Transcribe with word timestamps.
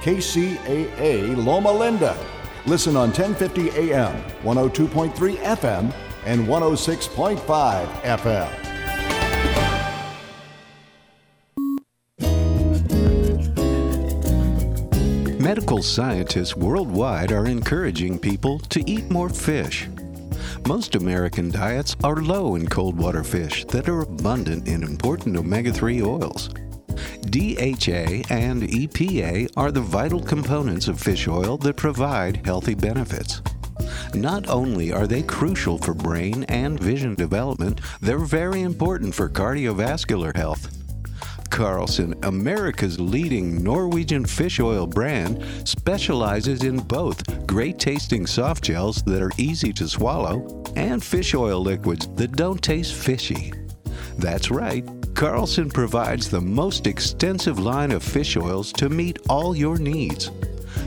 KCAA 0.00 1.36
Loma 1.44 1.70
Linda. 1.70 2.16
Listen 2.66 2.96
on 2.96 3.08
1050 3.08 3.70
AM, 3.92 4.22
102.3 4.42 5.36
FM, 5.36 5.92
and 6.24 6.46
106.5 6.46 7.86
FM. 8.02 8.50
Medical 15.38 15.82
scientists 15.82 16.56
worldwide 16.56 17.32
are 17.32 17.46
encouraging 17.46 18.18
people 18.18 18.58
to 18.58 18.82
eat 18.88 19.10
more 19.10 19.28
fish. 19.28 19.88
Most 20.66 20.94
American 20.94 21.50
diets 21.50 21.96
are 22.04 22.16
low 22.16 22.54
in 22.54 22.68
cold 22.68 22.96
water 22.96 23.24
fish 23.24 23.64
that 23.66 23.88
are 23.88 24.02
abundant 24.02 24.68
in 24.68 24.82
important 24.82 25.36
omega 25.36 25.72
3 25.72 26.02
oils. 26.02 26.50
DHA 27.30 28.26
and 28.30 28.62
EPA 28.62 29.50
are 29.56 29.70
the 29.70 29.80
vital 29.80 30.20
components 30.20 30.88
of 30.88 31.00
fish 31.00 31.28
oil 31.28 31.56
that 31.58 31.76
provide 31.76 32.44
healthy 32.44 32.74
benefits. 32.74 33.42
Not 34.14 34.48
only 34.48 34.92
are 34.92 35.06
they 35.06 35.22
crucial 35.22 35.78
for 35.78 35.94
brain 35.94 36.44
and 36.44 36.78
vision 36.78 37.14
development, 37.14 37.80
they're 38.00 38.18
very 38.18 38.62
important 38.62 39.14
for 39.14 39.28
cardiovascular 39.28 40.34
health. 40.34 40.76
Carlson, 41.50 42.14
America's 42.22 42.98
leading 43.00 43.62
Norwegian 43.62 44.24
fish 44.24 44.60
oil 44.60 44.86
brand, 44.86 45.44
specializes 45.64 46.62
in 46.62 46.78
both 46.78 47.46
great 47.46 47.78
tasting 47.78 48.26
soft 48.26 48.64
gels 48.64 49.02
that 49.02 49.20
are 49.20 49.32
easy 49.36 49.72
to 49.72 49.88
swallow 49.88 50.62
and 50.76 51.02
fish 51.02 51.34
oil 51.34 51.60
liquids 51.60 52.08
that 52.14 52.32
don't 52.32 52.62
taste 52.62 52.94
fishy. 52.94 53.52
That's 54.18 54.50
right, 54.50 54.84
Carlson 55.14 55.68
provides 55.68 56.30
the 56.30 56.40
most 56.40 56.86
extensive 56.86 57.58
line 57.58 57.90
of 57.90 58.02
fish 58.02 58.36
oils 58.36 58.72
to 58.74 58.88
meet 58.88 59.18
all 59.28 59.54
your 59.54 59.78
needs. 59.78 60.30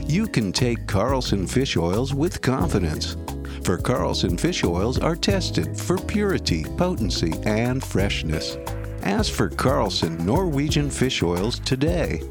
You 0.06 0.26
can 0.26 0.52
take 0.52 0.86
Carlson 0.86 1.46
fish 1.46 1.76
oils 1.76 2.14
with 2.14 2.42
confidence. 2.42 3.16
For 3.62 3.78
Carlson 3.78 4.36
fish 4.36 4.64
oils 4.64 4.98
are 4.98 5.16
tested 5.16 5.78
for 5.78 5.96
purity, 5.98 6.64
potency, 6.76 7.32
and 7.44 7.82
freshness. 7.82 8.56
Ask 9.02 9.32
for 9.32 9.48
Carlson 9.48 10.24
Norwegian 10.24 10.90
fish 10.90 11.22
oils 11.22 11.60
today. 11.60 12.22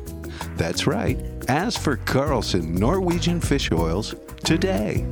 That's 0.58 0.86
right, 0.86 1.20
ask 1.48 1.80
for 1.80 1.98
Carlson 1.98 2.76
Norwegian 2.76 3.40
fish 3.40 3.72
oils 3.72 4.14
today. 4.44 5.06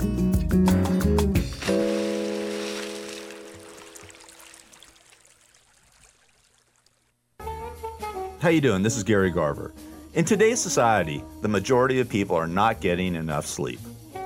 How 8.42 8.50
you 8.50 8.60
doing? 8.60 8.82
This 8.82 8.98
is 8.98 9.04
Gary 9.04 9.30
Garver. 9.30 9.72
In 10.16 10.26
today's 10.26 10.60
society, 10.60 11.24
the 11.44 11.48
majority 11.48 12.00
of 12.00 12.10
people 12.10 12.36
are 12.36 12.48
not 12.48 12.82
getting 12.82 13.14
enough 13.14 13.46
sleep. 13.46 13.80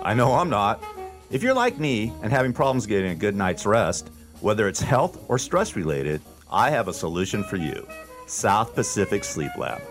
I 0.04 0.14
know 0.14 0.36
I'm 0.36 0.50
not. 0.50 0.82
If 1.32 1.44
you're 1.44 1.54
like 1.54 1.80
me 1.80 2.14
and 2.24 2.32
having 2.32 2.54
problems 2.54 2.86
getting 2.86 3.12
a 3.12 3.16
good 3.16 3.36
night's 3.36 3.66
rest, 3.66 4.10
whether 4.40 4.70
it's 4.70 4.80
health 4.80 5.22
or 5.28 5.38
stress 5.38 5.76
related, 5.76 6.22
I 6.50 6.70
have 6.70 6.88
a 6.88 6.94
solution 6.94 7.44
for 7.44 7.58
you. 7.58 7.86
South 8.26 8.74
Pacific 8.74 9.26
Sleep 9.26 9.52
Lab. 9.58 9.82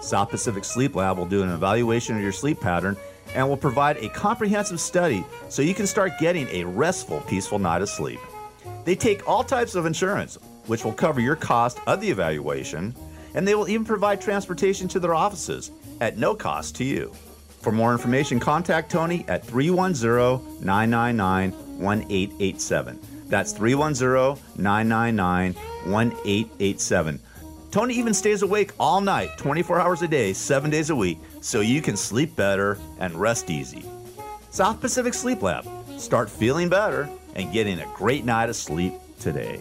South 0.00 0.30
Pacific 0.30 0.64
Sleep 0.64 0.94
Lab 0.94 1.18
will 1.18 1.26
do 1.26 1.42
an 1.42 1.50
evaluation 1.50 2.14
of 2.14 2.22
your 2.22 2.30
sleep 2.30 2.60
pattern 2.60 2.96
and 3.34 3.48
will 3.48 3.56
provide 3.56 3.96
a 3.96 4.08
comprehensive 4.10 4.78
study 4.78 5.24
so 5.48 5.60
you 5.60 5.74
can 5.74 5.88
start 5.88 6.12
getting 6.20 6.46
a 6.50 6.62
restful, 6.62 7.20
peaceful 7.22 7.58
night 7.58 7.82
of 7.82 7.88
sleep. 7.88 8.20
They 8.84 8.94
take 8.94 9.28
all 9.28 9.42
types 9.42 9.74
of 9.74 9.86
insurance, 9.86 10.38
which 10.66 10.84
will 10.84 10.92
cover 10.92 11.18
your 11.18 11.34
cost 11.34 11.80
of 11.88 12.00
the 12.00 12.08
evaluation 12.08 12.94
and 13.36 13.46
they 13.46 13.54
will 13.54 13.68
even 13.68 13.84
provide 13.84 14.20
transportation 14.20 14.88
to 14.88 14.98
their 14.98 15.14
offices 15.14 15.70
at 16.00 16.18
no 16.18 16.34
cost 16.34 16.74
to 16.76 16.84
you. 16.84 17.12
For 17.60 17.70
more 17.70 17.92
information, 17.92 18.40
contact 18.40 18.90
Tony 18.90 19.24
at 19.28 19.44
310 19.44 20.64
999 20.64 21.52
1887. 21.78 22.98
That's 23.28 23.52
310 23.52 24.42
999 24.56 25.54
1887. 25.84 27.20
Tony 27.70 27.94
even 27.94 28.14
stays 28.14 28.42
awake 28.42 28.72
all 28.80 29.00
night, 29.00 29.36
24 29.36 29.80
hours 29.80 30.02
a 30.02 30.08
day, 30.08 30.32
7 30.32 30.70
days 30.70 30.90
a 30.90 30.96
week, 30.96 31.18
so 31.42 31.60
you 31.60 31.82
can 31.82 31.96
sleep 31.96 32.34
better 32.36 32.78
and 33.00 33.14
rest 33.14 33.50
easy. 33.50 33.84
South 34.50 34.80
Pacific 34.80 35.12
Sleep 35.12 35.42
Lab. 35.42 35.66
Start 35.98 36.30
feeling 36.30 36.68
better 36.68 37.08
and 37.34 37.52
getting 37.52 37.80
a 37.80 37.86
great 37.94 38.24
night 38.24 38.48
of 38.48 38.56
sleep 38.56 38.94
today. 39.18 39.60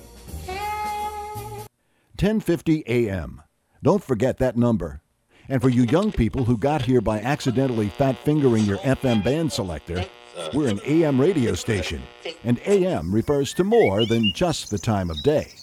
1050 2.17 2.83
AM. 2.87 3.41
Don't 3.85 4.03
forget 4.03 4.39
that 4.39 4.57
number. 4.57 4.99
And 5.47 5.61
for 5.61 5.69
you 5.69 5.83
young 5.83 6.11
people 6.11 6.43
who 6.43 6.57
got 6.57 6.81
here 6.81 7.01
by 7.01 7.19
accidentally 7.19 7.89
fat 7.89 8.17
fingering 8.17 8.63
your 8.63 8.79
FM 8.79 9.23
band 9.23 9.53
selector, 9.53 10.03
we're 10.55 10.69
an 10.69 10.81
AM 10.85 11.21
radio 11.21 11.53
station, 11.53 12.01
and 12.43 12.59
AM 12.65 13.13
refers 13.13 13.53
to 13.53 13.63
more 13.63 14.07
than 14.07 14.31
just 14.33 14.71
the 14.71 14.79
time 14.79 15.11
of 15.11 15.21
day. 15.21 15.53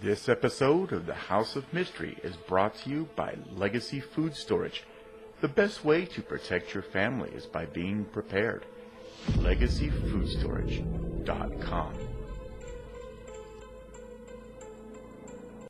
This 0.00 0.28
episode 0.28 0.92
of 0.92 1.06
the 1.06 1.14
House 1.14 1.56
of 1.56 1.64
Mystery 1.72 2.16
is 2.22 2.36
brought 2.36 2.76
to 2.76 2.90
you 2.90 3.08
by 3.16 3.34
Legacy 3.56 3.98
Food 3.98 4.36
Storage. 4.36 4.84
The 5.40 5.48
best 5.48 5.84
way 5.84 6.04
to 6.04 6.22
protect 6.22 6.74
your 6.74 6.84
family 6.84 7.30
is 7.30 7.46
by 7.46 7.66
being 7.66 8.04
prepared. 8.04 8.66
LegacyFoodStorage.com. 9.30 12.07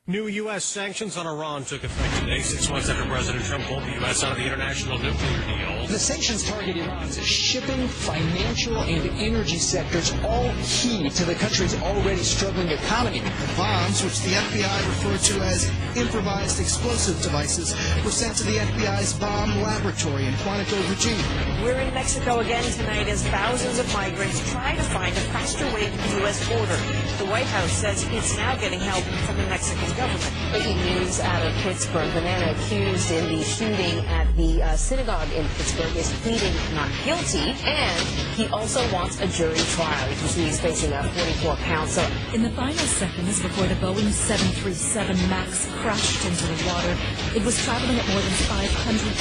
New 0.08 0.26
U.S. 0.26 0.64
sanctions 0.64 1.18
on 1.18 1.26
Iran 1.26 1.66
took 1.66 1.84
effect 1.84 2.20
today, 2.20 2.40
six 2.40 2.70
months 2.70 2.88
after 2.88 3.04
President 3.10 3.44
Trump 3.44 3.64
pulled 3.64 3.82
the 3.82 3.92
U.S. 4.00 4.24
out 4.24 4.32
of 4.32 4.38
the 4.38 4.44
international 4.46 4.96
nuclear 4.96 5.40
deal. 5.44 5.86
The 5.86 5.98
sanctions 5.98 6.48
target 6.48 6.78
Iran's 6.78 7.22
shipping, 7.22 7.86
financial, 7.88 8.78
and 8.78 9.06
energy 9.20 9.58
sectors, 9.58 10.14
all 10.24 10.50
key 10.64 11.10
to 11.10 11.24
the 11.26 11.34
country's 11.34 11.74
already 11.82 12.22
struggling 12.22 12.68
economy. 12.68 13.18
The 13.20 13.52
bombs, 13.54 14.02
which 14.02 14.18
the 14.22 14.30
FBI 14.30 14.78
referred 14.88 15.20
to 15.28 15.44
as 15.44 15.70
improvised 15.94 16.58
explosive 16.58 17.20
devices, 17.20 17.76
were 18.02 18.10
sent 18.10 18.34
to 18.36 18.44
the 18.44 18.56
FBI's 18.56 19.12
bomb 19.12 19.60
laboratory 19.60 20.24
in 20.24 20.32
Quantico, 20.40 20.80
Virginia. 20.88 21.22
We're 21.62 21.80
in 21.80 21.92
Mexico 21.92 22.38
again 22.38 22.64
tonight 22.72 23.08
as 23.08 23.26
thousands 23.28 23.78
of 23.78 23.92
migrants 23.92 24.40
try 24.52 24.74
to 24.74 24.82
find 24.84 25.14
a 25.14 25.20
faster 25.36 25.66
way 25.74 25.84
to 25.84 25.96
the 25.98 26.20
U.S. 26.20 26.48
border. 26.48 26.76
The 27.22 27.30
White 27.30 27.46
House 27.46 27.72
says 27.72 28.08
it's 28.10 28.38
now 28.38 28.56
getting 28.56 28.80
help 28.80 29.04
from 29.26 29.36
the 29.36 29.46
Mexican 29.48 29.97
government. 29.98 30.34
Breaking 30.54 30.78
news 30.86 31.18
out 31.20 31.44
of 31.44 31.52
Pittsburgh. 31.66 32.12
The 32.14 32.22
man 32.22 32.54
accused 32.54 33.10
in 33.10 33.34
the 33.34 33.42
shooting 33.42 33.98
at 34.06 34.30
the 34.36 34.62
uh, 34.62 34.76
synagogue 34.76 35.30
in 35.32 35.44
Pittsburgh 35.58 35.94
is 35.96 36.12
pleading 36.22 36.54
not 36.74 36.88
guilty, 37.04 37.50
and 37.66 38.02
he 38.38 38.46
also 38.54 38.80
wants 38.94 39.20
a 39.20 39.26
jury 39.26 39.58
trial. 39.74 40.08
You 40.08 40.16
can 40.16 40.28
see 40.28 40.44
he's 40.44 40.60
facing 40.60 40.92
a 40.92 41.02
44 41.02 41.56
count. 41.66 41.90
So 41.90 42.06
In 42.32 42.42
the 42.42 42.50
final 42.50 42.86
seconds 42.86 43.42
before 43.42 43.66
the 43.66 43.74
Boeing 43.82 44.10
737 44.10 45.18
MAX 45.28 45.66
crashed 45.82 46.24
into 46.24 46.46
the 46.46 46.58
water, 46.70 46.94
it 47.34 47.44
was 47.44 47.58
traveling 47.64 47.98
at 47.98 48.06
more 48.08 48.22
than 48.22 48.36
500 48.46 48.70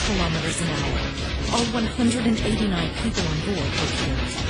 kilometers 0.06 0.62
an 0.62 0.69
hour. 0.77 1.01
All 1.57 1.65
189 1.74 2.94
people 3.01 3.25
on 3.25 3.38
board 3.50 3.65
were 3.65 3.94
killed. 3.97 4.47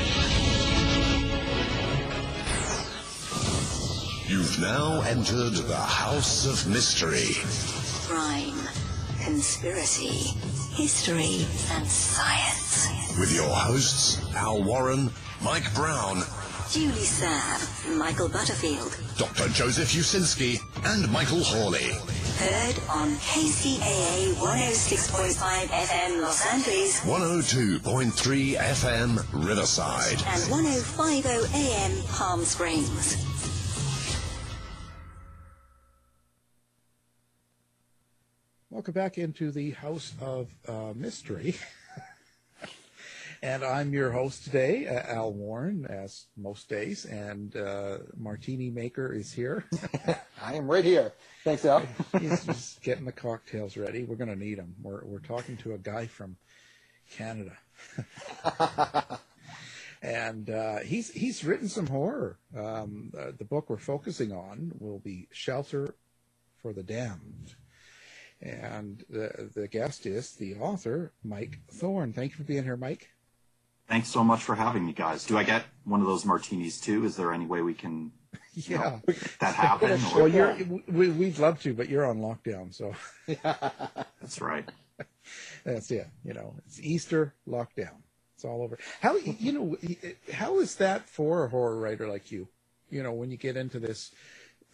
You've 4.27 4.59
now 4.59 5.01
entered 5.01 5.53
the 5.53 5.75
House 5.77 6.45
of 6.45 6.68
Mystery. 6.71 7.31
Crime, 8.07 8.59
conspiracy, 9.24 10.35
history, 10.75 11.45
and 11.71 11.88
science. 11.88 12.88
With 13.19 13.33
your 13.33 13.50
hosts, 13.50 14.19
Al 14.35 14.63
Warren, 14.63 15.12
Mike 15.41 15.74
Brown, 15.74 16.24
Julie 16.69 16.91
Sav, 17.06 17.95
Michael 17.95 18.27
Butterfield. 18.27 18.97
Dr. 19.18 19.47
Joseph 19.50 19.89
Usinski, 19.94 20.59
and 20.85 21.09
Michael 21.09 21.41
Hawley. 21.44 21.94
Heard 22.38 22.75
on 22.89 23.15
KCAA 23.15 24.33
106.5 24.35 25.68
FM 25.68 26.21
Los 26.21 26.45
Angeles 26.45 27.00
102.3 27.00 28.57
FM 28.57 29.24
Riverside. 29.47 30.21
and 30.27 30.44
105.0 30.51 31.56
AM 31.56 32.03
Palm 32.09 32.44
Springs. 32.44 33.15
Welcome 38.88 39.04
back 39.04 39.18
into 39.18 39.51
the 39.51 39.72
House 39.72 40.13
of 40.22 40.48
uh, 40.66 40.94
Mystery. 40.95 41.56
and 43.42 43.62
I'm 43.62 43.92
your 43.92 44.12
host 44.12 44.45
today, 44.45 44.88
uh, 44.88 45.13
Al 45.13 45.34
Warren, 45.34 45.86
as 45.89 46.28
most 46.38 46.69
days, 46.69 47.04
and 47.04 47.54
uh, 47.57 47.98
Martini 48.16 48.69
Maker 48.69 49.12
is 49.12 49.34
here. 49.34 49.66
I 50.42 50.54
am 50.54 50.72
right 50.72 50.86
here. 50.86 51.12
Thanks, 51.44 51.66
Al. 51.66 51.86
He's 52.22 52.45
just 52.45 52.81
getting 52.81 53.04
the 53.04 53.12
cocktails 53.12 53.75
ready. 53.75 54.06
We're 54.06 54.16
going 54.16 54.30
to 54.30 54.38
need 54.38 54.57
them. 54.57 54.74
We're, 54.81 55.04
we're 55.04 55.19
talking 55.19 55.57
to 55.57 55.74
a 55.74 55.78
guy 55.78 56.07
from 56.07 56.38
Canada. 57.12 57.57
and 60.01 60.50
uh, 60.50 60.78
he's 60.78 61.12
he's 61.12 61.44
written 61.44 61.68
some 61.68 61.88
horror. 61.88 62.39
Um, 62.57 63.12
uh, 63.19 63.31
the 63.38 63.44
book 63.44 63.69
we're 63.69 63.80
focusing 63.80 64.31
on 64.31 64.72
will 64.80 65.00
be 65.00 65.28
Shelter 65.34 65.94
for 66.62 66.72
the 66.72 66.84
Damned. 66.84 67.56
And 68.42 69.04
the 69.10 69.50
the 69.56 69.68
guest 69.68 70.06
is 70.06 70.34
the 70.34 70.56
author, 70.56 71.12
Mike 71.24 71.60
Thorn. 71.72 72.13
Thank 72.13 72.31
you 72.34 72.38
for 72.38 72.44
being 72.44 72.63
here, 72.63 72.78
Mike. 72.78 73.10
Thanks 73.88 74.10
so 74.10 74.24
much 74.24 74.44
for 74.44 74.56
having 74.56 74.86
me, 74.86 74.94
guys. 74.94 75.25
Do 75.25 75.38
I 75.38 75.44
get 75.44 75.63
one 75.86 76.01
of 76.01 76.07
those 76.07 76.25
martinis 76.25 76.80
too? 76.80 77.06
Is 77.06 77.16
there 77.16 77.34
any 77.34 77.45
way 77.45 77.62
we 77.62 77.74
can 77.74 78.12
Yeah, 78.54 78.78
know, 78.78 79.01
that 79.39 79.56
happen? 79.56 80.00
Well, 80.16 80.28
you're 80.28 80.56
we, 80.88 81.10
we'd 81.10 81.39
love 81.39 81.62
to, 81.63 81.74
but 81.74 81.89
you're 81.89 82.06
on 82.06 82.19
lockdown, 82.19 82.74
so 82.74 82.94
That's 84.22 84.42
right. 84.42 84.69
that's 85.63 85.92
it. 85.92 86.07
You 86.24 86.34
know, 86.34 86.56
it's 86.66 86.80
Easter 86.81 87.34
lockdown. 87.48 87.98
It's 88.36 88.45
all 88.45 88.62
over. 88.62 88.78
How 89.01 89.16
you 89.18 89.51
know? 89.51 89.78
How 90.34 90.60
is 90.60 90.75
that 90.75 91.07
for 91.10 91.45
a 91.45 91.50
horror 91.50 91.80
writer 91.80 92.07
like 92.07 92.31
you? 92.31 92.48
You 92.89 93.04
know, 93.04 93.13
when 93.13 93.31
you 93.31 93.38
get 93.38 93.57
into 93.57 93.80
this 93.80 94.12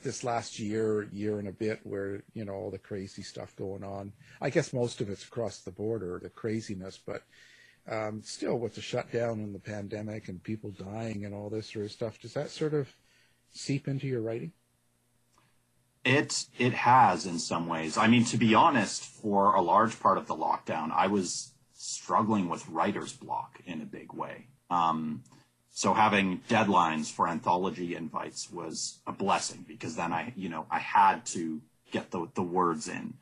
this 0.03 0.23
last 0.23 0.59
year, 0.59 1.07
year 1.11 1.39
and 1.39 1.47
a 1.47 1.51
bit, 1.51 1.79
where 1.83 2.23
you 2.33 2.45
know 2.45 2.53
all 2.53 2.71
the 2.71 2.77
crazy 2.77 3.23
stuff 3.23 3.55
going 3.55 3.83
on. 3.83 4.13
I 4.41 4.50
guess 4.50 4.73
most 4.73 5.01
of 5.01 5.09
it's 5.09 5.23
across 5.23 5.59
the 5.59 5.71
border, 5.71 6.19
the 6.21 6.29
craziness, 6.29 6.97
but 6.97 7.23
um, 7.89 8.21
still, 8.23 8.57
with 8.59 8.75
the 8.75 8.81
shutdown 8.81 9.39
and 9.39 9.53
the 9.53 9.59
pandemic 9.59 10.29
and 10.29 10.41
people 10.41 10.71
dying 10.71 11.25
and 11.25 11.33
all 11.33 11.50
this 11.50 11.71
sort 11.71 11.85
of 11.85 11.91
stuff, 11.91 12.19
does 12.19 12.33
that 12.33 12.50
sort 12.50 12.73
of 12.73 12.88
seep 13.51 13.88
into 13.88 14.07
your 14.07 14.21
writing? 14.21 14.53
It 16.05 16.45
it 16.57 16.73
has 16.73 17.25
in 17.25 17.39
some 17.39 17.67
ways. 17.67 17.97
I 17.97 18.07
mean, 18.07 18.25
to 18.25 18.38
be 18.38 18.55
honest, 18.55 19.03
for 19.03 19.55
a 19.55 19.61
large 19.61 20.00
part 20.00 20.17
of 20.17 20.27
the 20.27 20.35
lockdown, 20.35 20.91
I 20.91 21.07
was 21.07 21.53
struggling 21.73 22.47
with 22.50 22.67
writer's 22.69 23.13
block 23.13 23.59
in 23.65 23.81
a 23.81 23.85
big 23.85 24.13
way. 24.13 24.47
Um, 24.69 25.23
so 25.74 25.94
having 25.94 26.40
deadlines 26.48 27.12
for 27.12 27.28
anthology 27.28 27.96
invites 27.96 28.50
was 28.52 29.00
a 29.08 29.12
blessing 29.12 29.66
because 29.68 29.96
then 29.96 30.14
I, 30.14 30.31
you 30.36 30.48
know, 30.48 30.66
I 30.72 30.80
had 30.80 31.25
to 31.28 31.62
get 31.92 32.12
the 32.12 32.28
the 32.36 32.44
words 32.44 32.88
in. 32.88 33.16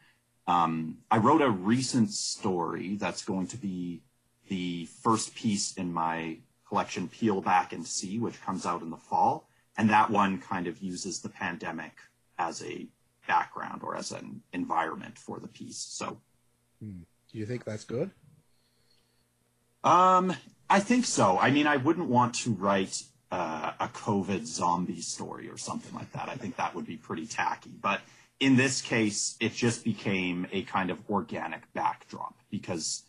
Um, 0.48 0.98
I 1.10 1.18
wrote 1.18 1.42
a 1.42 1.50
recent 1.50 2.12
story 2.12 2.98
that's 2.98 3.24
going 3.24 3.48
to 3.48 3.58
be 3.58 4.04
the 4.50 4.86
first 5.02 5.34
piece 5.34 5.74
in 5.78 5.94
my 5.94 6.38
collection, 6.68 7.08
Peel 7.08 7.42
Back 7.42 7.74
and 7.74 7.86
See, 7.88 8.20
which 8.20 8.42
comes 8.42 8.66
out 8.66 8.82
in 8.82 8.90
the 8.90 8.98
fall, 8.98 9.48
and 9.78 9.90
that 9.90 10.10
one 10.10 10.40
kind 10.40 10.68
of 10.68 10.80
uses 10.80 11.22
the 11.22 11.30
pandemic 11.30 11.94
as 12.38 12.62
a 12.64 12.88
background 13.28 13.82
or 13.84 13.96
as 13.96 14.12
an 14.12 14.42
environment 14.52 15.18
for 15.18 15.40
the 15.40 15.48
piece. 15.48 15.78
So 15.78 16.20
Hmm. 16.82 17.04
Do 17.32 17.38
you 17.38 17.46
think 17.46 17.64
that's 17.64 17.86
good? 17.86 18.12
Um, 19.84 20.34
I 20.72 20.80
think 20.80 21.04
so. 21.04 21.38
I 21.38 21.52
mean, 21.52 21.68
I 21.68 21.76
wouldn't 21.76 22.08
want 22.08 22.34
to 22.36 22.52
write 22.52 23.04
uh, 23.30 23.74
a 23.78 23.90
COVID 23.90 24.46
zombie 24.46 25.02
story 25.02 25.50
or 25.50 25.58
something 25.58 25.94
like 25.94 26.10
that. 26.14 26.30
I 26.30 26.36
think 26.36 26.56
that 26.56 26.74
would 26.74 26.88
be 26.88 26.96
pretty 26.96 27.26
tacky. 27.26 27.72
But 27.82 28.00
in 28.40 28.56
this 28.56 28.82
case, 28.82 29.36
it 29.42 29.54
just 29.54 29.84
became 29.84 30.48
a 30.54 30.62
kind 30.62 30.90
of 30.90 30.98
organic 31.10 31.62
backdrop 31.74 32.36
because 32.50 33.04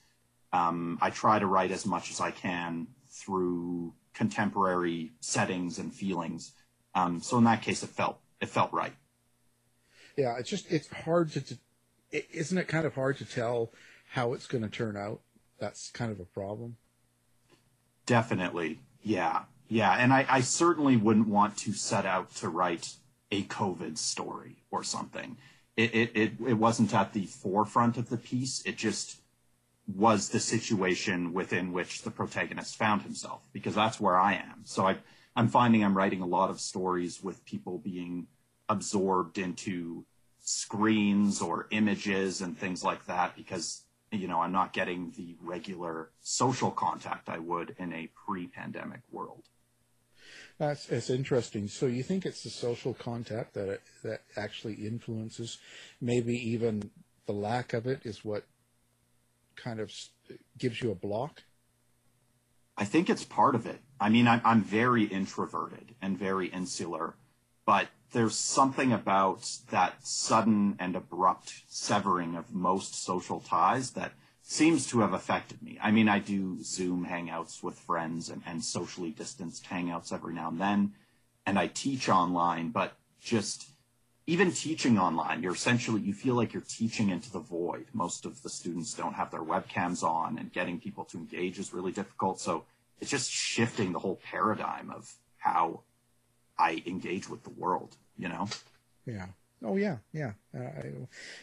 um, 0.52 0.98
I 1.00 1.10
try 1.10 1.38
to 1.38 1.46
write 1.46 1.70
as 1.70 1.86
much 1.86 2.10
as 2.10 2.20
I 2.20 2.32
can 2.32 2.88
through 3.08 3.94
contemporary 4.12 5.12
settings 5.20 5.78
and 5.78 5.94
feelings. 5.94 6.54
Um, 6.96 7.20
so 7.20 7.38
in 7.38 7.44
that 7.44 7.62
case, 7.62 7.84
it 7.84 7.90
felt 7.90 8.18
it 8.40 8.48
felt 8.48 8.72
right. 8.72 8.94
Yeah, 10.16 10.36
it's 10.36 10.50
just 10.50 10.68
it's 10.68 10.88
hard 10.88 11.30
to, 11.30 11.40
to 11.40 11.58
isn't 12.10 12.58
it 12.58 12.66
kind 12.66 12.86
of 12.86 12.96
hard 12.96 13.18
to 13.18 13.24
tell 13.24 13.72
how 14.10 14.32
it's 14.32 14.48
going 14.48 14.64
to 14.64 14.68
turn 14.68 14.96
out? 14.96 15.20
That's 15.60 15.90
kind 15.90 16.10
of 16.10 16.18
a 16.18 16.24
problem. 16.24 16.76
Definitely. 18.06 18.80
Yeah. 19.02 19.44
Yeah. 19.68 19.92
And 19.92 20.12
I, 20.12 20.26
I 20.28 20.40
certainly 20.40 20.96
wouldn't 20.96 21.28
want 21.28 21.56
to 21.58 21.72
set 21.72 22.04
out 22.06 22.34
to 22.36 22.48
write 22.48 22.94
a 23.30 23.44
COVID 23.44 23.96
story 23.98 24.56
or 24.70 24.84
something. 24.84 25.36
It, 25.76 25.94
it, 25.94 26.10
it, 26.14 26.32
it 26.46 26.54
wasn't 26.54 26.94
at 26.94 27.12
the 27.12 27.24
forefront 27.26 27.96
of 27.96 28.10
the 28.10 28.18
piece. 28.18 28.62
It 28.66 28.76
just 28.76 29.18
was 29.86 30.28
the 30.28 30.40
situation 30.40 31.32
within 31.32 31.72
which 31.72 32.02
the 32.02 32.10
protagonist 32.10 32.76
found 32.76 33.02
himself 33.02 33.40
because 33.52 33.74
that's 33.74 34.00
where 34.00 34.18
I 34.18 34.34
am. 34.34 34.60
So 34.64 34.86
I, 34.86 34.98
I'm 35.34 35.48
finding 35.48 35.84
I'm 35.84 35.96
writing 35.96 36.20
a 36.20 36.26
lot 36.26 36.50
of 36.50 36.60
stories 36.60 37.22
with 37.22 37.44
people 37.44 37.78
being 37.78 38.26
absorbed 38.68 39.38
into 39.38 40.04
screens 40.38 41.40
or 41.40 41.68
images 41.70 42.40
and 42.40 42.56
things 42.56 42.84
like 42.84 43.06
that 43.06 43.36
because 43.36 43.82
you 44.12 44.28
know 44.28 44.40
I'm 44.40 44.52
not 44.52 44.72
getting 44.72 45.12
the 45.16 45.36
regular 45.40 46.10
social 46.20 46.70
contact 46.70 47.28
I 47.28 47.38
would 47.38 47.74
in 47.78 47.92
a 47.92 48.08
pre-pandemic 48.26 49.00
world. 49.10 49.42
That's 50.58 50.88
it's 50.90 51.10
interesting. 51.10 51.68
So 51.68 51.86
you 51.86 52.02
think 52.02 52.26
it's 52.26 52.42
the 52.44 52.50
social 52.50 52.94
contact 52.94 53.54
that 53.54 53.68
it, 53.68 53.82
that 54.04 54.22
actually 54.36 54.74
influences, 54.74 55.58
maybe 56.00 56.34
even 56.34 56.90
the 57.26 57.32
lack 57.32 57.72
of 57.72 57.86
it 57.86 58.00
is 58.04 58.24
what 58.24 58.44
kind 59.56 59.80
of 59.80 59.92
gives 60.58 60.80
you 60.80 60.90
a 60.90 60.94
block. 60.94 61.42
I 62.76 62.84
think 62.84 63.10
it's 63.10 63.24
part 63.24 63.54
of 63.54 63.66
it. 63.66 63.80
I 64.00 64.08
mean, 64.08 64.26
I'm, 64.26 64.40
I'm 64.44 64.62
very 64.62 65.04
introverted 65.04 65.94
and 66.00 66.18
very 66.18 66.48
insular, 66.48 67.14
but 67.66 67.88
there's 68.12 68.36
something 68.36 68.92
about 68.92 69.50
that 69.70 70.06
sudden 70.06 70.76
and 70.78 70.94
abrupt 70.94 71.62
severing 71.68 72.36
of 72.36 72.52
most 72.52 73.02
social 73.02 73.40
ties 73.40 73.92
that 73.92 74.12
seems 74.42 74.86
to 74.88 75.00
have 75.00 75.12
affected 75.12 75.62
me. 75.62 75.78
I 75.82 75.90
mean, 75.90 76.08
I 76.08 76.18
do 76.18 76.62
Zoom 76.62 77.06
hangouts 77.06 77.62
with 77.62 77.78
friends 77.78 78.28
and, 78.28 78.42
and 78.46 78.62
socially 78.62 79.10
distanced 79.10 79.64
hangouts 79.64 80.12
every 80.12 80.34
now 80.34 80.48
and 80.48 80.60
then, 80.60 80.92
and 81.46 81.58
I 81.58 81.68
teach 81.68 82.08
online, 82.08 82.70
but 82.70 82.92
just 83.20 83.70
even 84.26 84.52
teaching 84.52 84.98
online, 84.98 85.42
you're 85.42 85.54
essentially, 85.54 86.00
you 86.00 86.12
feel 86.12 86.34
like 86.34 86.52
you're 86.52 86.62
teaching 86.62 87.08
into 87.08 87.32
the 87.32 87.40
void. 87.40 87.86
Most 87.92 88.26
of 88.26 88.42
the 88.42 88.48
students 88.48 88.94
don't 88.94 89.14
have 89.14 89.30
their 89.30 89.40
webcams 89.40 90.02
on 90.02 90.38
and 90.38 90.52
getting 90.52 90.78
people 90.78 91.04
to 91.06 91.18
engage 91.18 91.58
is 91.58 91.72
really 91.72 91.92
difficult. 91.92 92.40
So 92.40 92.64
it's 93.00 93.10
just 93.10 93.30
shifting 93.30 93.92
the 93.92 93.98
whole 93.98 94.20
paradigm 94.22 94.90
of 94.90 95.12
how 95.38 95.80
I 96.58 96.82
engage 96.86 97.28
with 97.28 97.42
the 97.42 97.50
world, 97.50 97.96
you 98.22 98.28
know? 98.28 98.48
Yeah. 99.04 99.26
Oh 99.64 99.76
yeah, 99.76 99.96
yeah. 100.12 100.32
Uh, 100.56 100.62
I, 100.62 100.92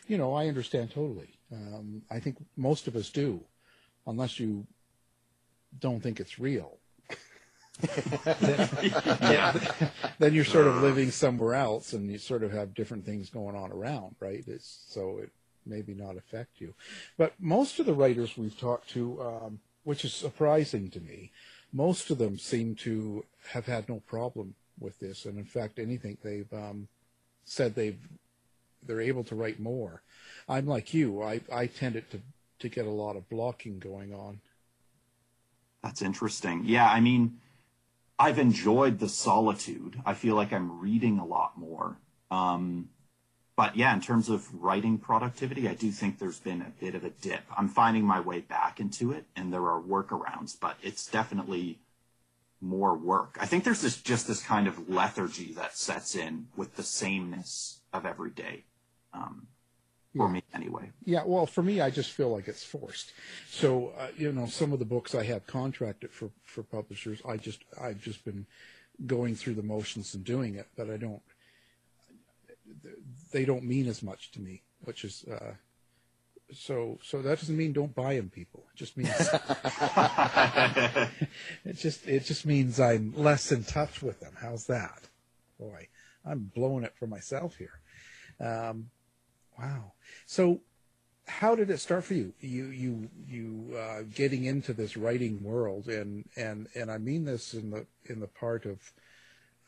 you 0.07 0.17
know, 0.17 0.33
I 0.33 0.48
understand 0.48 0.91
totally. 0.91 1.29
Um, 1.51 2.01
I 2.09 2.19
think 2.19 2.38
most 2.55 2.88
of 2.88 2.95
us 2.95 3.09
do, 3.09 3.43
unless 4.07 4.39
you 4.39 4.65
don't 5.79 6.01
think 6.01 6.19
it's 6.19 6.39
real. 6.39 6.77
then, 8.39 8.69
Yeah. 9.21 9.59
then 10.19 10.33
you're 10.33 10.45
sort 10.45 10.67
of 10.67 10.81
living 10.81 11.12
somewhere 11.12 11.53
else, 11.53 11.93
and 11.93 12.09
you 12.09 12.17
sort 12.17 12.43
of 12.43 12.51
have 12.51 12.74
different 12.74 13.05
things 13.05 13.29
going 13.29 13.55
on 13.55 13.71
around, 13.71 14.15
right? 14.19 14.43
It's, 14.48 14.86
so 14.88 15.19
it 15.19 15.31
maybe 15.65 15.93
not 15.93 16.17
affect 16.17 16.62
you. 16.62 16.74
But 17.17 17.33
most 17.39 17.79
of 17.79 17.86
the 17.86 17.93
writers 17.93 18.38
we've 18.38 18.57
talked 18.57 18.89
to, 18.91 19.21
um, 19.21 19.59
which 19.83 20.03
is 20.05 20.13
surprising 20.13 20.89
to 20.91 21.00
me, 21.01 21.31
most 21.74 22.09
of 22.09 22.17
them 22.17 22.38
seem 22.38 22.75
to 22.75 23.25
have 23.50 23.65
had 23.65 23.88
no 23.88 24.01
problem 24.07 24.55
with 24.79 25.00
this, 25.00 25.25
and 25.25 25.38
in 25.38 25.45
fact, 25.45 25.79
anything 25.79 26.17
they've 26.24 26.51
um, 26.53 26.88
said 27.45 27.75
they've 27.75 28.00
they're 28.83 29.01
able 29.01 29.24
to 29.25 29.36
write 29.36 29.59
more. 29.59 30.01
I'm 30.48 30.65
like 30.65 30.93
you. 30.93 31.21
I 31.21 31.41
I 31.51 31.67
tended 31.67 32.09
to 32.12 32.21
to 32.59 32.69
get 32.69 32.86
a 32.86 32.91
lot 32.91 33.15
of 33.15 33.29
blocking 33.29 33.79
going 33.79 34.13
on. 34.13 34.39
That's 35.83 36.01
interesting. 36.01 36.63
Yeah, 36.65 36.89
I 36.89 37.00
mean, 37.00 37.39
I've 38.17 38.38
enjoyed 38.38 39.00
the 39.00 39.07
solitude. 39.07 40.01
I 40.05 40.13
feel 40.13 40.36
like 40.36 40.51
I'm 40.51 40.79
reading 40.81 41.19
a 41.19 41.25
lot 41.25 41.57
more. 41.57 41.98
Um, 42.29 42.89
but 43.55 43.75
yeah, 43.75 43.93
in 43.93 44.01
terms 44.01 44.29
of 44.29 44.53
writing 44.53 44.98
productivity, 44.98 45.67
I 45.67 45.74
do 45.74 45.91
think 45.91 46.19
there's 46.19 46.39
been 46.39 46.62
a 46.62 46.71
bit 46.79 46.95
of 46.95 47.03
a 47.03 47.09
dip. 47.09 47.41
I'm 47.57 47.67
finding 47.69 48.05
my 48.05 48.19
way 48.19 48.41
back 48.41 48.79
into 48.79 49.12
it, 49.12 49.25
and 49.36 49.51
there 49.51 49.67
are 49.67 49.81
workarounds, 49.81 50.57
but 50.59 50.77
it's 50.81 51.05
definitely 51.05 51.79
more 52.62 52.96
work. 52.98 53.38
I 53.39 53.46
think 53.46 53.63
there's 53.63 53.82
this 53.82 54.01
just 54.01 54.28
this 54.28 54.42
kind 54.42 54.68
of 54.68 54.89
lethargy 54.89 55.54
that 55.54 55.78
sets 55.78 56.16
in 56.16 56.48
with 56.56 56.75
the 56.75 56.84
sameness 56.84 57.82
of 57.94 58.06
every 58.06 58.32
day. 58.32 58.66
Um, 59.13 59.48
for 60.16 60.28
Yeah. 60.28 60.34
me, 60.34 60.44
anyway. 60.54 60.92
Yeah, 61.06 61.24
well, 61.24 61.46
for 61.46 61.62
me, 61.62 61.82
I 61.82 61.92
just 61.92 62.12
feel 62.12 62.30
like 62.32 62.48
it's 62.48 62.63
forced. 62.63 63.13
So, 63.50 63.89
uh, 63.89 64.10
you 64.18 64.32
know, 64.32 64.48
some 64.48 64.74
of 64.74 64.80
the 64.80 64.86
books 64.86 65.13
I 65.13 65.24
have 65.24 65.46
contracted 65.46 66.12
for 66.12 66.32
for 66.44 66.63
publishers, 66.63 67.22
I 67.25 67.38
just 67.38 67.63
I've 67.80 68.01
just 68.01 68.25
been 68.25 68.46
going 69.06 69.36
through 69.36 69.54
the 69.54 69.63
motions 69.63 70.16
and 70.16 70.24
doing 70.24 70.56
it, 70.56 70.68
but 70.75 70.89
I 70.89 70.98
don't. 70.98 71.22
They 73.32 73.46
don't 73.46 73.63
mean 73.63 73.88
as 73.88 74.04
much 74.04 74.32
to 74.32 74.42
me, 74.42 74.63
which 74.82 75.04
is. 75.06 75.24
Uh, 75.25 75.54
so, 76.53 77.00
so 77.03 77.22
that 77.22 77.39
doesn't 77.39 77.56
mean 77.56 77.74
don't 77.74 77.94
buy 77.94 78.15
them, 78.15 78.29
people. 78.29 78.65
It 78.74 78.77
just 78.77 78.98
means 78.98 79.10
it 81.65 81.74
just 81.75 82.08
it 82.08 82.25
just 82.25 82.46
means 82.46 82.79
I'm 82.79 83.13
less 83.15 83.51
in 83.51 83.63
touch 83.63 84.01
with 84.01 84.20
them. 84.20 84.34
How's 84.39 84.65
that? 84.68 85.01
Boy, 85.60 85.88
I'm 86.25 86.51
blowing 86.56 86.84
it 86.84 86.94
for 86.98 87.08
myself 87.08 87.56
here. 87.58 87.79
Um, 88.39 88.89
wow. 89.58 89.91
So, 90.25 90.62
how 91.27 91.56
did 91.56 91.70
it 91.70 91.79
start 91.79 92.03
for 92.03 92.15
you? 92.15 92.34
You 92.39 92.65
you 92.68 93.10
you 93.27 93.77
uh, 93.77 94.01
getting 94.13 94.46
into 94.46 94.74
this 94.74 94.98
writing 94.98 95.44
world, 95.44 95.88
and 95.88 96.25
and 96.36 96.68
and 96.75 96.89
I 96.89 96.98
mean 96.98 97.25
this 97.25 97.53
in 97.53 97.70
the 97.70 97.86
in 98.06 98.20
the 98.20 98.27
part 98.27 98.65
of 98.65 98.79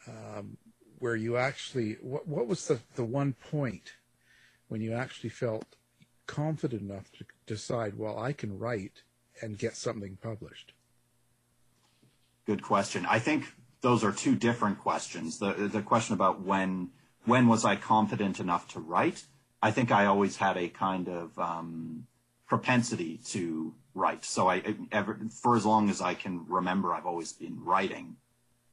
um, 0.07 0.57
where 0.99 1.15
you 1.15 1.37
actually 1.37 1.97
what 2.01 2.27
what 2.27 2.47
was 2.47 2.67
the 2.67 2.79
the 2.95 3.03
one 3.03 3.33
point 3.51 3.93
when 4.67 4.81
you 4.81 4.93
actually 4.93 5.29
felt 5.29 5.75
confident 6.27 6.81
enough 6.81 7.11
to 7.13 7.25
decide, 7.45 7.97
well, 7.97 8.17
I 8.19 8.33
can 8.33 8.57
write 8.57 9.03
and 9.41 9.57
get 9.57 9.75
something 9.75 10.17
published. 10.21 10.73
Good 12.45 12.63
question. 12.63 13.05
I 13.05 13.19
think 13.19 13.45
those 13.81 14.03
are 14.03 14.11
two 14.11 14.35
different 14.35 14.79
questions. 14.79 15.39
The 15.39 15.53
the 15.53 15.81
question 15.81 16.13
about 16.13 16.41
when 16.41 16.89
when 17.25 17.47
was 17.47 17.65
I 17.65 17.75
confident 17.75 18.39
enough 18.39 18.67
to 18.69 18.79
write? 18.79 19.25
I 19.61 19.71
think 19.71 19.91
I 19.91 20.05
always 20.05 20.37
had 20.37 20.57
a 20.57 20.69
kind 20.69 21.07
of 21.07 21.37
um, 21.37 22.07
propensity 22.47 23.19
to 23.27 23.73
write. 23.93 24.25
So 24.25 24.49
I 24.49 24.63
ever 24.91 25.19
for 25.29 25.55
as 25.55 25.65
long 25.65 25.89
as 25.89 26.01
I 26.01 26.13
can 26.13 26.45
remember, 26.47 26.93
I've 26.93 27.05
always 27.05 27.33
been 27.33 27.63
writing. 27.63 28.17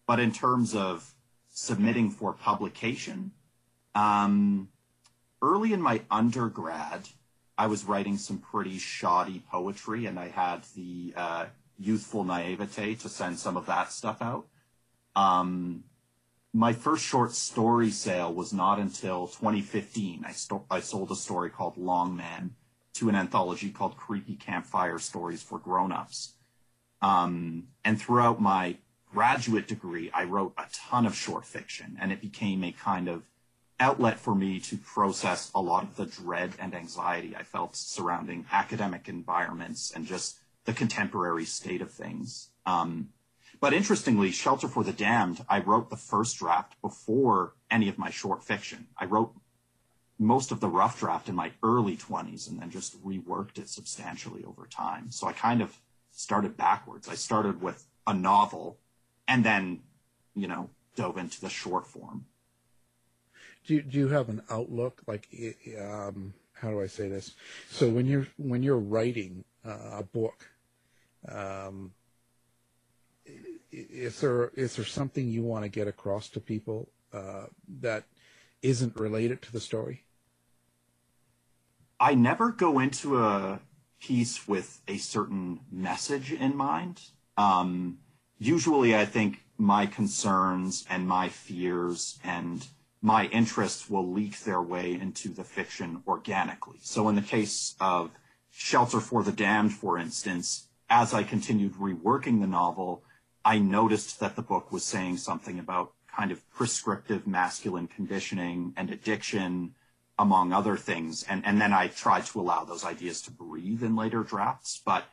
But 0.07 0.21
in 0.21 0.33
terms 0.33 0.75
of 0.75 1.15
submitting 1.51 2.11
for 2.11 2.33
publication, 2.33 3.33
um, 3.95 4.69
early 5.43 5.73
in 5.73 5.83
my 5.83 6.01
undergrad, 6.11 7.09
I 7.59 7.67
was 7.67 7.85
writing 7.85 8.17
some 8.17 8.39
pretty 8.39 8.79
shoddy 8.79 9.43
poetry, 9.51 10.07
and 10.07 10.19
I 10.19 10.29
had 10.29 10.63
the 10.77 11.13
uh, 11.17 11.47
youthful 11.77 12.23
naivete 12.23 12.95
to 12.95 13.09
send 13.09 13.39
some 13.39 13.57
of 13.57 13.67
that 13.67 13.91
stuff 13.91 14.23
out. 14.23 14.47
Um, 15.17 15.83
my 16.55 16.73
first 16.73 17.05
short 17.05 17.33
story 17.33 17.91
sale 17.91 18.33
was 18.33 18.53
not 18.53 18.79
until 18.79 19.27
2015. 19.27 20.25
I, 20.25 20.33
sto- 20.33 20.65
I 20.71 20.79
sold 20.79 21.11
a 21.11 21.17
story 21.17 21.51
called 21.51 21.77
Long 21.77 22.17
Man 22.17 22.55
to 22.95 23.09
an 23.09 23.17
anthology 23.17 23.71
called 23.71 23.97
Creepy 23.97 24.37
Campfire 24.37 25.01
Stories 25.01 25.43
for 25.43 25.59
Grown-Ups. 25.59 26.35
Um, 27.03 27.69
and 27.85 28.01
throughout 28.01 28.41
my 28.41 28.77
graduate 29.13 29.67
degree, 29.67 30.11
I 30.13 30.25
wrote 30.25 30.53
a 30.57 30.65
ton 30.73 31.07
of 31.07 31.15
short 31.17 31.45
fiction, 31.45 31.99
and 32.01 32.13
it 32.13 32.21
became 32.21 32.63
a 32.63 32.73
kind 32.73 33.09
of 33.09 33.23
outlet 33.81 34.19
for 34.19 34.35
me 34.35 34.61
to 34.61 34.77
process 34.77 35.51
a 35.55 35.61
lot 35.61 35.85
of 35.85 35.97
the 35.97 36.07
dread 36.07 36.53
and 36.59 36.75
anxiety 36.75 37.37
I 37.37 37.43
felt 37.43 37.77
surrounding 37.77 38.47
academic 38.51 39.09
environments 39.09 39.93
and 39.93 40.07
just 40.07 40.39
the 40.65 40.73
contemporary 40.73 41.45
state 41.45 41.81
of 41.81 41.91
things. 41.91 42.51
Um, 42.67 43.11
but 43.61 43.73
interestingly, 43.73 44.31
Shelter 44.31 44.69
for 44.69 44.85
the 44.85 44.93
Damned, 44.93 45.45
I 45.49 45.61
wrote 45.61 45.91
the 45.91 45.97
first 45.97 46.39
draft 46.39 46.81
before 46.81 47.55
any 47.71 47.89
of 47.89 47.99
my 47.99 48.11
short 48.11 48.45
fiction. 48.45 48.89
I 48.97 49.07
wrote 49.07 49.33
most 50.19 50.51
of 50.51 50.61
the 50.61 50.69
rough 50.69 50.99
draft 50.99 51.29
in 51.29 51.35
my 51.35 51.53
early 51.63 51.97
20s 51.97 52.49
and 52.49 52.61
then 52.61 52.71
just 52.71 53.03
reworked 53.05 53.59
it 53.59 53.69
substantially 53.69 54.45
over 54.45 54.67
time. 54.67 55.11
So 55.11 55.27
I 55.27 55.33
kind 55.33 55.63
of 55.63 55.79
started 56.11 56.57
backwards. 56.57 57.09
I 57.09 57.15
started 57.15 57.63
with 57.63 57.87
a 58.07 58.15
novel 58.15 58.79
and 59.29 59.45
then, 59.45 59.81
you 60.35 60.49
know, 60.49 60.71
dove 60.97 61.19
into 61.19 61.41
the 61.41 61.49
short 61.49 61.87
form. 61.87 62.27
Do 63.69 63.75
you, 63.75 63.83
do 63.83 63.99
you 63.99 64.09
have 64.09 64.31
an 64.31 64.41
outlook 64.49 65.03
like 65.07 65.29
um, 65.79 66.33
how 66.55 66.71
do 66.71 66.81
I 66.81 66.87
say 66.87 67.07
this? 67.07 67.35
So 67.69 67.87
when 67.87 68.07
you're 68.07 68.27
when 68.39 68.63
you're 68.63 68.79
writing 68.79 69.45
uh, 69.63 69.99
a 69.99 70.03
book, 70.03 70.49
um, 71.31 71.93
is 73.71 74.23
there 74.23 74.49
is 74.55 74.77
there 74.77 74.87
something 74.87 75.29
you 75.29 75.43
want 75.43 75.65
to 75.65 75.69
get 75.69 75.87
across 75.87 76.31
to 76.31 76.41
people 76.41 76.89
uh, 77.13 77.45
that 77.81 78.05
isn't 78.63 78.99
related 78.99 79.43
to 79.43 79.53
the 79.53 79.61
story? 79.61 80.05
I 82.01 82.15
never 82.15 82.53
go 82.53 82.79
into 82.79 83.23
a 83.23 83.61
piece 84.01 84.49
with 84.49 84.81
a 84.89 84.97
certain 84.97 85.61
message 85.71 86.33
in 86.33 86.57
mind. 86.57 87.03
Um, 87.37 87.99
usually, 88.39 88.97
I 88.97 89.05
think 89.05 89.45
my 89.59 89.85
concerns 89.85 90.87
and 90.89 91.07
my 91.07 91.29
fears 91.29 92.19
and 92.25 92.67
my 93.01 93.27
interests 93.27 93.89
will 93.89 94.11
leak 94.11 94.41
their 94.41 94.61
way 94.61 94.93
into 94.93 95.29
the 95.29 95.45
fiction 95.45 96.03
organically. 96.07 96.79
So, 96.83 97.09
in 97.09 97.15
the 97.15 97.23
case 97.23 97.77
of 97.81 98.11
Shelter 98.51 99.01
for 99.01 99.23
the 99.23 99.33
Damned, 99.33 99.73
for 99.73 99.99
instance, 99.99 100.69
as 100.91 101.15
I 101.15 101.23
continued 101.23 101.75
reworking 101.75 102.41
the 102.41 102.47
novel, 102.47 103.03
I 103.45 103.59
noticed 103.59 104.21
that 104.21 104.37
the 104.37 104.43
book 104.43 104.73
was 104.73 104.85
saying 104.85 105.19
something 105.19 105.59
about 105.59 105.93
kind 106.15 106.33
of 106.33 106.49
prescriptive 106.51 107.27
masculine 107.27 107.87
conditioning 107.87 108.73
and 108.77 108.91
addiction 108.91 109.75
among 110.19 110.53
other 110.53 110.77
things. 110.77 111.25
And, 111.29 111.47
and 111.47 111.61
then 111.61 111.73
I 111.73 111.89
tried 111.89 112.27
to 112.27 112.41
allow 112.41 112.65
those 112.65 112.85
ideas 112.85 113.23
to 113.23 113.31
breathe 113.31 113.85
in 113.85 113.95
later 113.95 114.25
drafts. 114.25 114.81
But 114.85 115.05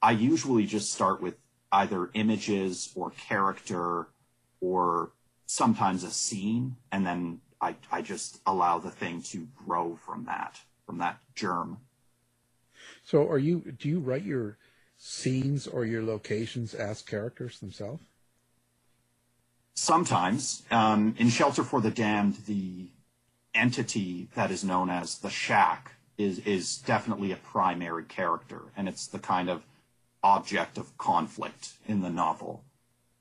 I 0.00 0.12
usually 0.12 0.66
just 0.66 0.92
start 0.92 1.20
with 1.20 1.34
either 1.72 2.10
images 2.14 2.92
or 2.94 3.10
character 3.10 4.08
or 4.60 5.12
sometimes 5.52 6.02
a 6.02 6.10
scene. 6.10 6.76
And 6.90 7.04
then 7.06 7.40
I, 7.60 7.76
I 7.90 8.00
just 8.00 8.40
allow 8.46 8.78
the 8.78 8.90
thing 8.90 9.22
to 9.32 9.46
grow 9.66 9.98
from 10.06 10.24
that, 10.24 10.60
from 10.86 10.98
that 10.98 11.18
germ. 11.34 11.78
So 13.04 13.28
are 13.28 13.38
you 13.38 13.60
do 13.78 13.88
you 13.88 14.00
write 14.00 14.24
your 14.24 14.56
scenes 14.98 15.66
or 15.66 15.84
your 15.84 16.02
locations 16.02 16.74
as 16.74 17.02
characters 17.02 17.60
themselves? 17.60 18.02
Sometimes, 19.74 20.62
um, 20.70 21.14
in 21.18 21.28
Shelter 21.28 21.64
for 21.64 21.80
the 21.80 21.90
Damned, 21.90 22.46
the 22.46 22.90
entity 23.54 24.28
that 24.34 24.50
is 24.50 24.64
known 24.64 24.90
as 24.90 25.18
the 25.18 25.30
Shack 25.30 25.92
is 26.18 26.38
is 26.40 26.78
definitely 26.78 27.30
a 27.32 27.36
primary 27.36 28.04
character, 28.04 28.62
and 28.76 28.88
it's 28.88 29.06
the 29.06 29.18
kind 29.18 29.48
of 29.50 29.62
object 30.22 30.78
of 30.78 30.96
conflict 30.98 31.74
in 31.86 32.00
the 32.00 32.10
novel. 32.10 32.64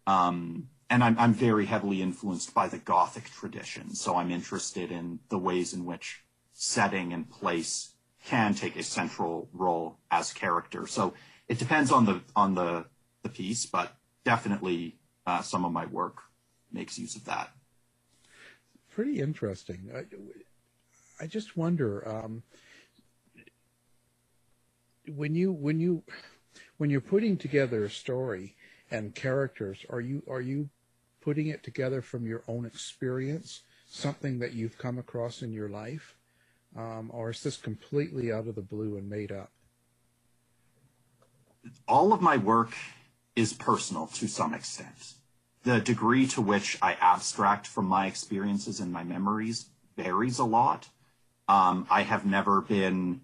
Um, 0.07 0.69
and 0.91 1.05
I'm 1.05 1.17
I'm 1.17 1.33
very 1.33 1.65
heavily 1.65 2.01
influenced 2.01 2.53
by 2.53 2.67
the 2.67 2.77
Gothic 2.77 3.31
tradition, 3.31 3.95
so 3.95 4.17
I'm 4.17 4.29
interested 4.29 4.91
in 4.91 5.19
the 5.29 5.39
ways 5.39 5.73
in 5.73 5.85
which 5.85 6.23
setting 6.51 7.13
and 7.13 7.27
place 7.27 7.93
can 8.25 8.53
take 8.53 8.75
a 8.75 8.83
central 8.83 9.49
role 9.53 9.97
as 10.11 10.33
character. 10.33 10.85
So 10.85 11.13
it 11.47 11.57
depends 11.57 11.91
on 11.91 12.05
the 12.05 12.21
on 12.35 12.55
the 12.55 12.85
the 13.23 13.29
piece, 13.29 13.65
but 13.65 13.95
definitely 14.25 14.97
uh, 15.25 15.41
some 15.41 15.63
of 15.63 15.71
my 15.71 15.85
work 15.85 16.17
makes 16.73 16.99
use 16.99 17.15
of 17.15 17.23
that. 17.23 17.51
Pretty 18.89 19.21
interesting. 19.21 19.89
I, 19.95 21.23
I 21.23 21.27
just 21.27 21.55
wonder 21.55 22.05
um, 22.05 22.43
when 25.07 25.35
you 25.35 25.53
when 25.53 25.79
you 25.79 26.03
when 26.75 26.89
you're 26.89 26.99
putting 26.99 27.37
together 27.37 27.85
a 27.85 27.89
story 27.89 28.57
and 28.91 29.15
characters, 29.15 29.85
are 29.89 30.01
you 30.01 30.21
are 30.29 30.41
you 30.41 30.69
putting 31.21 31.47
it 31.47 31.63
together 31.63 32.01
from 32.01 32.25
your 32.25 32.43
own 32.47 32.65
experience, 32.65 33.61
something 33.87 34.39
that 34.39 34.53
you've 34.53 34.77
come 34.77 34.97
across 34.97 35.41
in 35.41 35.51
your 35.53 35.69
life, 35.69 36.15
um, 36.75 37.09
or 37.13 37.29
is 37.29 37.41
this 37.43 37.57
completely 37.57 38.31
out 38.31 38.47
of 38.47 38.55
the 38.55 38.61
blue 38.61 38.97
and 38.97 39.09
made 39.09 39.31
up? 39.31 39.51
All 41.87 42.11
of 42.11 42.21
my 42.21 42.37
work 42.37 42.73
is 43.35 43.53
personal 43.53 44.07
to 44.07 44.27
some 44.27 44.53
extent. 44.53 45.13
The 45.63 45.79
degree 45.79 46.25
to 46.27 46.41
which 46.41 46.77
I 46.81 46.93
abstract 46.93 47.67
from 47.67 47.85
my 47.85 48.07
experiences 48.07 48.79
and 48.79 48.91
my 48.91 49.03
memories 49.03 49.67
varies 49.95 50.39
a 50.39 50.43
lot. 50.43 50.89
Um, 51.47 51.85
I 51.89 52.01
have 52.01 52.25
never 52.25 52.61
been 52.61 53.21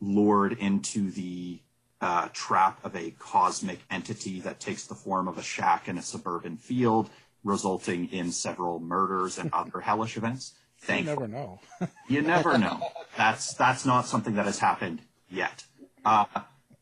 lured 0.00 0.52
into 0.54 1.10
the 1.10 1.60
uh, 2.00 2.28
trap 2.32 2.84
of 2.84 2.94
a 2.96 3.12
cosmic 3.18 3.80
entity 3.90 4.40
that 4.40 4.60
takes 4.60 4.86
the 4.86 4.94
form 4.94 5.28
of 5.28 5.38
a 5.38 5.42
shack 5.42 5.88
in 5.88 5.96
a 5.96 6.02
suburban 6.02 6.56
field, 6.56 7.08
resulting 7.46 8.08
in 8.10 8.32
several 8.32 8.80
murders 8.80 9.38
and 9.38 9.50
other 9.52 9.80
hellish 9.80 10.16
events. 10.16 10.54
Thank 10.80 11.06
you 11.06 11.12
You 11.12 11.16
never 11.16 11.28
know. 11.28 11.60
You 12.08 12.22
never 12.22 12.58
know. 12.58 12.80
That's 13.16 13.54
that's 13.54 13.86
not 13.86 14.06
something 14.06 14.34
that 14.34 14.46
has 14.46 14.58
happened 14.58 15.00
yet. 15.30 15.64
Uh, 16.04 16.26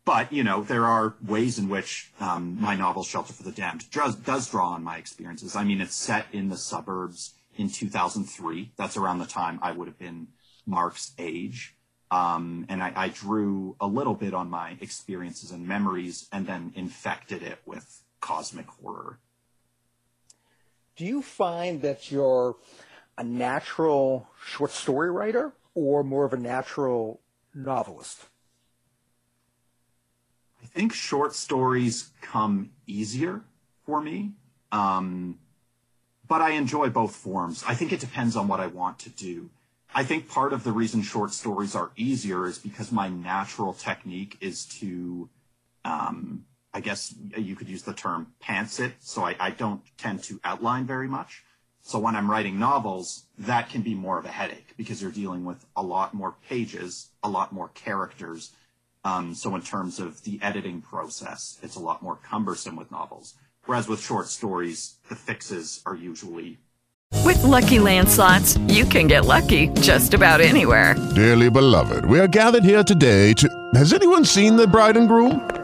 but 0.04 0.32
you 0.32 0.42
know, 0.42 0.62
there 0.62 0.86
are 0.86 1.14
ways 1.24 1.58
in 1.58 1.68
which 1.68 2.10
um, 2.20 2.60
my 2.60 2.74
novel 2.74 3.04
*Shelter 3.04 3.32
for 3.32 3.42
the 3.42 3.52
Damned* 3.52 3.90
does, 3.90 4.16
does 4.16 4.50
draw 4.50 4.70
on 4.70 4.82
my 4.82 4.98
experiences. 4.98 5.56
I 5.56 5.64
mean, 5.64 5.80
it's 5.80 5.94
set 5.94 6.26
in 6.32 6.48
the 6.48 6.56
suburbs 6.56 7.34
in 7.56 7.70
2003. 7.70 8.72
That's 8.76 8.96
around 8.96 9.18
the 9.18 9.26
time 9.26 9.58
I 9.62 9.72
would 9.72 9.88
have 9.88 9.98
been 9.98 10.28
Mark's 10.66 11.12
age. 11.18 11.76
Um, 12.10 12.66
and 12.68 12.82
I, 12.82 12.92
I 12.94 13.08
drew 13.08 13.76
a 13.80 13.86
little 13.86 14.14
bit 14.14 14.34
on 14.34 14.50
my 14.50 14.76
experiences 14.80 15.50
and 15.50 15.66
memories 15.66 16.28
and 16.30 16.46
then 16.46 16.72
infected 16.76 17.42
it 17.42 17.58
with 17.64 18.02
cosmic 18.20 18.66
horror. 18.68 19.18
Do 20.96 21.04
you 21.04 21.22
find 21.22 21.82
that 21.82 22.10
you're 22.10 22.56
a 23.18 23.24
natural 23.24 24.28
short 24.44 24.70
story 24.70 25.10
writer 25.10 25.52
or 25.74 26.04
more 26.04 26.24
of 26.24 26.32
a 26.32 26.36
natural 26.36 27.20
novelist? 27.52 28.26
I 30.62 30.66
think 30.66 30.92
short 30.92 31.34
stories 31.34 32.10
come 32.22 32.70
easier 32.86 33.42
for 33.84 34.00
me. 34.00 34.32
Um, 34.70 35.38
but 36.26 36.40
I 36.40 36.50
enjoy 36.50 36.88
both 36.88 37.14
forms. 37.14 37.64
I 37.66 37.74
think 37.74 37.92
it 37.92 38.00
depends 38.00 38.36
on 38.36 38.48
what 38.48 38.60
I 38.60 38.66
want 38.66 38.98
to 39.00 39.10
do. 39.10 39.50
I 39.94 40.04
think 40.04 40.28
part 40.28 40.52
of 40.52 40.64
the 40.64 40.72
reason 40.72 41.02
short 41.02 41.32
stories 41.32 41.74
are 41.74 41.90
easier 41.96 42.46
is 42.46 42.58
because 42.58 42.90
my 42.90 43.08
natural 43.08 43.72
technique 43.72 44.36
is 44.40 44.64
to, 44.80 45.28
um, 45.84 46.46
I 46.74 46.80
guess 46.80 47.14
you 47.36 47.54
could 47.54 47.68
use 47.68 47.82
the 47.82 47.94
term 47.94 48.34
pants 48.40 48.80
it. 48.80 48.94
So 48.98 49.24
I, 49.24 49.36
I 49.38 49.50
don't 49.50 49.80
tend 49.96 50.24
to 50.24 50.40
outline 50.42 50.86
very 50.86 51.08
much. 51.08 51.44
So 51.82 51.98
when 51.98 52.16
I'm 52.16 52.30
writing 52.30 52.58
novels, 52.58 53.26
that 53.38 53.68
can 53.68 53.82
be 53.82 53.94
more 53.94 54.18
of 54.18 54.24
a 54.24 54.28
headache 54.28 54.74
because 54.76 55.00
you're 55.00 55.12
dealing 55.12 55.44
with 55.44 55.64
a 55.76 55.82
lot 55.82 56.14
more 56.14 56.34
pages, 56.48 57.10
a 57.22 57.28
lot 57.28 57.52
more 57.52 57.68
characters. 57.74 58.52
Um, 59.04 59.34
so 59.34 59.54
in 59.54 59.62
terms 59.62 60.00
of 60.00 60.24
the 60.24 60.38
editing 60.42 60.80
process, 60.80 61.58
it's 61.62 61.76
a 61.76 61.80
lot 61.80 62.02
more 62.02 62.16
cumbersome 62.16 62.74
with 62.74 62.90
novels. 62.90 63.34
Whereas 63.66 63.86
with 63.86 64.00
short 64.00 64.28
stories, 64.28 64.96
the 65.08 65.14
fixes 65.14 65.82
are 65.86 65.94
usually 65.94 66.58
With 67.24 67.42
Lucky 67.44 67.78
Land 67.78 68.08
slots, 68.08 68.56
you 68.66 68.84
can 68.84 69.06
get 69.06 69.26
lucky 69.26 69.68
just 69.80 70.14
about 70.14 70.40
anywhere. 70.40 70.96
Dearly 71.14 71.50
beloved, 71.50 72.04
we 72.06 72.18
are 72.18 72.26
gathered 72.28 72.64
here 72.64 72.82
today 72.82 73.34
to. 73.34 73.48
Has 73.74 73.92
anyone 73.92 74.24
seen 74.24 74.56
the 74.56 74.66
bride 74.66 74.96
and 74.96 75.06
groom? 75.06 75.63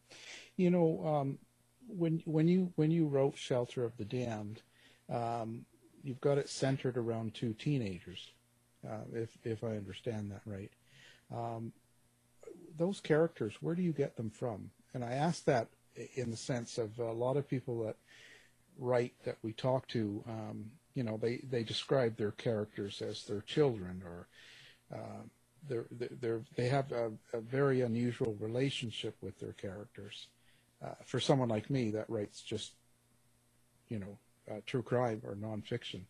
You 0.61 0.69
know, 0.69 1.05
um, 1.05 1.39
when 1.87 2.21
when 2.25 2.47
you 2.47 2.71
when 2.75 2.91
you 2.91 3.07
wrote 3.07 3.35
*Shelter 3.35 3.83
of 3.83 3.97
the 3.97 4.05
Damned*, 4.05 4.61
um, 5.09 5.65
you've 6.03 6.21
got 6.21 6.37
it 6.37 6.49
centered 6.49 6.97
around 6.97 7.33
two 7.33 7.53
teenagers, 7.53 8.31
uh, 8.87 9.05
if 9.13 9.37
if 9.43 9.63
I 9.63 9.77
understand 9.77 10.31
that 10.31 10.41
right. 10.45 10.71
Um, 11.33 11.73
those 12.77 12.99
characters, 12.99 13.55
where 13.61 13.75
do 13.75 13.81
you 13.81 13.91
get 13.91 14.15
them 14.15 14.29
from? 14.29 14.69
And 14.93 15.03
I 15.03 15.13
ask 15.13 15.45
that 15.45 15.67
in 16.15 16.29
the 16.29 16.37
sense 16.37 16.77
of 16.77 16.99
a 16.99 17.11
lot 17.11 17.37
of 17.37 17.49
people 17.49 17.83
that 17.85 17.95
write 18.77 19.13
that 19.25 19.37
we 19.41 19.53
talk 19.53 19.87
to, 19.89 20.23
um, 20.27 20.65
you 20.93 21.03
know, 21.03 21.17
they, 21.17 21.37
they 21.49 21.63
describe 21.63 22.17
their 22.17 22.31
characters 22.31 23.01
as 23.01 23.25
their 23.25 23.41
children 23.41 24.03
or 24.05 24.27
uh, 24.93 25.23
they're, 25.67 25.85
they're, 26.19 26.41
they 26.55 26.67
have 26.67 26.91
a, 26.91 27.11
a 27.33 27.41
very 27.41 27.81
unusual 27.81 28.35
relationship 28.39 29.15
with 29.21 29.39
their 29.39 29.53
characters. 29.53 30.27
Uh, 30.83 30.95
for 31.05 31.19
someone 31.19 31.49
like 31.49 31.69
me 31.69 31.91
that 31.91 32.09
writes 32.09 32.41
just, 32.41 32.73
you 33.87 33.99
know, 33.99 34.17
uh, 34.49 34.59
true 34.65 34.81
crime 34.81 35.21
or 35.23 35.35
nonfiction, 35.35 36.01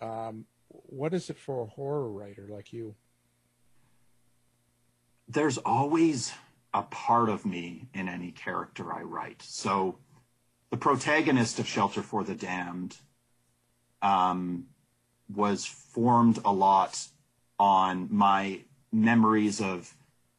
um, 0.00 0.46
what 0.68 1.12
is 1.12 1.28
it 1.28 1.38
for 1.38 1.62
a 1.62 1.66
horror 1.66 2.10
writer 2.10 2.46
like 2.48 2.72
you? 2.72 2.94
There's 5.28 5.58
always 5.58 6.32
a 6.72 6.82
part 6.82 7.28
of 7.28 7.44
me 7.44 7.88
in 7.94 8.08
any 8.08 8.30
character 8.30 8.92
I 8.92 9.02
write. 9.02 9.42
So 9.42 9.98
the 10.70 10.76
protagonist 10.76 11.58
of 11.58 11.66
Shelter 11.66 12.02
for 12.02 12.24
the 12.24 12.34
Damned 12.34 12.96
um, 14.02 14.66
was 15.34 15.66
formed 15.66 16.38
a 16.44 16.52
lot 16.52 17.06
on 17.58 18.08
my 18.10 18.60
memories 18.92 19.60
of 19.60 19.94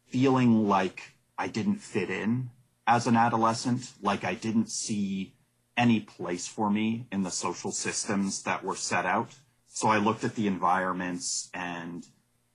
feeling 0.05 0.67
like 0.67 1.13
I 1.37 1.47
didn't 1.47 1.77
fit 1.77 2.09
in 2.09 2.49
as 2.87 3.05
an 3.05 3.17
adolescent, 3.17 3.91
like 4.01 4.23
I 4.23 4.33
didn't 4.33 4.69
see 4.69 5.33
any 5.75 5.99
place 5.99 6.47
for 6.47 6.69
me 6.69 7.05
in 7.11 7.21
the 7.21 7.29
social 7.29 7.71
systems 7.71 8.43
that 8.43 8.63
were 8.63 8.75
set 8.75 9.05
out. 9.05 9.35
So 9.67 9.89
I 9.89 9.97
looked 9.97 10.23
at 10.23 10.35
the 10.35 10.47
environments 10.47 11.49
and 11.53 12.07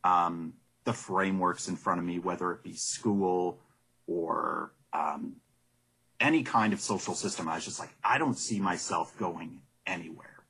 um, 0.03 0.55
the 0.85 0.93
frameworks 0.93 1.69
in 1.69 1.77
front 1.77 2.01
of 2.01 2.07
me, 2.07 2.19
whether 2.19 2.51
it 2.51 2.65
be 2.65 2.75
school 2.75 3.61
or 4.09 4.73
um, 4.93 5.37
any 6.19 6.43
kind 6.43 6.73
of 6.73 6.81
social 6.81 7.15
system. 7.15 7.47
I 7.49 7.57
was 7.57 7.65
just 7.65 7.79
like, 7.79 7.95
I 8.03 8.19
don't 8.19 8.39
see 8.39 8.59
myself 8.59 9.17
going 9.19 9.61
anywhere. 9.87 10.45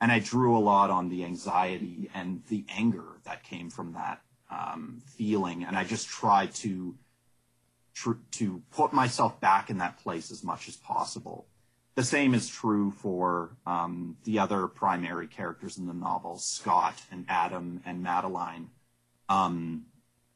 And 0.00 0.10
I 0.10 0.18
drew 0.18 0.56
a 0.56 0.60
lot 0.60 0.90
on 0.90 1.08
the 1.08 1.24
anxiety 1.24 2.10
and 2.14 2.42
the 2.48 2.64
anger 2.68 3.20
that 3.24 3.44
came 3.44 3.70
from 3.70 3.92
that 3.92 4.20
um, 4.50 5.02
feeling. 5.04 5.64
And 5.64 5.76
I 5.76 5.84
just 5.84 6.08
tried 6.08 6.54
to 6.56 6.94
tr- 7.96 8.12
to 8.32 8.62
put 8.70 8.92
myself 8.92 9.40
back 9.40 9.70
in 9.70 9.78
that 9.78 9.98
place 9.98 10.30
as 10.30 10.44
much 10.44 10.68
as 10.68 10.76
possible. 10.76 11.46
The 11.94 12.04
same 12.04 12.34
is 12.34 12.46
true 12.46 12.90
for 12.90 13.56
um, 13.66 14.18
the 14.24 14.38
other 14.38 14.66
primary 14.66 15.26
characters 15.26 15.78
in 15.78 15.86
the 15.86 15.94
novel, 15.94 16.36
Scott 16.38 17.02
and 17.10 17.24
Adam 17.26 17.80
and 17.86 18.02
Madeline, 18.02 18.68
um, 19.30 19.86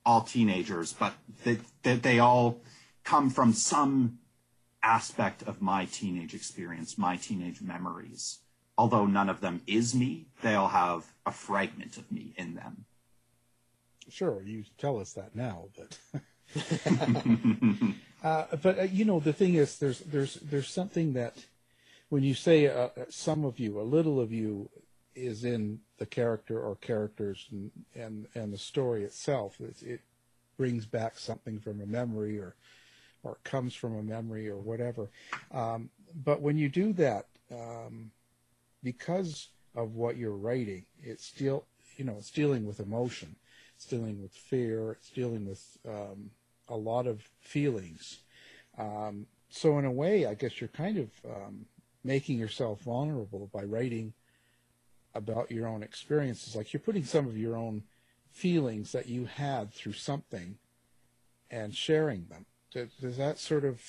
all 0.07 0.23
teenagers, 0.23 0.95
but 0.95 1.13
they, 1.45 1.59
they, 1.83 1.97
they 1.97 2.19
all 2.19 2.63
come 3.05 3.29
from 3.29 3.53
some 3.53 4.19
aspect 4.83 5.43
of 5.43 5.61
my 5.61 5.85
teenage 5.85 6.35
experience, 6.35 6.97
my 6.97 7.17
teenage 7.17 7.61
memories. 7.61 8.39
Although 8.79 9.05
none 9.05 9.29
of 9.29 9.43
them 9.43 9.61
is 9.67 9.95
me, 9.95 10.29
they 10.41 10.55
all 10.55 10.69
have 10.69 11.13
a 11.27 11.31
fragment 11.31 11.99
of 11.99 12.11
me 12.11 12.33
in 12.39 12.55
them. 12.55 12.87
Sure, 14.09 14.43
you 14.43 14.65
tell 14.79 14.99
us 14.99 15.13
that 15.13 15.37
now, 15.37 15.69
but 15.77 15.99
uh, 18.25 18.47
but 18.63 18.79
uh, 18.79 18.83
you 18.83 19.05
know 19.05 19.21
the 19.21 19.33
thing 19.33 19.55
is, 19.55 19.79
there's 19.79 20.01
there's 20.01 20.35
there's 20.35 20.69
something 20.69 21.13
that 21.15 21.37
when 22.09 22.23
you 22.23 22.35
say 22.35 22.67
uh, 22.67 22.89
some 23.09 23.45
of 23.45 23.59
you, 23.59 23.81
a 23.81 23.83
little 23.83 24.21
of 24.21 24.33
you 24.33 24.69
is 25.15 25.45
in 25.45 25.81
the 25.99 26.07
character 26.07 26.61
or 26.61 26.77
characters 26.77 27.47
and 27.51 27.71
and, 27.95 28.27
and 28.35 28.53
the 28.53 28.59
story 28.59 29.05
itself. 29.05 29.61
It, 29.61 29.83
it 29.83 30.01
brings 30.57 30.87
back 30.87 31.19
something 31.19 31.59
from 31.59 31.81
a 31.81 31.87
memory 31.87 32.39
or 32.39 32.55
or 33.23 33.39
comes 33.45 33.75
from 33.75 33.97
a 33.97 34.03
memory 34.03 34.49
or 34.49 34.57
whatever. 34.57 35.09
Um, 35.53 35.91
but 36.25 36.41
when 36.41 36.57
you 36.57 36.69
do 36.69 36.93
that, 36.95 37.27
um, 37.53 38.11
because 38.83 39.49
of 39.75 39.95
what 39.95 40.17
you're 40.17 40.37
writing, 40.37 40.85
it's 41.03 41.25
still 41.25 41.65
you 41.97 42.05
know 42.05 42.17
it's 42.19 42.31
dealing 42.31 42.67
with 42.67 42.81
emotion, 42.81 43.37
it's 43.77 43.87
dealing 43.87 44.21
with 44.21 44.33
fear, 44.33 44.93
it's 44.93 45.11
dealing 45.11 45.47
with 45.47 45.79
um, 45.89 46.31
a 46.71 46.77
lot 46.77 47.07
of 47.07 47.23
feelings. 47.41 48.21
Um, 48.79 49.27
so 49.49 49.79
in 49.79 49.85
a 49.85 49.91
way, 49.91 50.27
I 50.27 50.35
guess 50.35 50.61
you're 50.61 50.69
kind 50.69 50.99
of 50.99 51.11
um, 51.25 51.67
making 52.05 52.39
yourself 52.39 52.81
vulnerable 52.83 53.51
by 53.53 53.65
writing 53.65 54.15
about 55.15 55.51
your 55.51 55.67
own 55.67 55.83
experiences. 55.83 56.57
Like 56.57 56.73
you're 56.73 56.81
putting 56.81 57.05
some 57.05 57.27
of 57.27 57.37
your 57.37 57.57
own 57.57 57.83
feelings 58.31 58.93
that 58.93 59.09
you 59.09 59.27
had 59.27 59.75
through 59.75 59.95
something 59.95 60.57
and 61.51 61.75
sharing 61.75 62.27
them. 62.27 62.47
Does, 62.73 62.91
does 63.01 63.17
that 63.17 63.39
sort 63.39 63.65
of 63.65 63.83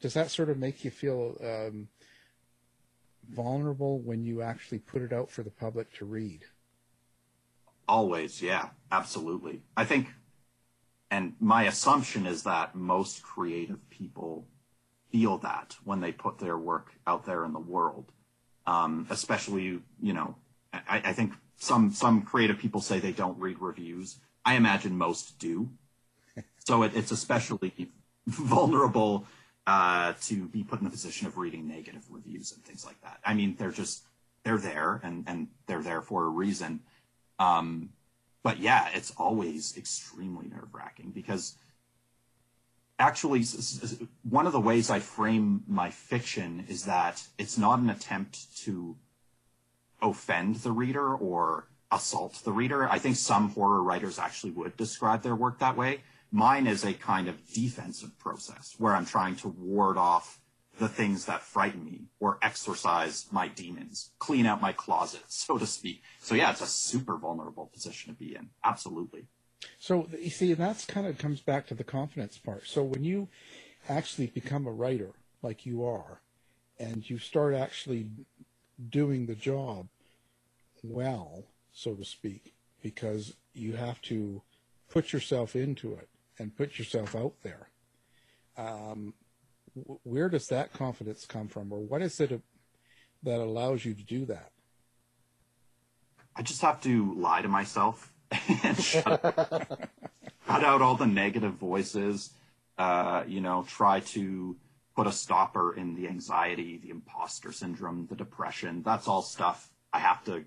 does 0.00 0.14
that 0.14 0.30
sort 0.30 0.48
of 0.48 0.56
make 0.56 0.84
you 0.84 0.90
feel 0.90 1.36
um, 1.44 1.88
vulnerable 3.28 3.98
when 3.98 4.24
you 4.24 4.40
actually 4.40 4.78
put 4.78 5.02
it 5.02 5.12
out 5.12 5.30
for 5.30 5.42
the 5.42 5.50
public 5.50 5.92
to 5.98 6.04
read? 6.04 6.44
Always, 7.86 8.40
yeah, 8.40 8.68
absolutely. 8.90 9.62
I 9.76 9.84
think, 9.84 10.08
and 11.10 11.34
my 11.40 11.64
assumption 11.64 12.26
is 12.26 12.42
that 12.44 12.74
most 12.74 13.22
creative 13.22 13.88
people 13.90 14.46
feel 15.10 15.38
that 15.38 15.76
when 15.84 16.00
they 16.00 16.12
put 16.12 16.38
their 16.38 16.56
work 16.56 16.92
out 17.06 17.26
there 17.26 17.44
in 17.44 17.52
the 17.52 17.58
world. 17.58 18.12
Um, 18.66 19.06
especially, 19.10 19.80
you 20.00 20.12
know, 20.12 20.36
I, 20.72 21.02
I 21.06 21.12
think 21.12 21.32
some 21.56 21.92
some 21.92 22.22
creative 22.22 22.58
people 22.58 22.80
say 22.80 23.00
they 23.00 23.12
don't 23.12 23.38
read 23.38 23.60
reviews. 23.60 24.18
I 24.44 24.54
imagine 24.54 24.96
most 24.96 25.38
do. 25.38 25.70
So 26.58 26.82
it, 26.84 26.92
it's 26.94 27.10
especially 27.10 27.90
vulnerable 28.26 29.26
uh, 29.66 30.12
to 30.22 30.46
be 30.46 30.62
put 30.62 30.78
in 30.80 30.84
the 30.84 30.90
position 30.90 31.26
of 31.26 31.36
reading 31.38 31.66
negative 31.66 32.04
reviews 32.08 32.52
and 32.52 32.62
things 32.64 32.84
like 32.84 33.00
that. 33.02 33.18
I 33.24 33.34
mean, 33.34 33.56
they're 33.58 33.72
just 33.72 34.04
they're 34.44 34.58
there 34.58 35.00
and 35.02 35.24
and 35.26 35.48
they're 35.66 35.82
there 35.82 36.02
for 36.02 36.24
a 36.24 36.28
reason. 36.28 36.80
Um, 37.38 37.90
but 38.42 38.58
yeah, 38.58 38.88
it's 38.94 39.12
always 39.16 39.76
extremely 39.76 40.48
nerve 40.48 40.72
wracking 40.72 41.10
because 41.10 41.56
actually 42.98 43.44
one 44.22 44.46
of 44.46 44.52
the 44.52 44.60
ways 44.60 44.90
I 44.90 45.00
frame 45.00 45.62
my 45.66 45.90
fiction 45.90 46.64
is 46.68 46.84
that 46.84 47.22
it's 47.38 47.58
not 47.58 47.78
an 47.78 47.90
attempt 47.90 48.56
to 48.64 48.96
offend 50.02 50.56
the 50.56 50.72
reader 50.72 51.14
or 51.14 51.66
assault 51.90 52.40
the 52.44 52.52
reader. 52.52 52.88
I 52.88 52.98
think 52.98 53.16
some 53.16 53.50
horror 53.50 53.82
writers 53.82 54.18
actually 54.18 54.52
would 54.52 54.76
describe 54.76 55.22
their 55.22 55.34
work 55.34 55.58
that 55.58 55.76
way. 55.76 56.00
Mine 56.30 56.66
is 56.66 56.84
a 56.84 56.92
kind 56.92 57.28
of 57.28 57.52
defensive 57.52 58.16
process 58.18 58.74
where 58.78 58.94
I'm 58.94 59.06
trying 59.06 59.36
to 59.36 59.48
ward 59.48 59.96
off 59.96 60.39
the 60.80 60.88
things 60.88 61.26
that 61.26 61.42
frighten 61.42 61.84
me 61.84 62.06
or 62.18 62.38
exorcise 62.42 63.26
my 63.30 63.46
demons, 63.46 64.10
clean 64.18 64.46
out 64.46 64.62
my 64.62 64.72
closet, 64.72 65.22
so 65.28 65.58
to 65.58 65.66
speak. 65.66 66.02
So 66.20 66.34
yeah, 66.34 66.50
it's 66.50 66.62
a 66.62 66.66
super 66.66 67.16
vulnerable 67.16 67.70
position 67.72 68.12
to 68.12 68.18
be 68.18 68.34
in. 68.34 68.48
Absolutely. 68.64 69.26
So 69.78 70.08
you 70.18 70.30
see, 70.30 70.54
that's 70.54 70.86
kind 70.86 71.06
of 71.06 71.18
comes 71.18 71.40
back 71.40 71.66
to 71.66 71.74
the 71.74 71.84
confidence 71.84 72.38
part. 72.38 72.66
So 72.66 72.82
when 72.82 73.04
you 73.04 73.28
actually 73.88 74.28
become 74.28 74.66
a 74.66 74.72
writer 74.72 75.10
like 75.42 75.66
you 75.66 75.84
are, 75.84 76.22
and 76.78 77.08
you 77.08 77.18
start 77.18 77.54
actually 77.54 78.08
doing 78.88 79.26
the 79.26 79.34
job 79.34 79.88
well, 80.82 81.44
so 81.74 81.94
to 81.94 82.06
speak, 82.06 82.54
because 82.82 83.34
you 83.52 83.74
have 83.74 84.00
to 84.00 84.40
put 84.88 85.12
yourself 85.12 85.54
into 85.54 85.92
it 85.92 86.08
and 86.38 86.56
put 86.56 86.78
yourself 86.78 87.14
out 87.14 87.34
there. 87.42 87.68
Um, 88.56 89.12
where 89.74 90.28
does 90.28 90.48
that 90.48 90.72
confidence 90.72 91.26
come 91.26 91.48
from, 91.48 91.72
or 91.72 91.80
what 91.80 92.02
is 92.02 92.18
it 92.20 92.40
that 93.22 93.40
allows 93.40 93.84
you 93.84 93.94
to 93.94 94.02
do 94.02 94.24
that? 94.26 94.50
I 96.36 96.42
just 96.42 96.62
have 96.62 96.80
to 96.82 97.14
lie 97.14 97.42
to 97.42 97.48
myself 97.48 98.12
and 98.64 98.78
shut, 98.78 99.24
out 100.48 100.82
all 100.82 100.96
the 100.96 101.06
negative 101.06 101.54
voices. 101.54 102.30
Uh, 102.78 103.24
you 103.26 103.40
know, 103.40 103.64
try 103.68 104.00
to 104.00 104.56
put 104.96 105.06
a 105.06 105.12
stopper 105.12 105.74
in 105.74 105.94
the 105.94 106.08
anxiety, 106.08 106.78
the 106.78 106.90
imposter 106.90 107.52
syndrome, 107.52 108.06
the 108.08 108.16
depression. 108.16 108.82
That's 108.82 109.06
all 109.06 109.22
stuff 109.22 109.70
I 109.92 109.98
have 109.98 110.24
to 110.24 110.44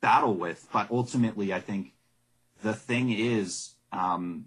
battle 0.00 0.34
with. 0.34 0.68
But 0.72 0.90
ultimately, 0.90 1.52
I 1.52 1.60
think 1.60 1.92
the 2.62 2.74
thing 2.74 3.10
is 3.10 3.74
um, 3.90 4.46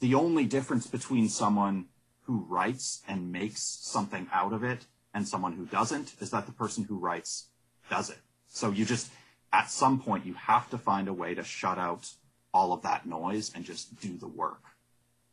the 0.00 0.14
only 0.14 0.44
difference 0.44 0.86
between 0.86 1.28
someone 1.28 1.86
who 2.26 2.44
writes 2.48 3.02
and 3.08 3.32
makes 3.32 3.62
something 3.62 4.26
out 4.32 4.52
of 4.52 4.64
it 4.64 4.86
and 5.14 5.26
someone 5.26 5.52
who 5.52 5.64
doesn't 5.66 6.14
is 6.20 6.30
that 6.30 6.46
the 6.46 6.52
person 6.52 6.84
who 6.84 6.98
writes 6.98 7.46
does 7.88 8.10
it. 8.10 8.18
So 8.48 8.70
you 8.70 8.84
just, 8.84 9.10
at 9.52 9.70
some 9.70 10.00
point, 10.00 10.26
you 10.26 10.34
have 10.34 10.68
to 10.70 10.78
find 10.78 11.08
a 11.08 11.12
way 11.12 11.34
to 11.34 11.44
shut 11.44 11.78
out 11.78 12.10
all 12.52 12.72
of 12.72 12.82
that 12.82 13.06
noise 13.06 13.52
and 13.54 13.64
just 13.64 14.00
do 14.00 14.16
the 14.16 14.26
work. 14.26 14.62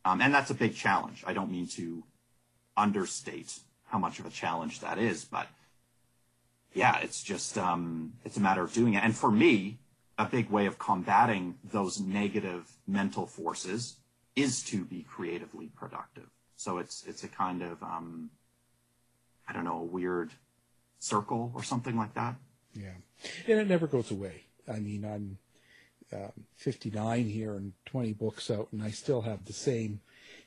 Um, 0.04 0.20
and 0.20 0.32
that's 0.32 0.50
a 0.50 0.54
big 0.54 0.74
challenge. 0.74 1.24
I 1.26 1.32
don't 1.32 1.50
mean 1.50 1.66
to 1.68 2.04
understate 2.76 3.58
how 3.86 3.98
much 3.98 4.18
of 4.18 4.26
a 4.26 4.30
challenge 4.30 4.80
that 4.80 4.98
is, 4.98 5.24
but 5.24 5.48
yeah, 6.74 6.98
it's 6.98 7.22
just, 7.22 7.56
um, 7.56 8.14
it's 8.24 8.36
a 8.36 8.40
matter 8.40 8.62
of 8.62 8.72
doing 8.72 8.94
it. 8.94 9.04
And 9.04 9.16
for 9.16 9.30
me, 9.30 9.78
a 10.18 10.26
big 10.26 10.50
way 10.50 10.66
of 10.66 10.78
combating 10.78 11.56
those 11.64 12.00
negative 12.00 12.76
mental 12.86 13.26
forces 13.26 13.96
is 14.36 14.62
to 14.64 14.84
be 14.84 15.02
creatively 15.02 15.70
productive. 15.76 16.28
So 16.56 16.78
it's 16.78 17.04
it's 17.06 17.24
a 17.24 17.28
kind 17.28 17.62
of 17.62 17.82
um, 17.82 18.30
I 19.48 19.52
don't 19.52 19.64
know 19.64 19.78
a 19.78 19.84
weird 19.84 20.32
circle 20.98 21.52
or 21.54 21.62
something 21.62 21.96
like 21.96 22.14
that. 22.14 22.36
Yeah, 22.74 22.94
and 23.46 23.60
it 23.60 23.68
never 23.68 23.86
goes 23.86 24.10
away. 24.10 24.44
I 24.66 24.80
mean, 24.80 25.04
I'm 25.04 25.38
um, 26.12 26.32
59 26.56 27.24
here 27.28 27.54
and 27.54 27.72
20 27.86 28.12
books 28.14 28.50
out, 28.50 28.68
and 28.72 28.82
I 28.82 28.90
still 28.90 29.22
have 29.22 29.44
the 29.44 29.52
same 29.52 30.00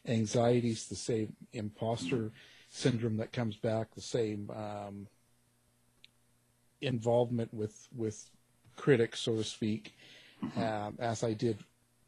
anxieties, 0.06 0.88
the 0.88 0.96
same 0.96 1.36
imposter 1.54 2.32
syndrome 2.70 3.18
that 3.18 3.32
comes 3.32 3.56
back, 3.56 3.94
the 3.94 4.02
same 4.02 4.50
um, 4.52 5.08
involvement 6.82 7.54
with 7.54 7.88
with 7.96 8.30
critics, 8.76 9.20
so 9.22 9.36
to 9.36 9.44
speak, 9.44 9.96
mm-hmm. 10.44 10.62
um, 10.62 10.96
as 11.00 11.24
I 11.24 11.34
did 11.34 11.58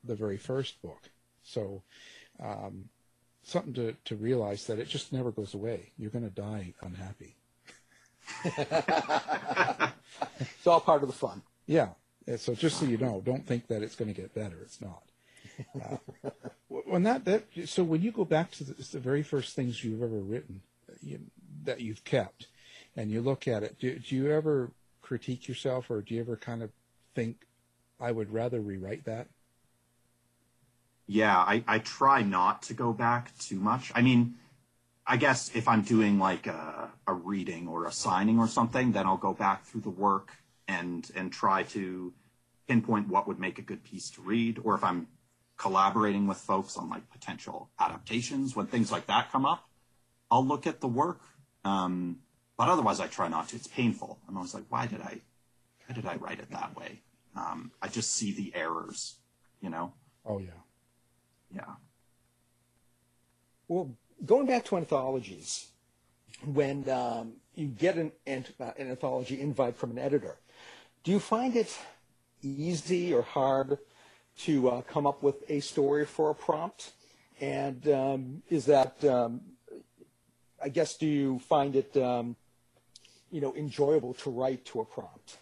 the 0.04 0.16
very 0.16 0.38
first 0.38 0.82
book. 0.82 1.10
So, 1.44 1.82
um, 2.42 2.86
something 3.50 3.74
to, 3.74 3.96
to 4.06 4.16
realize 4.16 4.68
that 4.68 4.80
it 4.80 4.88
just 4.88 5.12
never 5.12 5.32
goes 5.32 5.54
away. 5.54 5.92
You're 5.98 6.12
going 6.12 6.30
to 6.30 6.30
die 6.30 6.74
unhappy. 6.82 7.36
it's 10.40 10.68
all 10.68 10.80
part 10.80 11.02
of 11.04 11.10
the 11.10 11.16
fun. 11.16 11.42
Yeah. 11.66 11.90
So 12.38 12.54
just 12.54 12.80
so 12.80 12.86
you 12.86 12.98
know, 12.98 13.22
don't 13.26 13.46
think 13.46 13.68
that 13.68 13.82
it's 13.82 13.96
going 13.96 14.14
to 14.14 14.20
get 14.20 14.34
better. 14.34 14.58
It's 14.62 14.82
not. 14.82 15.04
Uh, 15.82 15.98
when 16.68 17.04
that, 17.04 17.26
that 17.26 17.44
so 17.66 17.84
when 17.84 18.02
you 18.02 18.12
go 18.12 18.24
back 18.24 18.52
to 18.52 18.64
the, 18.64 18.74
the 18.92 19.00
very 19.00 19.24
first 19.24 19.56
things 19.56 19.84
you've 19.84 20.02
ever 20.02 20.20
written 20.20 20.62
you, 21.02 21.20
that 21.64 21.82
you've 21.82 22.04
kept, 22.04 22.48
and 22.96 23.12
you 23.12 23.22
look 23.22 23.48
at 23.48 23.64
it, 23.64 23.80
do, 23.80 23.98
do 24.00 24.16
you 24.16 24.32
ever 24.32 24.72
critique 25.02 25.48
yourself, 25.48 25.90
or 25.90 26.02
do 26.02 26.14
you 26.14 26.22
ever 26.22 26.36
kind 26.36 26.62
of 26.62 26.72
think, 27.16 27.46
I 28.00 28.12
would 28.12 28.32
rather 28.32 28.62
rewrite 28.62 29.06
that? 29.06 29.28
Yeah, 31.10 31.36
I, 31.36 31.64
I 31.68 31.80
try 31.80 32.22
not 32.22 32.62
to 32.64 32.76
go 32.76 32.94
back 32.94 33.36
too 33.40 33.60
much. 33.60 33.92
I 33.96 34.02
mean, 34.04 34.36
I 35.08 35.18
guess 35.18 35.50
if 35.56 35.68
I'm 35.68 35.82
doing 35.82 36.20
like 36.20 36.46
a, 36.46 36.92
a 37.08 37.14
reading 37.16 37.68
or 37.68 37.88
a 37.88 37.92
signing 37.92 38.38
or 38.38 38.48
something, 38.48 38.92
then 38.92 39.08
I'll 39.08 39.18
go 39.18 39.34
back 39.34 39.66
through 39.66 39.82
the 39.82 39.90
work 39.90 40.30
and 40.68 41.10
and 41.16 41.34
try 41.34 41.64
to 41.64 42.14
pinpoint 42.68 43.08
what 43.08 43.28
would 43.28 43.40
make 43.40 43.58
a 43.58 43.64
good 43.64 43.84
piece 43.84 44.12
to 44.12 44.22
read. 44.22 44.60
Or 44.64 44.76
if 44.76 44.84
I'm 44.84 45.08
collaborating 45.58 46.28
with 46.28 46.38
folks 46.38 46.78
on 46.78 46.92
like 46.92 47.10
potential 47.10 47.72
adaptations, 47.80 48.56
when 48.56 48.68
things 48.68 48.92
like 48.92 49.08
that 49.08 49.32
come 49.32 49.48
up, 49.48 49.68
I'll 50.30 50.46
look 50.46 50.68
at 50.68 50.80
the 50.80 50.88
work. 50.88 51.22
Um, 51.66 52.20
but 52.56 52.70
otherwise, 52.70 53.00
I 53.00 53.08
try 53.08 53.30
not 53.30 53.50
to. 53.50 53.56
It's 53.56 53.66
painful. 53.66 54.20
I'm 54.28 54.38
always 54.38 54.54
like, 54.54 54.66
why 54.70 54.86
did 54.86 55.02
I, 55.02 55.22
why 55.88 55.96
did 55.96 56.06
I 56.06 56.18
write 56.18 56.38
it 56.38 56.52
that 56.52 56.78
way? 56.78 57.02
Um, 57.36 57.72
I 57.82 57.88
just 57.88 58.12
see 58.12 58.32
the 58.32 58.54
errors, 58.54 59.16
you 59.60 59.72
know. 59.72 59.94
Oh 60.24 60.38
yeah. 60.38 60.52
Yeah. 61.54 61.64
Well, 63.68 63.96
going 64.26 64.48
back 64.48 64.66
to 64.66 64.78
anthologies, 64.78 65.68
when 66.46 66.90
um, 66.90 67.34
you 67.56 67.68
get 67.68 67.96
an, 67.96 68.12
an 68.26 68.46
anthology 68.80 69.40
invite 69.42 69.76
from 69.76 69.92
an 69.92 70.00
editor, 70.00 70.38
do 71.04 71.12
you 71.12 71.20
find 71.20 71.56
it 71.56 71.78
easy 72.42 73.14
or 73.14 73.22
hard 73.22 73.78
to 74.40 74.70
uh, 74.70 74.82
come 74.82 75.06
up 75.06 75.22
with 75.22 75.44
a 75.50 75.60
story 75.60 76.06
for 76.06 76.30
a 76.30 76.36
prompt? 76.36 76.92
And 77.42 77.88
um, 77.90 78.44
is 78.50 78.66
that, 78.66 79.04
um, 79.06 79.42
I 80.62 80.70
guess, 80.70 80.98
do 80.98 81.06
you 81.06 81.40
find 81.40 81.76
it, 81.76 81.96
um, 81.98 82.36
you 83.32 83.42
know, 83.42 83.56
enjoyable 83.56 84.14
to 84.16 84.30
write 84.30 84.66
to 84.66 84.82
a 84.82 84.86
prompt? 84.86 85.38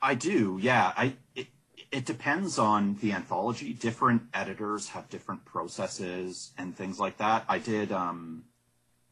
I 0.00 0.14
do, 0.14 0.58
yeah. 0.62 0.92
I 0.96 1.14
it, 1.34 1.48
it 1.90 2.04
depends 2.04 2.58
on 2.58 2.96
the 3.00 3.12
anthology. 3.12 3.72
Different 3.72 4.22
editors 4.34 4.88
have 4.90 5.08
different 5.08 5.44
processes 5.44 6.52
and 6.58 6.76
things 6.76 7.00
like 7.00 7.18
that. 7.18 7.44
I 7.48 7.58
did 7.58 7.92
um, 7.92 8.44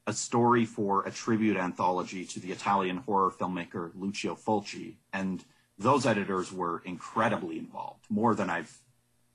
a 0.06 0.12
story 0.12 0.64
for 0.64 1.06
a 1.06 1.10
tribute 1.10 1.56
anthology 1.56 2.24
to 2.26 2.40
the 2.40 2.52
Italian 2.52 2.98
horror 2.98 3.30
filmmaker 3.30 3.90
Lucio 3.94 4.34
Fulci, 4.34 4.94
and 5.12 5.44
those 5.78 6.06
editors 6.06 6.52
were 6.52 6.82
incredibly 6.84 7.58
involved, 7.58 8.04
more 8.08 8.34
than 8.34 8.50
I've 8.50 8.78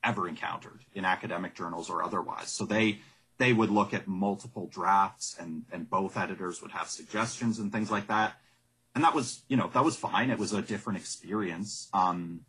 ever 0.04 0.28
encountered 0.28 0.80
in 0.94 1.06
academic 1.06 1.56
journals 1.56 1.90
or 1.90 2.04
otherwise. 2.04 2.50
So 2.50 2.66
they 2.66 3.00
they 3.38 3.54
would 3.54 3.72
look 3.72 3.92
at 3.94 4.08
multiple 4.08 4.68
drafts 4.68 5.36
and 5.40 5.66
and 5.72 5.90
both 5.90 6.16
editors 6.16 6.62
would 6.62 6.72
have 6.72 6.88
suggestions 6.88 7.60
and 7.60 7.72
things 7.72 7.90
like 7.90 8.08
that. 8.08 8.36
And 8.94 9.04
that 9.04 9.16
was, 9.16 9.44
you 9.48 9.56
know, 9.56 9.70
that 9.74 9.86
was 9.86 9.96
fine. 9.96 10.30
It 10.30 10.38
was 10.38 10.54
a 10.54 10.62
different 10.62 11.00
experience. 11.00 11.88
Um, 11.94 12.42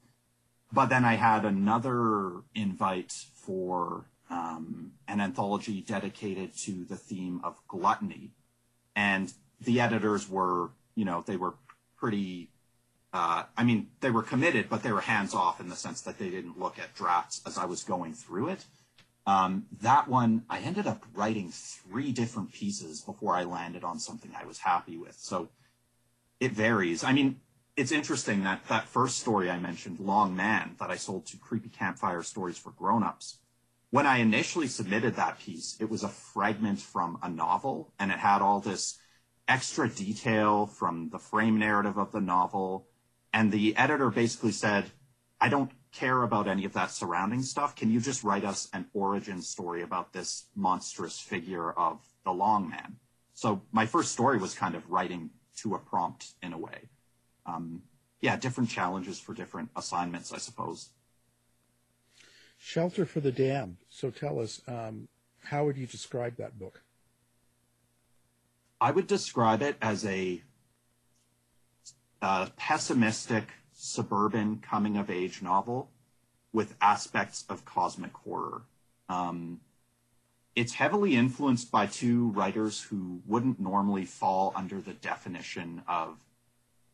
but 0.72 0.86
then 0.86 1.04
I 1.04 1.14
had 1.14 1.44
another 1.44 2.42
invite 2.54 3.12
for 3.34 4.06
um, 4.30 4.92
an 5.06 5.20
anthology 5.20 5.80
dedicated 5.80 6.56
to 6.58 6.84
the 6.84 6.96
theme 6.96 7.40
of 7.44 7.56
gluttony. 7.68 8.30
And 8.96 9.32
the 9.60 9.80
editors 9.80 10.28
were, 10.28 10.70
you 10.94 11.04
know, 11.04 11.22
they 11.26 11.36
were 11.36 11.54
pretty 11.96 12.48
uh, 13.12 13.44
I 13.56 13.64
mean, 13.64 13.88
they 14.00 14.10
were 14.10 14.22
committed, 14.22 14.68
but 14.70 14.82
they 14.82 14.92
were 14.92 15.02
hands 15.02 15.34
off 15.34 15.60
in 15.60 15.68
the 15.68 15.76
sense 15.76 16.00
that 16.02 16.18
they 16.18 16.30
didn't 16.30 16.58
look 16.58 16.78
at 16.78 16.94
drafts 16.94 17.42
as 17.46 17.58
I 17.58 17.66
was 17.66 17.84
going 17.84 18.14
through 18.14 18.48
it. 18.48 18.64
Um, 19.26 19.66
that 19.82 20.08
one, 20.08 20.44
I 20.48 20.60
ended 20.60 20.86
up 20.86 21.04
writing 21.14 21.50
three 21.52 22.10
different 22.10 22.52
pieces 22.52 23.02
before 23.02 23.36
I 23.36 23.44
landed 23.44 23.84
on 23.84 23.98
something 23.98 24.32
I 24.34 24.46
was 24.46 24.58
happy 24.58 24.96
with. 24.96 25.16
So 25.18 25.50
it 26.40 26.52
varies. 26.52 27.04
I 27.04 27.12
mean, 27.12 27.40
it's 27.76 27.92
interesting 27.92 28.44
that 28.44 28.66
that 28.68 28.88
first 28.88 29.18
story 29.18 29.50
I 29.50 29.58
mentioned, 29.58 30.00
Long 30.00 30.36
Man, 30.36 30.76
that 30.78 30.90
I 30.90 30.96
sold 30.96 31.26
to 31.26 31.36
Creepy 31.36 31.68
Campfire 31.68 32.22
Stories 32.22 32.58
for 32.58 32.70
Grown-Ups. 32.70 33.38
When 33.90 34.06
I 34.06 34.18
initially 34.18 34.68
submitted 34.68 35.16
that 35.16 35.38
piece, 35.38 35.76
it 35.80 35.90
was 35.90 36.02
a 36.02 36.08
fragment 36.08 36.80
from 36.80 37.18
a 37.22 37.28
novel, 37.28 37.92
and 37.98 38.10
it 38.10 38.18
had 38.18 38.40
all 38.40 38.60
this 38.60 38.98
extra 39.48 39.88
detail 39.88 40.66
from 40.66 41.10
the 41.10 41.18
frame 41.18 41.58
narrative 41.58 41.98
of 41.98 42.12
the 42.12 42.20
novel 42.20 42.86
and 43.32 43.50
the 43.50 43.76
editor 43.76 44.10
basically 44.10 44.52
said, 44.52 44.90
I 45.40 45.48
don't 45.48 45.70
care 45.92 46.22
about 46.22 46.48
any 46.48 46.64
of 46.64 46.72
that 46.74 46.90
surrounding 46.90 47.42
stuff. 47.42 47.74
Can 47.74 47.90
you 47.90 48.00
just 48.00 48.22
write 48.22 48.44
us 48.44 48.68
an 48.72 48.86
origin 48.92 49.42
story 49.42 49.82
about 49.82 50.12
this 50.12 50.46
monstrous 50.54 51.18
figure 51.18 51.72
of 51.72 52.00
the 52.24 52.32
long 52.32 52.68
man? 52.68 52.96
So 53.34 53.62
my 53.72 53.86
first 53.86 54.12
story 54.12 54.38
was 54.38 54.54
kind 54.54 54.74
of 54.74 54.88
writing 54.90 55.30
to 55.58 55.74
a 55.74 55.78
prompt 55.78 56.32
in 56.42 56.52
a 56.52 56.58
way. 56.58 56.88
Um, 57.46 57.82
yeah, 58.20 58.36
different 58.36 58.70
challenges 58.70 59.18
for 59.18 59.34
different 59.34 59.70
assignments, 59.76 60.32
I 60.32 60.38
suppose. 60.38 60.90
Shelter 62.58 63.04
for 63.04 63.20
the 63.20 63.32
Damned. 63.32 63.78
So 63.90 64.10
tell 64.10 64.38
us, 64.38 64.62
um, 64.68 65.08
how 65.44 65.64
would 65.64 65.76
you 65.76 65.86
describe 65.86 66.36
that 66.36 66.58
book? 66.58 66.82
I 68.80 68.90
would 68.90 69.06
describe 69.06 69.62
it 69.62 69.76
as 69.80 70.04
a 70.06 70.42
a 72.20 72.52
pessimistic 72.56 73.48
suburban 73.72 74.60
coming 74.60 74.96
of 74.96 75.10
age 75.10 75.42
novel 75.42 75.90
with 76.52 76.76
aspects 76.80 77.44
of 77.48 77.64
cosmic 77.64 78.12
horror. 78.12 78.62
Um, 79.08 79.60
it's 80.54 80.74
heavily 80.74 81.16
influenced 81.16 81.72
by 81.72 81.86
two 81.86 82.28
writers 82.30 82.80
who 82.80 83.22
wouldn't 83.26 83.58
normally 83.58 84.04
fall 84.04 84.52
under 84.54 84.80
the 84.80 84.92
definition 84.92 85.82
of 85.88 86.18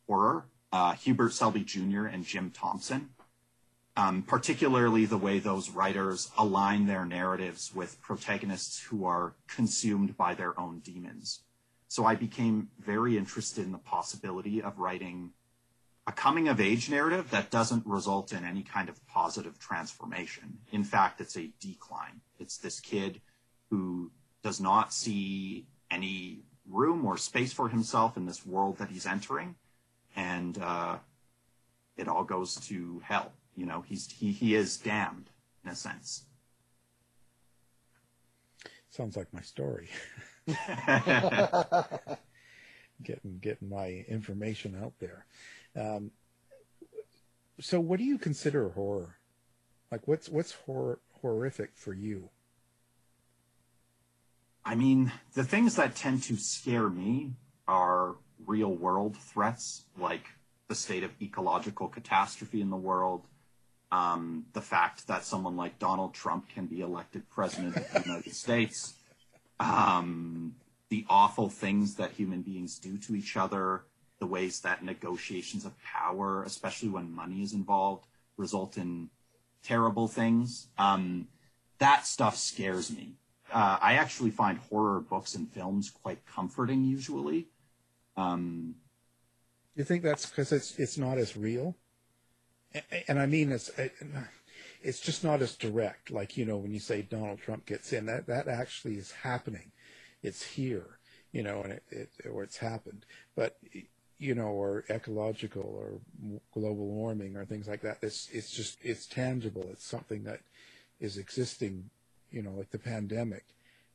horror 0.09 0.47
uh, 0.73 0.93
Hubert 0.95 1.33
Selby 1.33 1.63
Jr. 1.63 2.07
and 2.07 2.25
Jim 2.25 2.51
Thompson. 2.51 3.11
Um, 3.97 4.23
particularly 4.23 5.07
the 5.07 5.19
way 5.19 5.41
those 5.41 5.71
writers 5.71 6.31
align 6.39 6.87
their 6.87 7.05
narratives 7.05 7.75
with 7.75 8.01
protagonists 8.01 8.81
who 8.81 9.05
are 9.05 9.35
consumed 9.49 10.17
by 10.17 10.35
their 10.35 10.59
own 10.59 10.79
demons. 10.79 11.41
So 11.89 12.05
I 12.05 12.15
became 12.15 12.69
very 12.79 13.19
interested 13.19 13.65
in 13.65 13.73
the 13.73 13.79
possibility 13.79 14.63
of 14.63 14.79
writing 14.79 15.33
a 16.07 16.13
coming 16.13 16.47
of 16.47 16.61
age 16.61 16.89
narrative 16.89 17.31
that 17.31 17.51
doesn't 17.51 17.85
result 17.87 18.33
in 18.33 18.45
any 18.45 18.63
kind 18.63 18.89
of 18.89 19.05
positive 19.09 19.59
transformation. 19.59 20.59
In 20.71 20.85
fact, 20.85 21.21
it's 21.21 21.37
a 21.37 21.51
decline. 21.59 22.21
It's 22.39 22.57
this 22.57 22.79
kid 22.79 23.21
who 23.69 24.13
does 24.45 24.61
not 24.61 24.93
see 24.93 25.67
any 25.91 26.45
room 26.69 27.05
or 27.05 27.17
space 27.17 27.53
for 27.53 27.69
himself 27.69 28.17
in 28.17 28.27
this 28.27 28.47
world 28.47 28.79
that 28.79 28.91
he's 28.91 29.07
entering. 29.07 29.57
And 30.19 30.59
uh, 30.59 30.97
it 31.97 32.09
all 32.09 32.25
goes 32.25 32.57
to 32.67 33.01
hell. 33.05 33.33
You 33.57 33.67
know, 33.67 33.85
he's 33.87 34.11
he, 34.11 34.33
he 34.33 34.57
is 34.57 34.77
damned 34.77 35.31
in 35.65 35.71
a 35.71 35.77
sense. 35.77 36.25
Sounds 38.91 39.17
like 39.17 39.33
my 39.33 39.43
story. 39.43 39.89
getting 43.03 43.39
getting 43.41 43.69
my 43.69 44.05
information 44.09 44.77
out 44.83 44.95
there. 44.99 45.25
Um, 45.77 46.11
so, 47.61 47.79
what 47.79 47.99
do 47.99 48.05
you 48.05 48.19
consider 48.19 48.71
horror? 48.71 49.19
Like, 49.93 50.09
what's 50.09 50.29
what's 50.29 50.53
hor- 50.53 50.99
horrific 51.21 51.71
for 51.75 51.95
you? 51.95 52.31
I 54.65 54.75
mean, 54.75 55.13
the 55.35 55.45
things 55.45 55.77
that 55.77 55.95
tend 55.95 56.25
to 56.25 56.37
scare 56.37 56.89
me 56.89 57.33
are 57.67 58.17
real 58.49 58.75
world 58.75 59.17
threats, 59.17 59.85
like 59.99 60.25
the 60.69 60.75
state 60.75 61.05
of 61.05 61.11
ecological 61.23 61.89
catastrophe 61.89 62.61
in 62.61 62.71
the 62.71 62.77
world, 62.77 63.27
um, 63.93 64.47
the 64.55 64.61
fact 64.61 65.07
that 65.07 65.25
someone 65.25 65.57
like 65.57 65.79
Donald 65.79 66.15
Trump 66.15 66.49
can 66.49 66.67
be 66.67 66.81
elected 66.81 67.29
president 67.31 67.77
of 67.77 67.93
the 67.93 68.03
United 68.05 68.35
States, 68.45 68.95
um, 69.61 70.55
the 70.89 71.05
awful 71.09 71.49
things 71.49 71.95
that 71.97 72.13
human 72.13 72.43
beings 72.43 72.79
do 72.79 72.99
to 72.99 73.15
each 73.15 73.37
other, 73.37 73.85
the 74.19 74.27
ways 74.27 74.61
that 74.61 74.85
negotiations 74.85 75.65
of 75.65 75.73
power, 75.83 76.43
especially 76.45 76.89
when 76.89 77.15
money 77.15 77.43
is 77.43 77.53
involved, 77.53 78.07
result 78.37 78.77
in 78.77 79.11
terrible 79.63 80.09
things. 80.09 80.69
Um, 80.79 81.29
that 81.79 82.07
stuff 82.07 82.37
scares 82.37 82.91
me. 82.91 83.15
Uh, 83.53 83.79
I 83.81 83.95
actually 83.95 84.31
find 84.31 84.59
horror 84.59 85.01
books 85.01 85.35
and 85.35 85.51
films 85.51 85.91
quite 85.91 86.25
comforting 86.27 86.85
usually. 86.85 87.49
Um, 88.19 88.75
you 89.75 89.85
think 89.85 90.03
that's 90.03 90.27
because 90.27 90.53
it's 90.53 90.79
it's 90.79 90.99
not 90.99 91.19
as 91.19 91.37
real, 91.37 91.77
and 93.07 93.19
I 93.19 93.27
mean 93.27 93.53
it's 93.53 93.71
it's 94.83 95.01
just 95.01 95.23
not 95.23 95.41
as 95.41 95.55
direct. 95.55 96.11
Like 96.11 96.37
you 96.37 96.45
know 96.45 96.57
when 96.57 96.73
you 96.73 96.81
say 96.81 97.03
Donald 97.03 97.41
Trump 97.41 97.67
gets 97.67 97.93
in, 97.93 98.07
that 98.07 98.27
that 98.27 98.49
actually 98.49 98.97
is 98.97 99.13
happening 99.13 99.73
it's 100.23 100.43
here, 100.43 100.99
you 101.33 101.43
know, 101.43 101.63
and 101.63 101.73
it, 101.75 101.83
it 101.91 102.11
or 102.31 102.43
it's 102.43 102.59
happened. 102.59 103.05
But 103.37 103.59
you 104.19 104.35
know, 104.35 104.49
or 104.49 104.85
ecological 104.91 105.63
or 105.63 106.01
global 106.53 106.87
warming 106.87 107.37
or 107.37 107.45
things 107.45 107.69
like 107.69 107.83
that. 107.83 107.99
It's 108.03 108.29
it's 108.33 108.51
just 108.51 108.79
it's 108.83 109.07
tangible. 109.07 109.67
It's 109.71 109.87
something 109.87 110.25
that 110.25 110.41
is 111.01 111.17
existing, 111.17 111.91
you 112.31 112.43
know, 112.43 112.53
like 112.53 112.71
the 112.71 112.79
pandemic. 112.79 113.45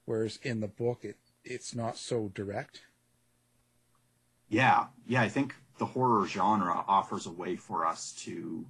Whereas 0.06 0.40
in 0.44 0.60
the 0.60 0.68
book, 0.68 1.04
it 1.04 1.18
it's 1.44 1.76
not 1.76 1.98
so 1.98 2.32
direct. 2.34 2.82
Yeah, 4.54 4.86
yeah. 5.08 5.22
I 5.22 5.30
think 5.30 5.56
the 5.80 5.86
horror 5.86 6.28
genre 6.28 6.86
offers 6.88 7.26
a 7.26 7.32
way 7.32 7.56
for 7.56 7.86
us 7.86 8.12
to 8.26 8.66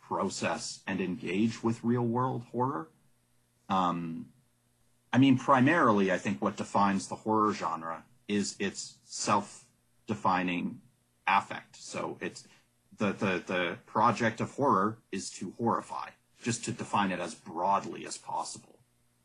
process 0.00 0.80
and 0.86 1.00
engage 1.00 1.62
with 1.62 1.84
real 1.84 2.06
world 2.06 2.42
horror. 2.50 2.88
Um, 3.68 4.26
I 5.12 5.18
mean, 5.18 5.36
primarily, 5.36 6.10
I 6.10 6.18
think 6.18 6.40
what 6.40 6.56
defines 6.56 7.08
the 7.08 7.16
horror 7.16 7.52
genre 7.52 8.04
is 8.28 8.56
its 8.58 8.96
self-defining 9.04 10.80
affect. 11.26 11.76
So 11.76 12.16
it's 12.20 12.48
the, 12.96 13.12
the, 13.12 13.42
the 13.46 13.76
project 13.86 14.40
of 14.40 14.52
horror 14.52 14.98
is 15.12 15.30
to 15.32 15.52
horrify, 15.58 16.10
just 16.42 16.64
to 16.64 16.72
define 16.72 17.12
it 17.12 17.20
as 17.20 17.34
broadly 17.34 18.06
as 18.06 18.16
possible. 18.16 18.78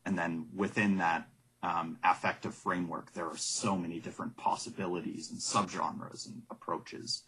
And 0.04 0.18
then 0.18 0.48
within 0.54 0.98
that 0.98 1.28
um, 1.66 1.98
affective 2.04 2.54
framework, 2.54 3.12
there 3.12 3.26
are 3.26 3.36
so 3.36 3.76
many 3.76 3.98
different 3.98 4.36
possibilities 4.36 5.30
and 5.30 5.40
subgenres 5.40 6.26
and 6.26 6.42
approaches. 6.48 7.24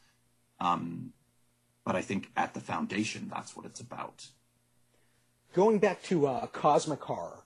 Um, 0.60 1.12
but 1.84 1.96
I 1.96 2.02
think 2.02 2.30
at 2.36 2.54
the 2.54 2.60
foundation, 2.60 3.28
that's 3.28 3.56
what 3.56 3.66
it's 3.66 3.80
about. 3.80 4.28
Going 5.54 5.78
back 5.78 6.02
to 6.04 6.28
uh, 6.28 6.46
cosmic 6.46 7.02
horror, 7.02 7.42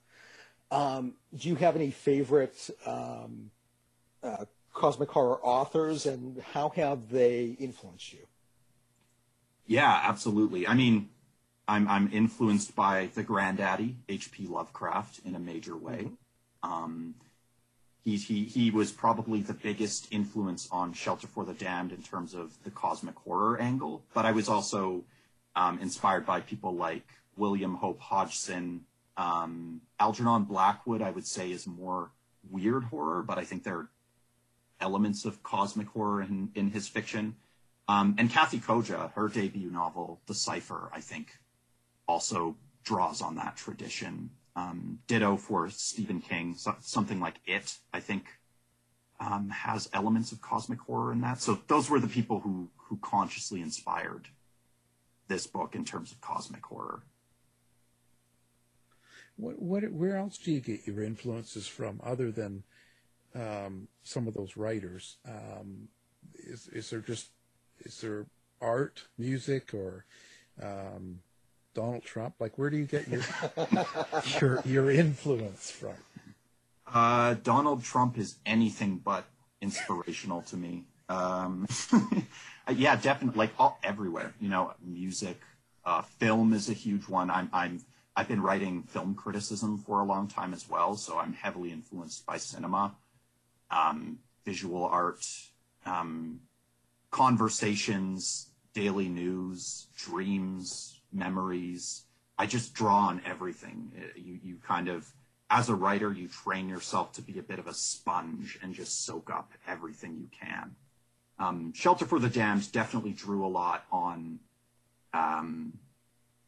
um, 0.70 1.14
do 1.34 1.48
you 1.48 1.54
have 1.54 1.76
any 1.76 1.90
favorite 1.90 2.68
um, 2.84 3.50
uh, 4.22 4.44
cosmic 4.74 5.10
horror 5.10 5.38
authors, 5.42 6.04
and 6.04 6.42
how 6.52 6.70
have 6.70 7.08
they 7.08 7.56
influenced 7.58 8.12
you? 8.12 8.26
Yeah, 9.66 10.00
absolutely. 10.04 10.66
I 10.66 10.74
mean, 10.74 11.08
I'm 11.68 11.86
I'm 11.88 12.10
influenced 12.12 12.74
by 12.74 13.08
the 13.14 13.22
granddaddy 13.22 13.96
H.P. 14.08 14.46
Lovecraft 14.46 15.20
in 15.24 15.34
a 15.34 15.38
major 15.38 15.76
way. 15.76 15.98
Mm-hmm. 15.98 16.14
Um, 16.62 17.14
he 18.04 18.16
he 18.16 18.44
he 18.44 18.70
was 18.70 18.90
probably 18.90 19.40
the 19.40 19.54
biggest 19.54 20.08
influence 20.10 20.68
on 20.72 20.92
Shelter 20.92 21.26
for 21.26 21.44
the 21.44 21.54
Damned 21.54 21.92
in 21.92 22.02
terms 22.02 22.34
of 22.34 22.52
the 22.64 22.70
cosmic 22.70 23.16
horror 23.16 23.58
angle. 23.60 24.02
But 24.12 24.26
I 24.26 24.32
was 24.32 24.48
also 24.48 25.04
um, 25.54 25.78
inspired 25.78 26.26
by 26.26 26.40
people 26.40 26.74
like 26.74 27.06
William 27.36 27.74
Hope 27.74 28.00
Hodgson, 28.00 28.84
um, 29.16 29.80
Algernon 30.00 30.44
Blackwood, 30.44 31.02
I 31.02 31.10
would 31.10 31.26
say, 31.26 31.50
is 31.50 31.66
more 31.66 32.10
weird 32.50 32.84
horror, 32.84 33.22
but 33.22 33.38
I 33.38 33.44
think 33.44 33.64
there 33.64 33.76
are 33.76 33.90
elements 34.80 35.24
of 35.24 35.42
cosmic 35.42 35.88
horror 35.88 36.22
in, 36.22 36.50
in 36.54 36.70
his 36.70 36.88
fiction. 36.88 37.36
Um, 37.88 38.14
and 38.18 38.30
Kathy 38.30 38.58
Koja, 38.58 39.12
her 39.12 39.28
debut 39.28 39.70
novel, 39.70 40.20
The 40.26 40.34
Cipher, 40.34 40.90
I 40.92 41.00
think 41.00 41.38
also 42.08 42.56
draws 42.84 43.22
on 43.22 43.36
that 43.36 43.56
tradition. 43.56 44.30
Um, 44.54 44.98
ditto 45.06 45.36
for 45.36 45.70
Stephen 45.70 46.20
King. 46.20 46.54
So, 46.56 46.76
something 46.80 47.20
like 47.20 47.36
It, 47.46 47.78
I 47.92 48.00
think, 48.00 48.26
um, 49.18 49.48
has 49.50 49.88
elements 49.92 50.32
of 50.32 50.40
cosmic 50.40 50.80
horror 50.80 51.12
in 51.12 51.20
that. 51.20 51.40
So 51.40 51.60
those 51.68 51.88
were 51.88 52.00
the 52.00 52.08
people 52.08 52.40
who 52.40 52.68
who 52.76 52.98
consciously 53.00 53.62
inspired 53.62 54.28
this 55.28 55.46
book 55.46 55.74
in 55.74 55.84
terms 55.84 56.12
of 56.12 56.20
cosmic 56.20 56.64
horror. 56.66 57.02
What, 59.36 59.62
what, 59.62 59.90
where 59.92 60.16
else 60.16 60.36
do 60.36 60.52
you 60.52 60.60
get 60.60 60.86
your 60.86 61.02
influences 61.02 61.66
from 61.66 62.00
other 62.04 62.30
than 62.30 62.64
um, 63.34 63.88
some 64.02 64.28
of 64.28 64.34
those 64.34 64.58
writers? 64.58 65.16
Um, 65.26 65.88
is, 66.34 66.68
is 66.68 66.90
there 66.90 67.00
just, 67.00 67.30
is 67.80 67.98
there 68.02 68.26
art, 68.60 69.04
music, 69.16 69.72
or 69.72 70.04
um, 70.62 71.20
Donald 71.74 72.04
Trump? 72.04 72.34
Like, 72.38 72.58
where 72.58 72.70
do 72.70 72.76
you 72.76 72.84
get 72.84 73.08
your 73.08 73.22
your 74.40 74.62
your 74.64 74.90
influence 74.90 75.70
from? 75.70 75.94
Uh, 76.92 77.34
Donald 77.42 77.82
Trump 77.82 78.18
is 78.18 78.36
anything 78.44 78.98
but 78.98 79.24
inspirational 79.60 80.42
to 80.42 80.56
me. 80.56 80.84
Um, 81.08 81.66
yeah, 82.74 82.96
definitely, 82.96 83.38
like 83.38 83.52
all, 83.58 83.78
everywhere. 83.82 84.34
You 84.40 84.48
know, 84.48 84.72
music, 84.84 85.40
uh, 85.84 86.02
film 86.02 86.52
is 86.52 86.68
a 86.68 86.74
huge 86.74 87.08
one. 87.08 87.30
I'm, 87.30 87.48
I'm, 87.52 87.80
I've 88.14 88.28
been 88.28 88.42
writing 88.42 88.82
film 88.82 89.14
criticism 89.14 89.78
for 89.78 90.00
a 90.00 90.04
long 90.04 90.28
time 90.28 90.52
as 90.52 90.68
well, 90.68 90.96
so 90.96 91.18
I'm 91.18 91.32
heavily 91.32 91.72
influenced 91.72 92.26
by 92.26 92.36
cinema, 92.36 92.94
um, 93.70 94.18
visual 94.44 94.84
art, 94.84 95.26
um, 95.86 96.40
conversations, 97.10 98.50
daily 98.74 99.08
news, 99.08 99.86
dreams, 99.96 100.91
memories. 101.12 102.02
I 102.38 102.46
just 102.46 102.74
draw 102.74 103.08
on 103.08 103.22
everything. 103.24 103.92
Uh, 103.96 104.02
you, 104.16 104.38
you 104.42 104.56
kind 104.56 104.88
of, 104.88 105.10
as 105.50 105.68
a 105.68 105.74
writer, 105.74 106.12
you 106.12 106.28
train 106.28 106.68
yourself 106.68 107.12
to 107.14 107.22
be 107.22 107.38
a 107.38 107.42
bit 107.42 107.58
of 107.58 107.66
a 107.66 107.74
sponge 107.74 108.58
and 108.62 108.74
just 108.74 109.04
soak 109.04 109.30
up 109.30 109.52
everything 109.66 110.16
you 110.18 110.28
can. 110.30 110.74
Um, 111.38 111.72
Shelter 111.74 112.06
for 112.06 112.18
the 112.18 112.28
Damned 112.28 112.70
definitely 112.72 113.12
drew 113.12 113.44
a 113.44 113.48
lot 113.48 113.84
on 113.90 114.38
um, 115.12 115.74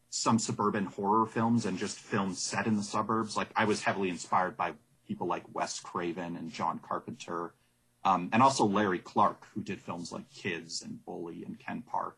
some 0.09 0.39
suburban 0.39 0.85
horror 0.85 1.25
films 1.25 1.65
and 1.65 1.77
just 1.77 1.99
films 1.99 2.41
set 2.41 2.67
in 2.67 2.77
the 2.77 2.83
suburbs. 2.83 3.35
Like 3.35 3.49
I 3.55 3.65
was 3.65 3.83
heavily 3.83 4.09
inspired 4.09 4.55
by 4.55 4.73
people 5.07 5.27
like 5.27 5.43
Wes 5.53 5.79
Craven 5.79 6.35
and 6.35 6.51
John 6.51 6.79
Carpenter, 6.79 7.53
um, 8.03 8.29
and 8.31 8.41
also 8.41 8.65
Larry 8.65 8.99
Clark, 8.99 9.45
who 9.53 9.61
did 9.61 9.81
films 9.81 10.11
like 10.11 10.29
Kids 10.33 10.81
and 10.81 11.03
Bully 11.05 11.43
and 11.45 11.59
Ken 11.59 11.81
Park. 11.81 12.17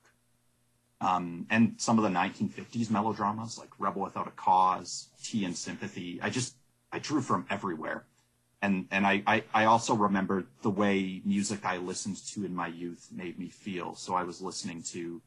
Um, 0.99 1.45
and 1.49 1.75
some 1.77 1.99
of 1.99 2.03
the 2.03 2.09
1950s 2.09 2.89
melodramas 2.89 3.57
like 3.59 3.69
Rebel 3.77 4.01
Without 4.01 4.27
a 4.27 4.31
Cause, 4.31 5.09
Tea 5.23 5.45
and 5.45 5.55
Sympathy. 5.55 6.19
I 6.21 6.29
just, 6.29 6.55
I 6.91 6.99
drew 6.99 7.21
from 7.21 7.45
everywhere 7.49 8.05
and 8.61 8.87
and 8.91 9.05
I, 9.05 9.21
I, 9.27 9.43
I 9.53 9.65
also 9.65 9.93
remember 9.93 10.45
the 10.61 10.69
way 10.69 11.21
music 11.23 11.65
I 11.65 11.77
listened 11.77 12.17
to 12.27 12.45
in 12.45 12.55
my 12.55 12.67
youth 12.67 13.09
made 13.11 13.37
me 13.37 13.49
feel. 13.49 13.95
So 13.95 14.15
I 14.15 14.23
was 14.23 14.41
listening 14.41 14.81
to 14.93 15.21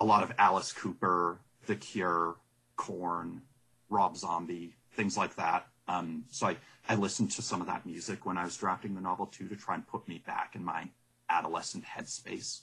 a 0.00 0.04
lot 0.04 0.22
of 0.22 0.32
Alice 0.38 0.72
Cooper, 0.72 1.40
The 1.66 1.76
Cure, 1.76 2.36
Korn, 2.76 3.42
Rob 3.88 4.16
Zombie, 4.16 4.74
things 4.92 5.16
like 5.16 5.36
that. 5.36 5.66
Um, 5.86 6.24
so 6.30 6.48
I, 6.48 6.56
I 6.88 6.94
listened 6.94 7.30
to 7.32 7.42
some 7.42 7.60
of 7.60 7.66
that 7.66 7.86
music 7.86 8.26
when 8.26 8.38
I 8.38 8.44
was 8.44 8.56
drafting 8.56 8.94
the 8.94 9.00
novel 9.00 9.26
too 9.26 9.48
to 9.48 9.56
try 9.56 9.74
and 9.74 9.86
put 9.86 10.08
me 10.08 10.22
back 10.26 10.54
in 10.54 10.64
my 10.64 10.88
adolescent 11.28 11.84
headspace. 11.84 12.60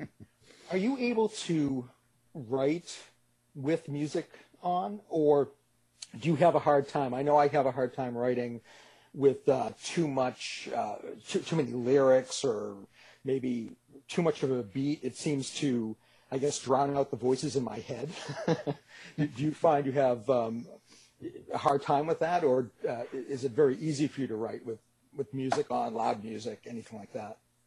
Are 0.70 0.78
you 0.78 0.96
able 0.98 1.28
to 1.28 1.88
write 2.32 2.98
with 3.54 3.86
music 3.88 4.30
on, 4.62 5.00
or 5.10 5.50
do 6.18 6.28
you 6.30 6.36
have 6.36 6.54
a 6.54 6.58
hard 6.58 6.88
time? 6.88 7.12
I 7.12 7.22
know 7.22 7.36
I 7.36 7.48
have 7.48 7.66
a 7.66 7.70
hard 7.70 7.94
time 7.94 8.16
writing 8.16 8.62
with 9.12 9.46
uh, 9.48 9.70
too 9.84 10.08
much, 10.08 10.70
uh, 10.74 10.96
too, 11.28 11.40
too 11.40 11.56
many 11.56 11.72
lyrics 11.72 12.44
or 12.44 12.76
maybe 13.24 13.72
too 14.08 14.22
much 14.22 14.42
of 14.42 14.50
a 14.50 14.62
beat. 14.62 15.00
It 15.02 15.16
seems 15.16 15.50
to, 15.56 15.96
I 16.32 16.38
guess, 16.38 16.58
drown 16.58 16.96
out 16.96 17.10
the 17.10 17.16
voices 17.16 17.56
in 17.56 17.62
my 17.62 17.80
head. 17.80 18.08
do 19.18 19.28
you 19.36 19.52
find 19.52 19.84
you 19.84 19.92
have 19.92 20.28
um, 20.30 20.66
a 21.52 21.58
hard 21.58 21.82
time 21.82 22.06
with 22.06 22.20
that, 22.20 22.42
or 22.42 22.70
uh, 22.88 23.02
is 23.12 23.44
it 23.44 23.52
very 23.52 23.76
easy 23.76 24.08
for 24.08 24.22
you 24.22 24.26
to 24.28 24.36
write 24.36 24.64
with, 24.64 24.78
with 25.14 25.32
music 25.34 25.70
on, 25.70 25.92
loud 25.92 26.24
music, 26.24 26.62
anything 26.66 26.98
like 26.98 27.12
that? 27.12 27.36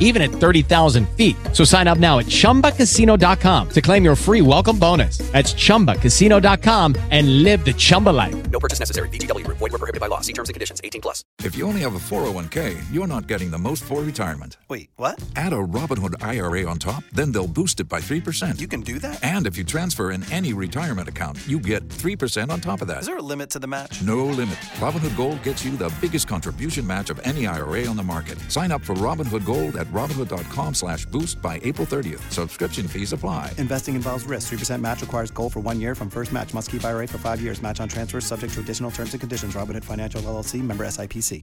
even 0.00 0.20
at 0.20 0.30
30,000 0.30 1.08
feet. 1.10 1.36
So 1.52 1.62
sign 1.62 1.86
up 1.86 1.98
now 1.98 2.18
at 2.18 2.26
chumbacasino.com 2.26 3.68
to 3.68 3.80
claim 3.80 4.04
your 4.04 4.16
free 4.16 4.40
welcome 4.40 4.78
bonus. 4.78 5.18
That's 5.30 5.54
chumbacasino.com 5.54 6.96
and 7.10 7.44
live 7.44 7.64
the 7.64 7.72
Chumba 7.72 8.10
life. 8.10 8.50
No 8.50 8.58
purchase 8.58 8.80
necessary. 8.80 9.08
VGW, 9.10 9.46
void, 9.46 9.60
were 9.60 9.78
prohibited 9.78 10.00
by 10.00 10.08
law. 10.08 10.20
See 10.20 10.32
terms 10.32 10.48
and 10.48 10.54
conditions 10.54 10.80
18 10.82 11.00
plus. 11.00 11.22
If 11.44 11.54
you 11.56 11.66
only 11.66 11.80
have 11.82 11.94
a 11.94 11.98
401k, 11.98 12.78
you're 12.92 13.06
not 13.06 13.26
getting 13.26 13.50
the 13.50 13.58
most 13.58 13.84
for 13.84 14.02
retirement. 14.02 14.56
Wait, 14.68 14.90
what? 14.96 15.22
Add 15.36 15.52
a 15.52 15.56
Robinhood 15.56 16.14
IRA 16.22 16.68
on 16.68 16.78
top, 16.78 17.04
then 17.12 17.30
they'll 17.32 17.46
boost 17.46 17.80
it 17.80 17.88
by 17.88 18.00
3%. 18.00 18.58
You 18.58 18.68
can 18.68 18.80
do 18.80 18.98
that? 18.98 19.22
And 19.22 19.46
if 19.46 19.56
you 19.56 19.64
transfer 19.64 20.10
in 20.12 20.24
any 20.32 20.52
retirement 20.52 21.08
account, 21.08 21.38
you 21.46 21.60
get 21.60 21.86
3% 21.88 22.50
on 22.50 22.60
top 22.60 22.82
of 22.82 22.88
that. 22.88 23.00
Is 23.00 23.06
there 23.06 23.18
a 23.18 23.22
limit 23.22 23.50
to 23.50 23.58
the 23.58 23.66
match? 23.66 24.02
No 24.02 24.24
limit. 24.24 24.56
Robinhood 24.78 25.16
Gold 25.16 25.42
gets 25.42 25.64
you 25.64 25.76
the 25.76 25.92
biggest 26.00 26.26
contribution 26.26 26.86
match 26.86 27.10
of 27.10 27.20
any 27.20 27.46
IRA 27.46 27.86
on 27.86 27.96
the 27.96 28.02
market. 28.02 28.38
Sign 28.50 28.72
up 28.72 28.82
for 28.82 28.94
Robinhood 28.94 29.44
Gold 29.44 29.76
at 29.76 29.89
Robinhood.com 29.90 30.74
slash 30.74 31.06
boost 31.06 31.40
by 31.40 31.60
April 31.64 31.86
30th. 31.86 32.20
Subscription 32.30 32.86
fees 32.86 33.12
apply. 33.12 33.52
Investing 33.56 33.94
involves 33.94 34.24
risk. 34.24 34.52
3% 34.52 34.80
match 34.80 35.00
requires 35.00 35.30
Gold 35.30 35.52
for 35.52 35.60
one 35.60 35.80
year 35.80 35.94
from 35.94 36.10
first 36.10 36.32
match. 36.32 36.54
Must 36.54 36.70
keep 36.70 36.84
IRA 36.84 37.08
for 37.08 37.18
five 37.18 37.40
years. 37.40 37.62
Match 37.62 37.80
on 37.80 37.88
transfers 37.88 38.26
subject 38.26 38.52
to 38.54 38.60
additional 38.60 38.90
terms 38.90 39.14
and 39.14 39.20
conditions. 39.20 39.54
Robinhood 39.54 39.84
Financial 39.84 40.20
LLC 40.20 40.62
member 40.62 40.84
SIPC. 40.84 41.40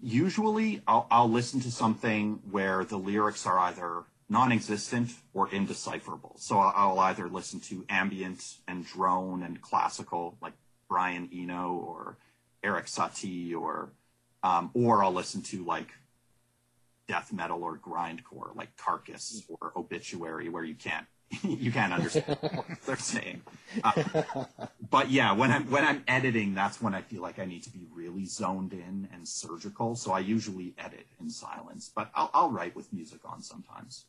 Usually 0.00 0.82
I'll, 0.86 1.06
I'll 1.10 1.30
listen 1.30 1.60
to 1.60 1.70
something 1.70 2.40
where 2.50 2.84
the 2.84 2.98
lyrics 2.98 3.46
are 3.46 3.58
either 3.58 4.04
non-existent 4.28 5.10
or 5.32 5.48
indecipherable. 5.48 6.34
So 6.38 6.58
I'll 6.58 6.98
either 6.98 7.28
listen 7.28 7.60
to 7.60 7.84
ambient 7.88 8.56
and 8.68 8.86
drone 8.86 9.42
and 9.42 9.60
classical 9.60 10.36
like 10.40 10.52
Brian 10.88 11.30
Eno 11.32 11.72
or 11.72 12.16
Eric 12.62 12.86
Satie 12.86 13.54
or 13.54 13.90
um, 14.42 14.70
or 14.74 15.02
I'll 15.02 15.12
listen 15.12 15.40
to 15.42 15.64
like 15.64 15.88
death 17.06 17.32
metal 17.32 17.62
or 17.62 17.78
grindcore 17.78 18.54
like 18.54 18.76
Carcass 18.76 19.42
or 19.48 19.72
Obituary 19.76 20.48
where 20.48 20.64
you 20.64 20.74
can't 20.74 21.06
you 21.42 21.72
can't 21.72 21.92
understand 21.92 22.38
what 22.40 22.66
they're 22.86 22.96
saying. 22.96 23.42
Uh, 23.82 24.44
but 24.90 25.10
yeah, 25.10 25.32
when 25.32 25.50
I'm 25.50 25.70
when 25.70 25.84
I'm 25.84 26.04
editing, 26.06 26.54
that's 26.54 26.80
when 26.80 26.94
I 26.94 27.02
feel 27.02 27.22
like 27.22 27.38
I 27.38 27.44
need 27.44 27.62
to 27.64 27.70
be 27.70 27.86
really 27.92 28.26
zoned 28.26 28.72
in 28.72 29.08
and 29.12 29.26
surgical. 29.26 29.96
So 29.96 30.12
I 30.12 30.20
usually 30.20 30.74
edit 30.78 31.06
in 31.20 31.30
silence, 31.30 31.90
but 31.94 32.10
I'll, 32.14 32.30
I'll 32.34 32.50
write 32.50 32.76
with 32.76 32.92
music 32.92 33.20
on 33.24 33.42
sometimes. 33.42 34.04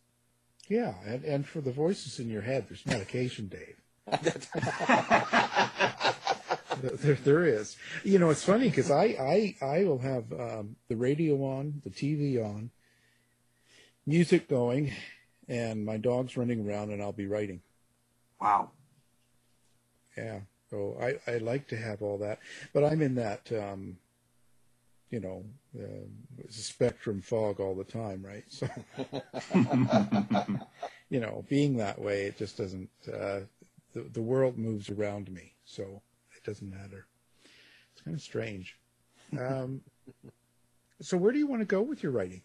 Yeah, 0.68 0.94
and, 1.06 1.24
and 1.24 1.48
for 1.48 1.62
the 1.62 1.72
voices 1.72 2.20
in 2.20 2.30
your 2.30 2.42
head, 2.42 2.66
there's 2.68 2.86
medication, 2.86 3.48
Dave. 3.48 3.78
there, 6.82 7.16
there 7.16 7.46
is. 7.46 7.78
You 8.04 8.20
know, 8.20 8.32
it's 8.32 8.44
funny 8.44 8.70
because 8.70 8.90
I, 8.90 9.04
I, 9.04 9.56
I 9.62 9.84
will 9.84 10.00
have 10.00 10.32
um, 10.34 10.76
the 10.88 10.96
radio 10.96 11.36
on, 11.44 11.82
the 11.84 11.92
TV 11.92 12.44
on, 12.44 12.72
music 14.06 14.48
going, 14.48 14.94
and 15.48 15.86
my 15.86 15.98
dog's 15.98 16.38
running 16.38 16.68
around, 16.68 16.92
and 16.92 17.02
I'll 17.02 17.12
be 17.12 17.28
writing. 17.28 17.62
Wow. 18.40 18.72
Yeah. 20.18 20.40
So 20.70 20.98
I, 21.02 21.32
I 21.32 21.38
like 21.38 21.68
to 21.70 21.78
have 21.78 22.02
all 22.02 22.18
that, 22.20 22.40
but 22.74 22.84
I'm 22.84 23.02
in 23.02 23.16
that, 23.16 23.52
um, 23.52 23.98
you 25.10 25.20
know, 25.20 25.46
uh, 25.80 26.06
spectrum 26.50 27.22
fog 27.22 27.60
all 27.60 27.76
the 27.76 27.84
time, 27.84 28.26
right? 28.26 28.44
So, 28.50 28.68
you 31.10 31.20
know, 31.20 31.46
being 31.48 31.78
that 31.78 32.00
way, 32.00 32.24
it 32.24 32.38
just 32.38 32.58
doesn't. 32.58 32.90
Uh, 33.08 33.42
the 33.94 34.02
the 34.12 34.22
world 34.22 34.58
moves 34.58 34.90
around 34.90 35.32
me, 35.32 35.54
so 35.64 36.02
it 36.36 36.44
doesn't 36.44 36.70
matter. 36.70 37.06
It's 37.94 38.02
kind 38.02 38.16
of 38.16 38.22
strange. 38.22 38.78
Um, 39.40 39.82
so, 41.02 41.18
where 41.18 41.32
do 41.32 41.40
you 41.40 41.48
want 41.48 41.62
to 41.62 41.66
go 41.66 41.82
with 41.82 42.04
your 42.04 42.12
writing? 42.12 42.42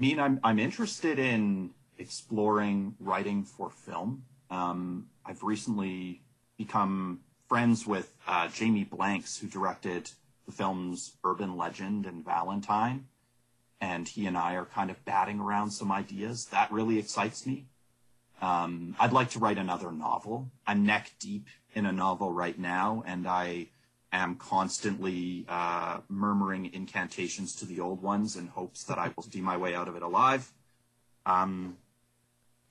Mean, 0.00 0.18
I'm 0.18 0.40
I'm 0.42 0.58
interested 0.58 1.18
in 1.18 1.70
exploring 1.98 2.96
writing 2.98 3.44
for 3.44 3.70
film. 3.70 4.24
Um, 4.50 5.08
I've 5.26 5.42
recently 5.42 6.22
become 6.56 7.20
friends 7.48 7.86
with 7.86 8.10
uh, 8.26 8.48
Jamie 8.48 8.84
Blanks, 8.84 9.38
who 9.38 9.46
directed 9.46 10.10
the 10.46 10.52
films 10.52 11.16
Urban 11.22 11.56
Legend 11.56 12.06
and 12.06 12.24
Valentine. 12.24 13.06
and 13.80 14.08
he 14.08 14.26
and 14.26 14.36
I 14.36 14.54
are 14.54 14.66
kind 14.66 14.90
of 14.90 15.04
batting 15.04 15.40
around 15.40 15.70
some 15.70 15.90
ideas. 15.90 16.46
That 16.46 16.70
really 16.70 16.98
excites 16.98 17.46
me. 17.46 17.66
Um, 18.42 18.94
I'd 18.98 19.12
like 19.12 19.30
to 19.30 19.38
write 19.38 19.58
another 19.58 19.90
novel. 19.92 20.50
I'm 20.66 20.84
neck 20.84 21.12
deep 21.18 21.46
in 21.74 21.86
a 21.86 21.92
novel 21.92 22.32
right 22.32 22.58
now, 22.58 23.02
and 23.06 23.26
I 23.26 23.68
am 24.12 24.36
constantly 24.36 25.44
uh, 25.48 26.00
murmuring 26.08 26.72
incantations 26.72 27.54
to 27.56 27.66
the 27.66 27.80
old 27.80 28.02
ones 28.02 28.36
in 28.36 28.48
hopes 28.48 28.84
that 28.84 28.98
I 28.98 29.12
will 29.14 29.22
see 29.22 29.40
my 29.40 29.56
way 29.56 29.74
out 29.74 29.88
of 29.88 29.96
it 29.96 30.02
alive. 30.02 30.52
Um, 31.26 31.76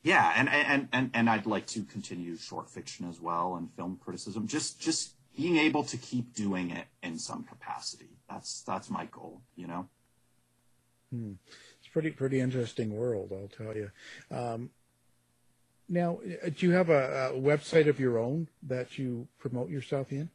yeah, 0.04 0.34
and, 0.36 0.50
and, 0.50 0.88
and, 0.92 1.12
and 1.14 1.30
I'd 1.30 1.46
like 1.46 1.68
to 1.68 1.84
continue 1.84 2.38
short 2.38 2.70
fiction 2.70 3.08
as 3.10 3.20
well 3.20 3.56
and 3.56 3.70
film 3.76 4.00
criticism. 4.02 4.48
Just 4.48 4.80
just 4.80 5.14
being 5.36 5.58
able 5.58 5.84
to 5.84 5.98
keep 5.98 6.34
doing 6.34 6.72
it 6.72 6.86
in 7.04 7.18
some 7.18 7.44
capacity. 7.44 8.10
That's 8.30 8.62
that's 8.62 8.90
my 8.90 9.06
goal, 9.06 9.42
you 9.56 9.68
know. 9.68 9.88
Hmm. 11.12 11.34
It's 11.80 11.88
pretty 11.92 12.12
pretty 12.12 12.40
interesting 12.40 12.96
world, 12.96 13.32
I'll 13.32 13.48
tell 13.48 13.76
you. 13.76 13.92
Um, 14.32 14.70
now, 15.88 16.20
uh, 16.46 16.50
do 16.50 16.68
you 16.68 16.74
have 16.74 16.90
a, 16.90 17.32
a, 17.34 17.40
website 17.40 17.88
of 17.88 18.00
your 18.00 18.20
own 18.20 18.48
that 18.64 19.00
you 19.00 19.28
promote 19.40 19.70
yourself 19.70 20.12
in? 20.12 20.30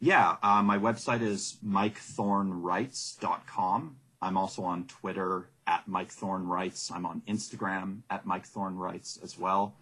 Yeah, 0.00 0.36
uh, 0.42 0.62
my 0.62 0.78
website 0.78 1.20
is 1.20 1.58
mikethornwrites.com. 1.64 3.96
I'm 4.22 4.36
also 4.36 4.62
on 4.62 4.86
Twitter 4.86 5.50
at 5.66 5.86
Mike 5.86 6.10
Thorn 6.10 6.46
Writes. 6.46 6.90
I'm 6.90 7.04
on 7.04 7.22
Instagram 7.28 8.00
at 8.08 8.24
Mike 8.24 8.46
Thorn 8.46 8.76
Writes 8.76 9.18
as 9.22 9.38
well. 9.38 9.76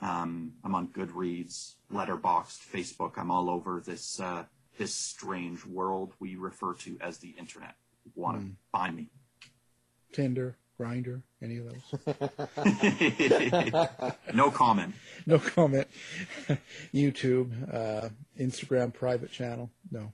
Um, 0.00 0.52
I'm 0.62 0.74
on 0.74 0.88
Goodreads, 0.88 1.74
Letterboxd, 1.92 2.60
Facebook. 2.72 3.12
I'm 3.16 3.30
all 3.30 3.50
over 3.50 3.82
this 3.84 4.20
uh, 4.20 4.44
this 4.78 4.94
strange 4.94 5.64
world 5.64 6.12
we 6.20 6.36
refer 6.36 6.74
to 6.74 6.96
as 7.00 7.18
the 7.18 7.34
internet. 7.38 7.74
Want 8.14 8.38
to 8.38 8.44
mm. 8.44 8.52
find 8.70 8.96
me? 8.96 9.08
Tinder, 10.12 10.56
Grindr, 10.78 11.22
any 11.42 11.58
of 11.58 11.66
those? 11.66 11.84
no 14.34 14.50
comment. 14.50 14.94
No 15.26 15.38
comment. 15.38 15.86
YouTube, 16.94 17.74
uh, 17.74 18.08
Instagram 18.38 18.92
private 18.92 19.32
channel. 19.32 19.70
No. 19.90 20.12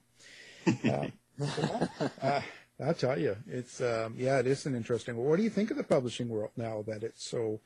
Uh, 0.67 1.07
uh, 2.21 2.41
I'll 2.83 2.93
tell 2.93 3.19
you, 3.19 3.35
it's 3.47 3.81
um, 3.81 4.15
yeah, 4.17 4.39
it 4.39 4.47
is 4.47 4.65
an 4.65 4.75
interesting. 4.75 5.15
What 5.17 5.37
do 5.37 5.43
you 5.43 5.49
think 5.49 5.71
of 5.71 5.77
the 5.77 5.83
publishing 5.83 6.29
world 6.29 6.51
now 6.55 6.83
that 6.87 7.03
it's 7.03 7.29
so 7.29 7.59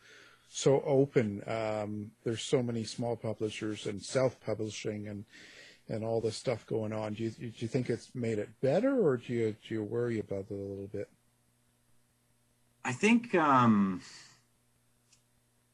so 0.49 0.81
open? 0.85 1.43
Um, 1.47 2.11
there's 2.23 2.41
so 2.41 2.61
many 2.61 2.83
small 2.83 3.15
publishers 3.15 3.85
and 3.85 4.01
self-publishing 4.01 5.07
and 5.07 5.25
and 5.89 6.03
all 6.03 6.19
this 6.19 6.35
stuff 6.35 6.65
going 6.65 6.93
on. 6.93 7.13
Do 7.13 7.23
you 7.23 7.29
do 7.29 7.51
you 7.55 7.67
think 7.67 7.89
it's 7.89 8.13
made 8.13 8.39
it 8.39 8.49
better, 8.61 8.99
or 8.99 9.17
do 9.17 9.33
you 9.33 9.55
do 9.67 9.73
you 9.75 9.83
worry 9.83 10.19
about 10.19 10.45
it 10.49 10.51
a 10.51 10.55
little 10.55 10.89
bit? 10.91 11.09
I 12.87 12.93
think 12.93 13.35
um, 13.35 14.01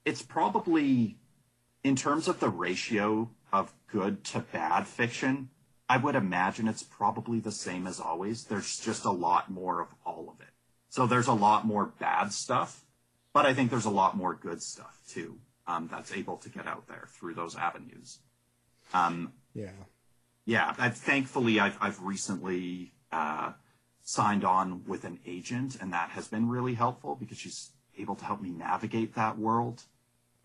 it's 0.03 0.21
probably 0.21 1.17
in 1.83 1.95
terms 1.95 2.27
of 2.27 2.41
the 2.41 2.49
ratio 2.49 3.29
of 3.53 3.73
good 3.87 4.23
to 4.25 4.39
bad 4.39 4.87
fiction 4.87 5.49
I 5.89 5.97
would 5.97 6.15
imagine 6.15 6.67
it's 6.67 6.83
probably 6.83 7.39
the 7.39 7.51
same 7.51 7.87
as 7.87 7.99
always. 7.99 8.45
There's 8.45 8.79
just 8.79 9.05
a 9.05 9.11
lot 9.11 9.51
more 9.51 9.81
of 9.81 9.89
all 10.05 10.27
of 10.27 10.41
it. 10.41 10.51
So 10.89 11.05
there's 11.05 11.27
a 11.27 11.33
lot 11.33 11.67
more 11.67 11.93
bad 11.99 12.31
stuff, 12.31 12.85
but 13.33 13.45
I 13.45 13.53
think 13.53 13.69
there's 13.69 13.85
a 13.85 13.91
lot 13.91 14.15
more 14.15 14.33
good 14.33 14.61
stuff 14.61 14.99
too 15.07 15.37
um, 15.67 15.87
that's 15.91 16.11
able 16.11 16.37
to 16.37 16.49
get 16.49 16.67
out 16.67 16.87
there 16.87 17.07
through 17.09 17.35
those 17.35 17.55
avenues. 17.55 18.19
Um, 18.93 19.33
yeah, 19.53 19.69
yeah. 20.45 20.73
I've, 20.79 20.97
thankfully, 20.97 21.59
I've 21.59 21.77
I've 21.81 22.01
recently 22.01 22.93
uh, 23.11 23.53
signed 24.03 24.43
on 24.43 24.83
with 24.85 25.05
an 25.05 25.19
agent, 25.25 25.77
and 25.81 25.93
that 25.93 26.09
has 26.09 26.27
been 26.27 26.49
really 26.49 26.73
helpful 26.73 27.15
because 27.15 27.37
she's 27.37 27.71
able 27.97 28.15
to 28.15 28.25
help 28.25 28.41
me 28.41 28.49
navigate 28.49 29.15
that 29.15 29.37
world. 29.37 29.83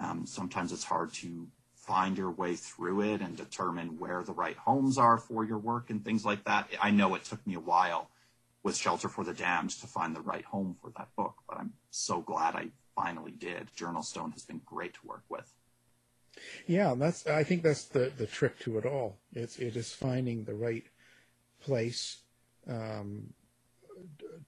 Um, 0.01 0.27
sometimes 0.27 0.73
it's 0.73 0.85
hard 0.85 1.13
to 1.15 1.49
find 1.75 2.17
your 2.17 2.31
way 2.31 2.55
through 2.55 3.01
it 3.01 3.21
and 3.21 3.37
determine 3.37 3.99
where 3.99 4.23
the 4.23 4.33
right 4.33 4.57
homes 4.57 4.99
are 4.99 5.19
for 5.19 5.45
your 5.45 5.59
work 5.59 5.91
and 5.91 6.05
things 6.05 6.25
like 6.25 6.45
that. 6.45 6.69
I 6.81 6.91
know 6.91 7.15
it 7.15 7.25
took 7.25 7.45
me 7.47 7.55
a 7.55 7.61
while 7.61 8.11
with 8.63 8.77
Shelter 8.77 9.09
for 9.09 9.25
the 9.25 9.33
Damned 9.33 9.71
to 9.71 9.87
find 9.87 10.15
the 10.15 10.21
right 10.21 10.45
home 10.45 10.77
for 10.81 10.91
that 10.97 11.09
book, 11.17 11.35
but 11.49 11.59
I'm 11.59 11.73
so 11.91 12.21
glad 12.21 12.55
I 12.55 12.69
finally 12.95 13.33
did. 13.33 13.75
Journal 13.75 14.03
Stone 14.03 14.33
has 14.33 14.43
been 14.43 14.61
great 14.67 14.95
to 14.95 15.01
work 15.07 15.25
with. 15.29 15.53
Yeah, 16.67 16.95
that's 16.97 17.27
I 17.27 17.43
think 17.43 17.63
that's 17.63 17.85
the 17.85 18.13
the 18.17 18.27
trick 18.27 18.59
to 18.61 18.79
it 18.79 18.87
all. 18.87 19.19
It's 19.33 19.59
it 19.59 19.75
is 19.75 19.93
finding 19.93 20.45
the 20.45 20.55
right 20.55 20.85
place 21.61 22.19
um, 22.69 23.33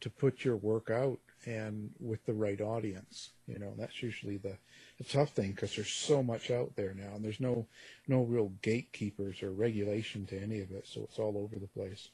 to 0.00 0.10
put 0.10 0.44
your 0.44 0.56
work 0.56 0.90
out 0.90 1.18
and 1.46 1.90
with 1.98 2.24
the 2.26 2.32
right 2.32 2.60
audience. 2.60 3.30
You 3.46 3.58
know, 3.58 3.72
that's 3.78 4.02
usually 4.02 4.36
the 4.36 4.56
a 5.00 5.04
tough 5.04 5.30
thing 5.30 5.52
because 5.52 5.74
there's 5.74 5.90
so 5.90 6.22
much 6.22 6.50
out 6.50 6.76
there 6.76 6.94
now, 6.94 7.14
and 7.14 7.24
there's 7.24 7.40
no 7.40 7.66
no 8.06 8.22
real 8.22 8.52
gatekeepers 8.62 9.42
or 9.42 9.50
regulation 9.50 10.26
to 10.26 10.40
any 10.40 10.60
of 10.60 10.70
it, 10.70 10.86
so 10.86 11.02
it's 11.02 11.18
all 11.18 11.38
over 11.38 11.58
the 11.58 11.66
place. 11.66 12.10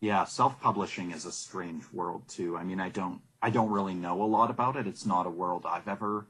Yeah, 0.00 0.24
self-publishing 0.24 1.12
is 1.12 1.24
a 1.24 1.32
strange 1.32 1.84
world 1.92 2.28
too. 2.28 2.56
I 2.56 2.64
mean, 2.64 2.80
I 2.80 2.88
don't 2.88 3.20
I 3.40 3.50
don't 3.50 3.70
really 3.70 3.94
know 3.94 4.22
a 4.22 4.24
lot 4.24 4.50
about 4.50 4.76
it. 4.76 4.86
It's 4.86 5.06
not 5.06 5.26
a 5.26 5.30
world 5.30 5.64
I've 5.64 5.88
ever 5.88 6.26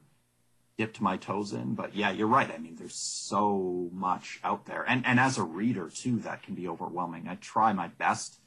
dipped 0.77 1.01
my 1.01 1.17
toes 1.17 1.53
in, 1.53 1.73
but 1.75 1.95
yeah, 1.95 2.11
you're 2.11 2.27
right. 2.27 2.51
I 2.51 2.57
mean, 2.57 2.75
there's 2.75 2.95
so 2.95 3.89
much 3.91 4.39
out 4.43 4.67
there, 4.67 4.83
and 4.87 5.03
and 5.05 5.19
as 5.19 5.39
a 5.39 5.43
reader 5.43 5.89
too, 5.89 6.19
that 6.19 6.43
can 6.43 6.53
be 6.53 6.67
overwhelming. 6.67 7.27
I 7.27 7.35
try 7.35 7.73
my 7.73 7.87
best 7.87 8.39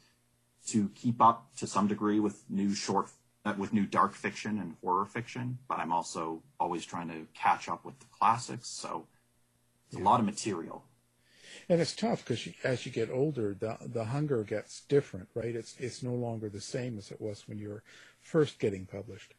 to 0.67 0.89
keep 0.95 1.21
up 1.21 1.47
to 1.57 1.67
some 1.67 1.87
degree 1.87 2.19
with 2.19 2.43
new 2.49 2.73
short 2.73 3.09
uh, 3.45 3.53
with 3.57 3.71
new 3.71 3.85
dark 3.85 4.13
fiction 4.13 4.59
and 4.59 4.75
horror 4.83 5.05
fiction, 5.05 5.57
but 5.69 5.79
I'm 5.79 5.93
also 5.93 6.41
always 6.59 6.85
trying 6.85 7.07
to 7.07 7.25
catch 7.33 7.69
up 7.69 7.85
with 7.85 7.97
the 7.99 8.05
classics. 8.11 8.67
So 8.67 9.07
it's 9.87 9.97
yeah. 9.97 10.03
a 10.03 10.05
lot 10.05 10.19
of 10.19 10.25
material. 10.25 10.83
And 11.69 11.79
it's 11.79 11.95
tough 11.95 12.25
because 12.25 12.47
as 12.63 12.85
you 12.85 12.91
get 12.91 13.09
older, 13.09 13.55
the 13.57 13.77
the 13.81 14.05
hunger 14.05 14.43
gets 14.43 14.81
different, 14.81 15.29
right? 15.33 15.55
It's 15.55 15.75
it's 15.79 16.03
no 16.03 16.13
longer 16.13 16.49
the 16.49 16.61
same 16.61 16.97
as 16.97 17.11
it 17.11 17.21
was 17.21 17.47
when 17.47 17.57
you 17.57 17.69
were 17.69 17.83
first 18.21 18.59
getting 18.59 18.85
published. 18.85 19.33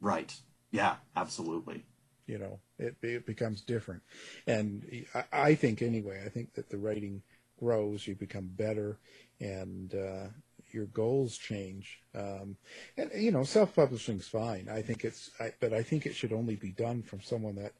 Right. 0.00 0.34
Yeah. 0.70 0.96
Absolutely. 1.16 1.84
You 2.26 2.38
know, 2.38 2.60
it 2.78 2.96
it 3.02 3.26
becomes 3.26 3.60
different, 3.60 4.02
and 4.46 5.04
I, 5.14 5.24
I 5.32 5.54
think 5.54 5.82
anyway. 5.82 6.22
I 6.24 6.28
think 6.28 6.54
that 6.54 6.70
the 6.70 6.78
writing 6.78 7.22
grows, 7.60 8.06
you 8.06 8.14
become 8.16 8.48
better, 8.56 8.98
and 9.38 9.94
uh, 9.94 10.28
your 10.72 10.86
goals 10.86 11.36
change. 11.36 12.00
Um, 12.14 12.56
and 12.96 13.10
you 13.14 13.30
know, 13.30 13.44
self-publishing's 13.44 14.26
fine. 14.26 14.68
I 14.68 14.82
think 14.82 15.04
it's, 15.04 15.30
I, 15.38 15.52
but 15.60 15.72
I 15.72 15.82
think 15.82 16.06
it 16.06 16.14
should 16.14 16.32
only 16.32 16.56
be 16.56 16.72
done 16.72 17.02
from 17.02 17.20
someone 17.20 17.56
that 17.56 17.74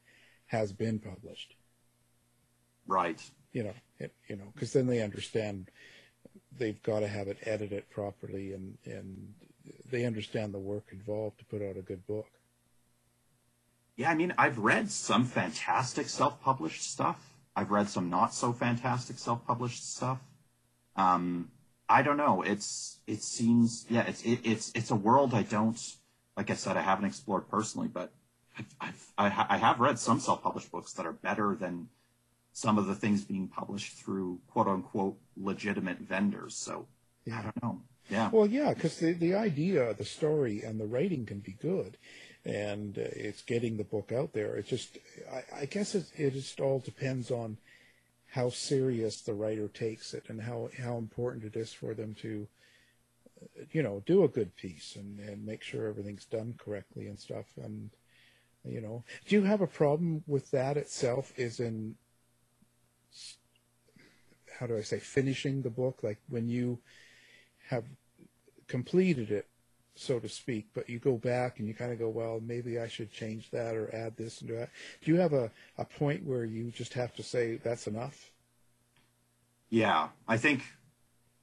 has 0.45 0.71
been 0.71 0.99
published. 0.99 1.55
Right. 2.87 3.21
You 3.51 3.63
know, 3.63 3.73
it, 3.99 4.13
you 4.27 4.35
know, 4.35 4.49
because 4.53 4.71
then 4.73 4.87
they 4.87 5.01
understand 5.01 5.69
they've 6.57 6.81
got 6.83 6.99
to 7.01 7.07
have 7.07 7.27
it 7.27 7.37
edited 7.43 7.89
properly, 7.89 8.53
and 8.53 8.77
and 8.85 9.33
they 9.89 10.05
understand 10.05 10.53
the 10.53 10.59
work 10.59 10.87
involved 10.91 11.39
to 11.39 11.45
put 11.45 11.61
out 11.61 11.77
a 11.77 11.81
good 11.81 12.05
book. 12.07 12.27
Yeah, 13.97 14.09
I 14.09 14.15
mean, 14.15 14.33
I've 14.37 14.57
read 14.57 14.89
some 14.89 15.25
fantastic 15.25 16.07
self-published 16.07 16.81
stuff. 16.81 17.30
I've 17.55 17.71
read 17.71 17.89
some 17.89 18.09
not 18.09 18.33
so 18.33 18.53
fantastic 18.53 19.17
self-published 19.17 19.93
stuff. 19.95 20.19
Um, 20.95 21.51
I 21.89 22.01
don't 22.01 22.17
know. 22.17 22.41
It's 22.41 22.99
it 23.07 23.21
seems 23.21 23.85
yeah. 23.89 24.03
It's 24.03 24.23
it, 24.23 24.39
it's 24.43 24.71
it's 24.73 24.91
a 24.91 24.95
world 24.95 25.33
I 25.33 25.43
don't 25.43 25.79
like. 26.37 26.49
I 26.49 26.55
said 26.55 26.77
I 26.77 26.81
haven't 26.81 27.05
explored 27.05 27.49
personally, 27.49 27.89
but 27.89 28.13
I've, 28.57 29.03
I've 29.17 29.33
I 29.49 29.57
have 29.57 29.79
read 29.79 29.99
some 29.99 30.19
self-published 30.19 30.71
books 30.71 30.93
that 30.93 31.05
are 31.05 31.13
better 31.13 31.57
than 31.59 31.89
some 32.53 32.77
of 32.77 32.85
the 32.87 32.95
things 32.95 33.23
being 33.23 33.47
published 33.47 33.97
through 33.97 34.39
quote 34.47 34.67
unquote 34.67 35.17
legitimate 35.35 35.99
vendors. 35.99 36.55
So 36.55 36.87
yeah. 37.25 37.39
I 37.39 37.41
don't 37.43 37.63
know. 37.63 37.81
Yeah. 38.09 38.29
Well, 38.31 38.47
yeah, 38.47 38.73
because 38.73 38.97
the 38.97 39.13
the 39.13 39.35
idea, 39.35 39.93
the 39.93 40.05
story, 40.05 40.63
and 40.63 40.79
the 40.79 40.85
writing 40.85 41.25
can 41.25 41.39
be 41.39 41.53
good, 41.53 41.97
and 42.45 42.97
uh, 42.97 43.01
it's 43.11 43.41
getting 43.41 43.77
the 43.77 43.83
book 43.83 44.11
out 44.11 44.33
there. 44.33 44.55
It's 44.55 44.69
just 44.69 44.97
I, 45.31 45.61
I 45.61 45.65
guess 45.65 45.95
it 45.95 46.05
it 46.15 46.33
just 46.33 46.59
all 46.59 46.79
depends 46.79 47.31
on 47.31 47.57
how 48.31 48.49
serious 48.49 49.21
the 49.21 49.33
writer 49.33 49.67
takes 49.67 50.13
it 50.13 50.25
and 50.29 50.41
how 50.41 50.69
how 50.81 50.97
important 50.97 51.43
it 51.43 51.55
is 51.55 51.73
for 51.73 51.93
them 51.93 52.15
to 52.21 52.47
you 53.71 53.83
know 53.83 54.01
do 54.05 54.23
a 54.23 54.29
good 54.29 54.55
piece 54.55 54.95
and 54.95 55.19
and 55.19 55.45
make 55.45 55.61
sure 55.61 55.87
everything's 55.87 56.25
done 56.25 56.55
correctly 56.57 57.07
and 57.07 57.19
stuff 57.19 57.45
and 57.61 57.89
you 58.63 58.79
know 58.79 59.03
do 59.27 59.35
you 59.35 59.43
have 59.43 59.61
a 59.61 59.67
problem 59.67 60.23
with 60.27 60.51
that 60.51 60.77
itself 60.77 61.33
is 61.37 61.59
in 61.59 61.95
how 64.59 64.67
do 64.67 64.77
i 64.77 64.81
say 64.81 64.99
finishing 64.99 65.61
the 65.61 65.69
book 65.69 65.99
like 66.03 66.19
when 66.29 66.47
you 66.47 66.79
have 67.69 67.83
completed 68.67 69.31
it 69.31 69.47
so 69.95 70.19
to 70.19 70.29
speak, 70.29 70.67
but 70.73 70.89
you 70.89 70.99
go 70.99 71.17
back 71.17 71.59
and 71.59 71.67
you 71.67 71.73
kind 71.73 71.91
of 71.91 71.99
go, 71.99 72.09
well, 72.09 72.39
maybe 72.41 72.79
I 72.79 72.87
should 72.87 73.11
change 73.11 73.49
that 73.51 73.75
or 73.75 73.93
add 73.93 74.15
this 74.17 74.39
and 74.39 74.49
do 74.49 74.55
that. 74.55 74.69
Do 75.01 75.11
you 75.11 75.19
have 75.19 75.33
a, 75.33 75.51
a 75.77 75.85
point 75.85 76.25
where 76.25 76.45
you 76.45 76.71
just 76.71 76.93
have 76.93 77.13
to 77.15 77.23
say 77.23 77.57
that's 77.57 77.87
enough? 77.87 78.31
Yeah, 79.69 80.09
I 80.27 80.37
think 80.37 80.63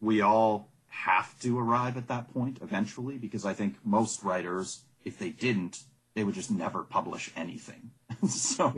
we 0.01 0.21
all 0.21 0.71
have 0.89 1.39
to 1.41 1.59
arrive 1.59 1.97
at 1.97 2.09
that 2.09 2.33
point 2.33 2.59
eventually 2.63 3.19
because 3.19 3.45
I 3.45 3.53
think 3.53 3.77
most 3.85 4.23
writers, 4.23 4.85
if 5.05 5.19
they 5.19 5.31
didn't, 5.31 5.83
they 6.15 6.25
would 6.25 6.35
just 6.35 6.51
never 6.51 6.83
publish 6.83 7.31
anything. 7.37 7.91
so 8.29 8.75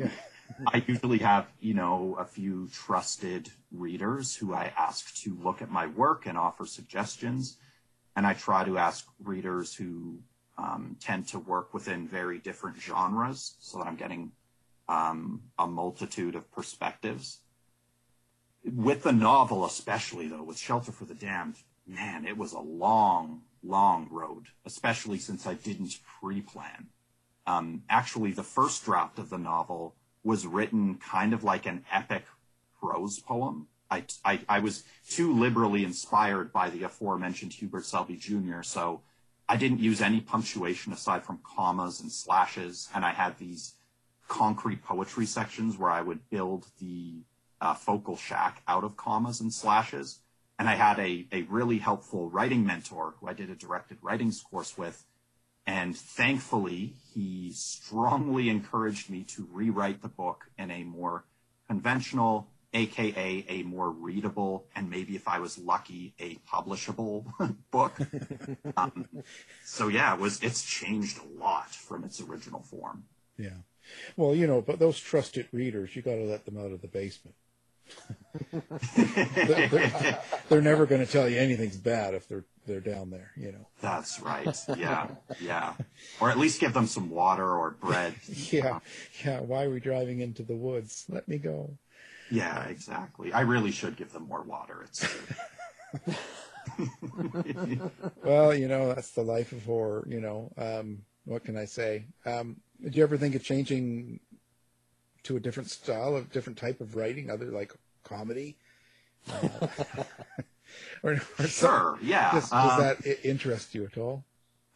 I 0.67 0.85
usually 0.87 1.19
have, 1.19 1.53
you 1.61 1.75
know, 1.75 2.17
a 2.19 2.25
few 2.25 2.69
trusted 2.69 3.51
readers 3.73 4.37
who 4.37 4.53
I 4.53 4.73
ask 4.77 5.15
to 5.23 5.37
look 5.43 5.63
at 5.63 5.71
my 5.71 5.87
work 5.87 6.27
and 6.27 6.37
offer 6.37 6.67
suggestions. 6.67 7.57
And 8.17 8.27
I 8.27 8.35
try 8.35 8.65
to 8.65 8.79
ask 8.79 9.07
readers 9.23 9.75
who 9.75 10.19
um, 10.59 10.97
tend 11.01 11.29
to 11.29 11.39
work 11.39 11.73
within 11.73 12.07
very 12.07 12.39
different 12.39 12.77
genres 12.79 13.55
so 13.61 13.79
that 13.79 13.87
I'm 13.87 13.97
getting 13.97 14.33
um, 14.89 15.43
a 15.59 15.67
multitude 15.67 16.35
of 16.35 16.51
perspectives. 16.53 17.39
With 18.65 19.05
the 19.05 19.13
novel, 19.13 19.65
especially 19.65 20.29
though, 20.29 20.43
with 20.43 20.59
Shelter 20.59 20.93
for 20.93 21.05
the 21.05 21.15
Damned, 21.15 21.57
man, 21.87 22.27
it 22.27 22.37
was 22.37 22.53
a 22.53 22.61
long, 22.61 23.43
long 23.63 24.09
road, 24.11 24.47
especially 24.67 25.19
since 25.19 25.47
I 25.47 25.55
didn't 25.55 25.99
pre 26.21 26.43
plan. 26.43 26.89
Um, 27.47 27.83
actually, 27.89 28.33
the 28.33 28.43
first 28.43 28.85
draft 28.85 29.19
of 29.19 29.31
the 29.31 29.39
novel 29.39 29.95
was 30.23 30.47
written 30.47 30.97
kind 30.97 31.33
of 31.33 31.43
like 31.43 31.67
an 31.67 31.85
epic 31.91 32.25
prose 32.79 33.19
poem. 33.19 33.67
I, 33.91 34.05
I, 34.25 34.41
I 34.49 34.59
was 34.61 34.85
too 35.09 35.33
liberally 35.33 35.85
inspired 35.85 36.53
by 36.53 36.71
the 36.71 36.85
aforementioned 36.85 37.53
Hubert 37.55 37.85
Selby 37.85 38.17
Jr., 38.17 38.63
so 38.63 39.03
I 39.49 39.57
didn't 39.57 39.81
use 39.81 40.01
any 40.01 40.21
punctuation 40.21 40.93
aside 40.93 41.25
from 41.25 41.41
commas 41.43 42.01
and 42.01 42.13
slashes, 42.13 42.89
and 42.95 43.05
I 43.05 43.11
had 43.11 43.39
these 43.39 43.75
concrete 44.29 44.83
poetry 44.83 45.27
sections 45.27 45.77
where 45.77 45.91
I 45.91 46.03
would 46.03 46.31
build 46.31 46.67
the 46.81 47.25
uh, 47.61 47.75
focal 47.75 48.17
shack 48.17 48.63
out 48.69 48.85
of 48.85 48.97
commas 48.97 49.41
and 49.41 49.53
slashes. 49.53 50.21
And 50.59 50.69
I 50.69 50.75
had 50.75 50.99
a, 50.99 51.27
a 51.33 51.43
really 51.43 51.79
helpful 51.79 52.31
writing 52.31 52.65
mentor 52.65 53.15
who 53.19 53.27
I 53.27 53.33
did 53.33 53.51
a 53.51 53.55
directed 53.55 53.99
writings 54.03 54.41
course 54.41 54.79
with. 54.79 55.05
And 55.67 55.97
thankfully, 55.97 56.95
he 57.13 57.53
strongly 57.53 58.49
encouraged 58.49 59.11
me 59.11 59.25
to 59.25 59.49
rewrite 59.51 60.01
the 60.01 60.09
book 60.09 60.47
in 60.59 60.71
a 60.71 60.85
more 60.85 61.25
conventional, 61.67 62.50
aka 62.73 63.45
a 63.49 63.63
more 63.63 63.91
readable, 63.91 64.67
and 64.75 64.89
maybe 64.91 65.17
if 65.17 65.27
I 65.29 65.39
was 65.39 65.59
lucky, 65.59 66.15
a 66.19 66.37
publishable 66.49 67.25
book. 67.71 67.99
um, 68.77 69.07
so 69.65 69.89
yeah, 69.89 70.15
it 70.15 70.21
was 70.21 70.43
it's 70.43 70.65
changed 70.65 71.19
a 71.19 71.41
lot 71.41 71.71
from 71.71 72.05
its 72.05 72.21
original 72.21 72.63
form. 72.63 73.05
Yeah. 73.37 73.59
Well, 74.17 74.35
you 74.35 74.47
know, 74.47 74.61
but 74.61 74.79
those 74.79 74.99
trusted 74.99 75.49
readers, 75.53 75.97
you 75.97 76.03
got 76.03 76.15
to 76.15 76.25
let 76.25 76.45
them 76.45 76.59
out 76.59 76.71
of 76.71 76.81
the 76.81 76.89
basement. 76.89 77.35
they're, 78.53 79.69
they're, 79.69 80.23
they're, 80.49 80.63
never 80.63 80.87
going 80.87 81.05
to 81.05 81.11
tell 81.11 81.29
you 81.29 81.37
anything's 81.39 81.77
bad 81.77 82.15
if 82.15 82.29
they're 82.29 82.45
they're 82.67 82.81
down 82.81 83.11
there, 83.11 83.33
you 83.37 83.51
know. 83.51 83.67
That's 83.81 84.21
right. 84.21 84.57
Yeah, 84.77 85.09
yeah. 85.41 85.75
Or 86.21 86.31
at 86.31 86.39
least 86.39 86.61
give 86.61 86.73
them 86.73 86.87
some 86.87 87.11
water 87.11 87.49
or 87.49 87.73
bread. 87.73 88.15
yeah, 88.29 88.79
yeah. 89.25 89.41
Why 89.41 89.65
are 89.65 89.71
we 89.71 89.81
driving 89.81 90.21
into 90.21 90.43
the 90.43 90.55
woods? 90.55 91.05
Let 91.09 91.27
me 91.27 91.39
go. 91.39 91.79
Yeah, 92.31 92.65
exactly. 92.65 93.33
I 93.33 93.41
really 93.41 93.71
should 93.71 93.97
give 93.97 94.13
them 94.13 94.29
more 94.29 94.43
water. 94.43 94.83
It's. 94.85 95.07
well, 98.25 98.55
you 98.55 98.69
know, 98.69 98.95
that's 98.95 99.11
the 99.13 99.23
life 99.23 99.53
of 99.53 99.65
horror. 99.65 100.05
You 100.09 100.21
know, 100.21 100.53
um, 100.57 101.03
what 101.25 101.45
can 101.45 101.57
I 101.57 101.65
say? 101.65 102.07
Um, 102.25 102.57
did 102.83 102.97
you 102.97 103.03
ever 103.03 103.17
think 103.17 103.35
of 103.35 103.43
changing 103.43 104.21
to 105.25 105.37
a 105.37 105.41
different 105.41 105.71
style, 105.71 106.17
a 106.17 106.23
different 106.23 106.59
type 106.59 106.81
of 106.81 106.97
writing, 106.97 107.31
other 107.31 107.47
like 107.47 107.73
comedy? 108.05 108.57
Uh, 109.31 109.49
or, 111.03 111.21
or 111.39 111.47
sure, 111.47 111.99
yeah. 112.03 112.33
Does, 112.33 112.51
does 112.51 112.73
um, 112.73 112.81
that 112.81 113.27
interest 113.27 113.75
you 113.75 113.85
at 113.85 113.99
all? 113.99 114.25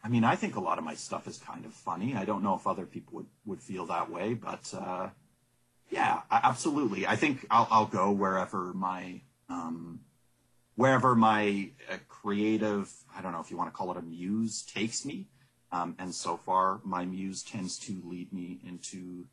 I 0.03 0.07
mean, 0.07 0.23
I 0.23 0.35
think 0.35 0.55
a 0.55 0.59
lot 0.59 0.77
of 0.77 0.83
my 0.83 0.93
stuff 0.93 1.27
is 1.27 1.39
kind 1.39 1.65
of 1.65 1.73
funny. 1.73 2.13
I 2.15 2.25
don't 2.25 2.43
know 2.43 2.53
if 2.53 2.67
other 2.67 2.85
people 2.85 3.15
would, 3.15 3.25
would 3.45 3.61
feel 3.61 3.87
that 3.87 4.11
way, 4.11 4.35
but 4.35 4.71
uh, 4.77 5.09
yeah, 5.89 6.21
absolutely. 6.31 7.05
I 7.07 7.15
think 7.15 7.45
I'll, 7.49 7.67
I'll 7.69 7.85
go 7.85 8.11
wherever 8.11 8.73
my 8.73 9.21
um, 9.49 10.01
wherever 10.75 11.15
my 11.15 11.69
uh, 11.91 11.97
creative, 12.07 12.91
I 13.15 13.21
don't 13.21 13.31
know 13.31 13.39
if 13.39 13.51
you 13.51 13.57
want 13.57 13.71
to 13.71 13.77
call 13.77 13.91
it 13.91 13.97
a 13.97 14.01
muse, 14.01 14.63
takes 14.63 15.05
me. 15.05 15.27
Um, 15.71 15.95
and 15.99 16.13
so 16.13 16.37
far, 16.37 16.79
my 16.83 17.05
muse 17.05 17.43
tends 17.43 17.77
to 17.79 18.01
lead 18.03 18.31
me 18.31 18.59
into 18.65 19.25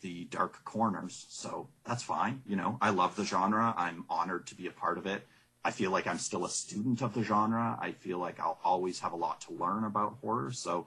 the 0.00 0.24
dark 0.26 0.64
corners. 0.64 1.26
So 1.28 1.68
that's 1.84 2.02
fine. 2.02 2.42
You 2.46 2.56
know, 2.56 2.78
I 2.80 2.90
love 2.90 3.16
the 3.16 3.24
genre. 3.24 3.74
I'm 3.76 4.04
honored 4.08 4.46
to 4.48 4.54
be 4.54 4.66
a 4.66 4.72
part 4.72 4.98
of 4.98 5.06
it. 5.06 5.26
I 5.64 5.70
feel 5.70 5.90
like 5.90 6.06
I'm 6.06 6.18
still 6.18 6.44
a 6.44 6.50
student 6.50 7.02
of 7.02 7.14
the 7.14 7.22
genre. 7.22 7.78
I 7.80 7.92
feel 7.92 8.18
like 8.18 8.40
I'll 8.40 8.58
always 8.64 9.00
have 9.00 9.12
a 9.12 9.16
lot 9.16 9.42
to 9.42 9.52
learn 9.52 9.84
about 9.84 10.16
horror. 10.22 10.52
So 10.52 10.86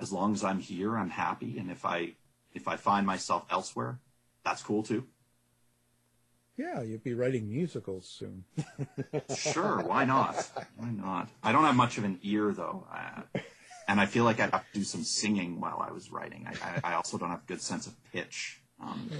as 0.00 0.10
long 0.10 0.32
as 0.32 0.42
I'm 0.42 0.58
here, 0.58 0.96
I'm 0.96 1.10
happy. 1.10 1.58
And 1.58 1.70
if 1.70 1.84
I 1.84 2.12
if 2.54 2.66
I 2.66 2.76
find 2.76 3.06
myself 3.06 3.44
elsewhere, 3.50 4.00
that's 4.44 4.62
cool 4.62 4.82
too. 4.82 5.06
Yeah, 6.56 6.82
you'd 6.82 7.02
be 7.02 7.14
writing 7.14 7.48
musicals 7.48 8.06
soon. 8.06 8.44
sure, 9.36 9.82
why 9.82 10.04
not? 10.04 10.50
Why 10.76 10.90
not? 10.90 11.28
I 11.42 11.52
don't 11.52 11.64
have 11.64 11.74
much 11.74 11.96
of 11.96 12.04
an 12.04 12.18
ear 12.22 12.52
though. 12.52 12.86
Uh, 12.92 13.22
and 13.88 13.98
I 13.98 14.06
feel 14.06 14.24
like 14.24 14.40
I'd 14.40 14.50
have 14.50 14.70
to 14.72 14.78
do 14.78 14.84
some 14.84 15.02
singing 15.02 15.58
while 15.58 15.84
I 15.86 15.90
was 15.90 16.12
writing. 16.12 16.46
I, 16.46 16.52
I, 16.52 16.92
I 16.92 16.94
also 16.94 17.16
don't 17.16 17.30
have 17.30 17.42
a 17.42 17.46
good 17.46 17.62
sense 17.62 17.86
of 17.86 17.94
pitch. 18.12 18.60
Um, 18.82 19.10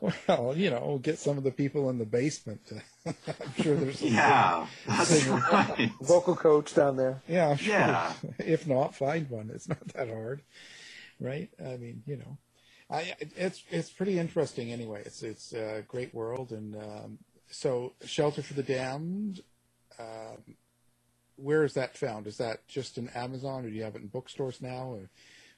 well, 0.28 0.54
you 0.56 0.70
know, 0.70 0.98
get 1.02 1.18
some 1.18 1.38
of 1.38 1.44
the 1.44 1.50
people 1.50 1.88
in 1.90 1.98
the 1.98 2.04
basement. 2.04 2.60
I'm 3.06 3.14
sure 3.60 3.76
there's 3.76 3.98
some 3.98 4.08
yeah, 4.08 4.66
that's 4.86 5.26
right. 5.26 5.90
vocal 6.00 6.36
coach 6.36 6.74
down 6.74 6.96
there. 6.96 7.22
Yeah, 7.28 7.56
sure. 7.56 7.74
yeah. 7.74 8.12
If 8.38 8.66
not, 8.66 8.94
find 8.94 9.28
one. 9.30 9.50
It's 9.54 9.68
not 9.68 9.86
that 9.94 10.08
hard, 10.08 10.42
right? 11.20 11.48
I 11.60 11.76
mean, 11.76 12.02
you 12.06 12.16
know, 12.16 12.38
I 12.92 13.14
it's 13.36 13.64
it's 13.70 13.90
pretty 13.90 14.18
interesting 14.18 14.70
anyway. 14.70 15.02
It's 15.06 15.22
it's 15.22 15.54
a 15.54 15.82
great 15.88 16.14
world, 16.14 16.52
and 16.52 16.76
um, 16.76 17.18
so 17.50 17.94
Shelter 18.04 18.42
for 18.42 18.54
the 18.54 18.62
Damned. 18.62 19.40
Um, 19.98 20.56
where 21.36 21.64
is 21.64 21.72
that 21.74 21.96
found? 21.96 22.26
Is 22.26 22.36
that 22.36 22.68
just 22.68 22.98
in 22.98 23.08
Amazon, 23.10 23.64
or 23.64 23.70
do 23.70 23.74
you 23.74 23.82
have 23.82 23.96
it 23.96 24.02
in 24.02 24.08
bookstores 24.08 24.60
now? 24.60 24.98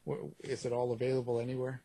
Or 0.06 0.16
is 0.42 0.64
it 0.64 0.72
all 0.72 0.92
available 0.92 1.40
anywhere? 1.40 1.82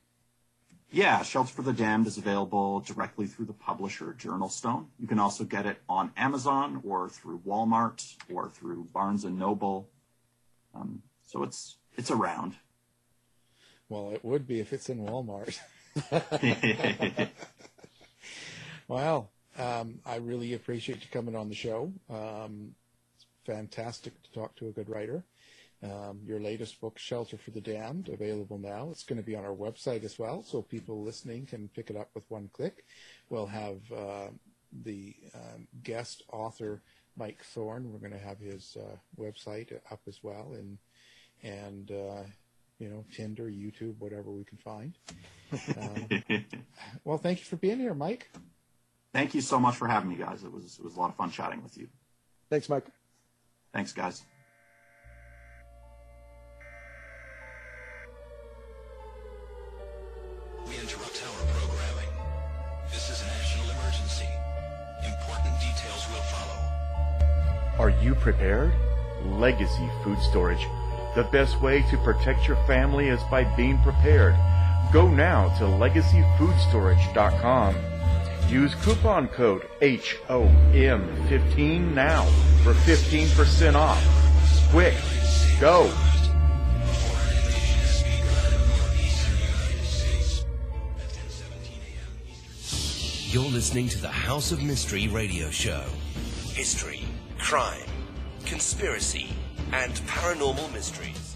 Yeah, 0.92 1.22
Shelter 1.24 1.52
for 1.52 1.62
the 1.64 1.74
Damned 1.74 2.08
is 2.08 2.18
available 2.18 2.80
directly 2.82 3.28
through 3.28 3.46
the 3.46 3.54
publisher 3.54 4.14
Journalstone. 4.18 4.88
You 5.00 5.08
can 5.08 5.20
also 5.20 5.44
get 5.44 5.66
it 5.66 5.82
on 5.90 6.12
Amazon 6.16 6.82
or 6.86 7.10
through 7.10 7.40
Walmart 7.40 8.16
or 8.32 8.50
through 8.50 8.88
Barnes 8.94 9.24
and 9.24 9.38
Noble. 9.38 9.90
Um, 10.76 11.02
so 11.24 11.44
it's 11.44 11.78
it's 11.98 12.12
around. 12.12 12.56
Well, 13.90 14.12
it 14.12 14.24
would 14.24 14.48
be 14.48 14.60
if 14.60 14.72
it's 14.72 14.90
in 14.90 15.00
Walmart. 15.00 15.58
well, 18.88 19.32
um, 19.58 20.00
I 20.06 20.18
really 20.18 20.54
appreciate 20.54 21.02
you 21.02 21.08
coming 21.12 21.36
on 21.36 21.50
the 21.50 21.56
show. 21.56 21.92
Um, 22.10 22.76
fantastic 23.46 24.22
to 24.24 24.32
talk 24.32 24.56
to 24.58 24.68
a 24.68 24.72
good 24.72 24.90
writer. 24.90 25.24
Um, 25.82 26.20
your 26.26 26.40
latest 26.40 26.80
book, 26.82 27.00
Shelter 27.00 27.38
for 27.38 27.52
the 27.52 27.62
Damned, 27.62 28.10
available 28.10 28.58
now. 28.58 28.90
It's 28.92 29.04
going 29.04 29.20
to 29.20 29.26
be 29.26 29.36
on 29.36 29.46
our 29.46 29.56
website 29.56 30.04
as 30.04 30.20
well, 30.20 30.44
so 30.44 30.62
people 30.62 31.04
listening 31.04 31.46
can 31.46 31.70
pick 31.70 31.90
it 31.90 31.96
up 31.96 32.10
with 32.14 32.30
one 32.30 32.50
click. 32.54 32.86
We'll 33.30 33.48
have 33.48 33.80
uh, 33.92 34.28
the 34.84 35.16
um, 35.34 35.68
guest 35.82 36.24
author, 36.32 36.82
Mike 37.18 37.42
Thorn. 37.44 37.92
We're 37.92 38.00
going 38.00 38.20
to 38.20 38.28
have 38.28 38.40
his 38.40 38.78
uh, 38.80 38.98
website 39.18 39.72
up 39.90 40.02
as 40.06 40.20
well, 40.22 40.54
and 40.54 40.78
and 41.42 41.92
uh, 41.92 42.24
you 42.80 42.90
know 42.90 43.06
Tinder, 43.14 43.50
YouTube, 43.50 43.96
whatever 44.00 44.32
we 44.32 44.44
can 44.44 44.58
find. 44.58 44.94
Um, 45.82 46.46
well, 47.04 47.18
thank 47.18 47.40
you 47.40 47.46
for 47.46 47.56
being 47.56 47.80
here, 47.80 47.96
Mike. 47.96 48.30
Thank 49.12 49.34
you 49.34 49.42
so 49.42 49.60
much 49.60 49.76
for 49.76 49.88
having 49.88 50.08
me, 50.08 50.16
guys. 50.16 50.44
It 50.44 50.52
was 50.52 50.78
it 50.78 50.84
was 50.84 50.96
a 50.96 51.00
lot 51.00 51.10
of 51.10 51.16
fun 51.16 51.32
chatting 51.32 51.64
with 51.64 51.76
you. 51.76 51.88
Thanks, 52.52 52.70
Mike. 52.70 52.86
Thanks, 53.74 53.92
guys. 53.92 54.22
We 60.68 60.76
interrupt 60.76 61.24
our 61.26 61.46
programming. 61.48 62.14
This 62.92 63.10
is 63.10 63.24
a 63.24 63.26
national 63.26 63.72
emergency. 63.72 64.30
Important 65.04 65.60
details 65.60 66.06
will 66.12 66.22
follow. 66.30 66.60
Are 67.80 67.90
you 68.04 68.14
prepared? 68.14 68.72
Legacy 69.26 69.90
Food 70.04 70.20
Storage. 70.20 70.68
The 71.16 71.24
best 71.24 71.60
way 71.62 71.82
to 71.90 71.98
protect 71.98 72.48
your 72.48 72.58
family 72.66 73.10
is 73.10 73.22
by 73.32 73.44
being 73.56 73.82
prepared. 73.82 74.36
Go 74.92 75.08
now 75.08 75.50
to 75.58 75.64
legacyfoodstorage.com 75.66 77.76
Use 78.50 78.74
coupon 78.84 79.28
code 79.28 79.68
HOM15 79.80 81.94
now 81.94 82.26
for 82.64 82.74
15% 82.74 83.76
off. 83.76 84.04
Quick, 84.72 84.96
go! 85.60 85.84
You're 93.32 93.52
listening 93.52 93.88
to 93.90 94.02
the 94.02 94.08
House 94.08 94.52
of 94.52 94.64
Mystery 94.64 95.08
radio 95.08 95.52
show. 95.52 95.84
History, 96.54 97.06
crime, 97.38 97.86
conspiracy, 98.48 99.30
and 99.72 99.94
paranormal 100.08 100.72
mysteries. 100.74 101.29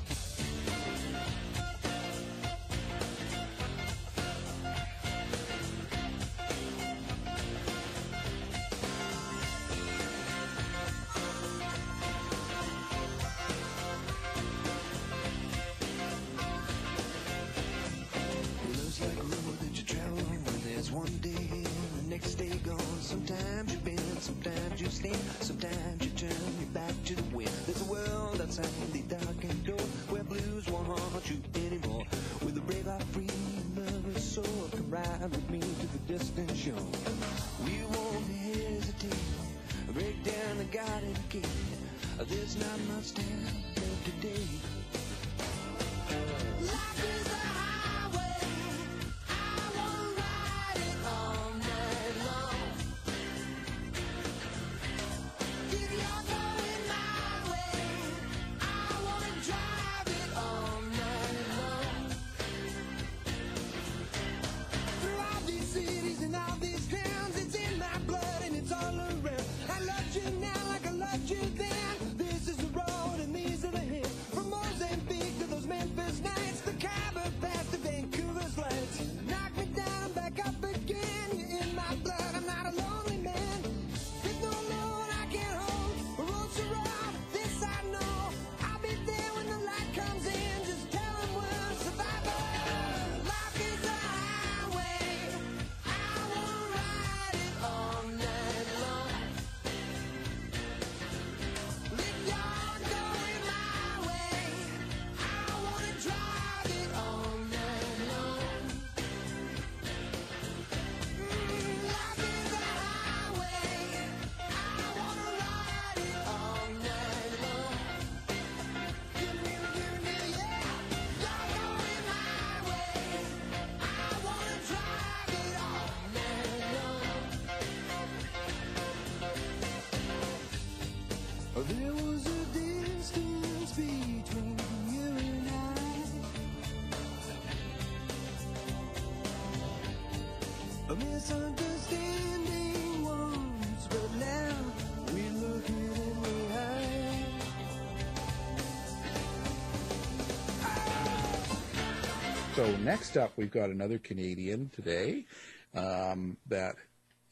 Next 152.84 153.18
up, 153.18 153.32
we've 153.36 153.52
got 153.52 153.70
another 153.70 153.98
Canadian 153.98 154.70
today 154.70 155.26
um, 155.74 156.38
that 156.48 156.76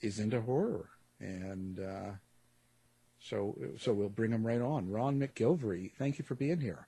is 0.02 0.20
into 0.20 0.42
horror, 0.42 0.90
and 1.20 1.80
uh, 1.80 2.12
so 3.20 3.56
so 3.80 3.94
we'll 3.94 4.10
bring 4.10 4.32
him 4.32 4.46
right 4.46 4.62
on. 4.62 4.90
Ron 4.90 5.20
McGilvery, 5.20 5.92
thank 5.98 6.18
you 6.18 6.26
for 6.26 6.36
being 6.36 6.60
here. 6.60 6.88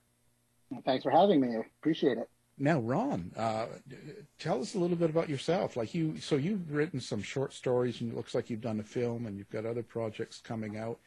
Thanks 0.86 1.04
for 1.04 1.12
having 1.12 1.42
me. 1.42 1.50
I 1.56 1.62
appreciate 1.80 2.18
it. 2.18 2.30
Now, 2.58 2.80
Ron, 2.80 3.32
uh, 3.36 3.66
tell 4.40 4.62
us 4.62 4.76
a 4.76 4.80
little 4.80 4.96
bit 4.96 5.10
about 5.10 5.28
yourself. 5.28 5.76
Like 5.76 5.94
you, 5.94 6.20
so 6.20 6.36
you've 6.36 6.72
written 6.72 7.00
some 7.00 7.22
short 7.22 7.54
stories, 7.54 8.02
and 8.02 8.12
it 8.12 8.16
looks 8.16 8.36
like 8.36 8.50
you've 8.50 8.62
done 8.62 8.80
a 8.80 8.84
film, 8.84 9.26
and 9.26 9.38
you've 9.38 9.50
got 9.50 9.66
other 9.66 9.84
projects 9.84 10.40
coming 10.40 10.78
out. 10.78 11.00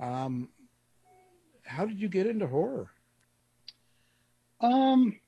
Um, 0.00 0.48
how 1.64 1.86
did 1.86 2.00
you 2.00 2.08
get 2.08 2.26
into 2.26 2.46
horror? 2.46 2.90
Um, 4.60 5.20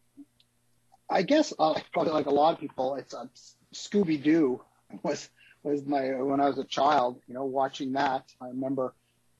I 1.13 1.23
guess 1.23 1.53
uh, 1.59 1.79
probably 1.93 2.13
like 2.13 2.27
a 2.27 2.31
lot 2.31 2.55
of 2.55 2.61
people, 2.61 2.95
it's 2.95 3.13
uh, 3.13 3.27
Scooby 3.75 4.23
Doo 4.23 4.63
was 5.03 5.29
was 5.63 5.85
my 5.85 6.09
when 6.23 6.41
I 6.41 6.49
was 6.49 6.59
a 6.59 6.65
child. 6.65 7.21
You 7.29 7.35
know, 7.35 7.45
watching 7.45 7.93
that, 7.93 8.25
I 8.41 8.49
remember, 8.49 8.95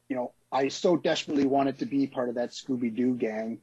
you 0.09 0.17
know, 0.17 0.33
I 0.53 0.69
so 0.69 0.97
desperately 0.97 1.47
wanted 1.47 1.79
to 1.79 1.87
be 1.87 2.07
part 2.07 2.29
of 2.29 2.35
that 2.35 2.51
Scooby 2.51 2.95
Doo 2.95 3.15
gang, 3.15 3.59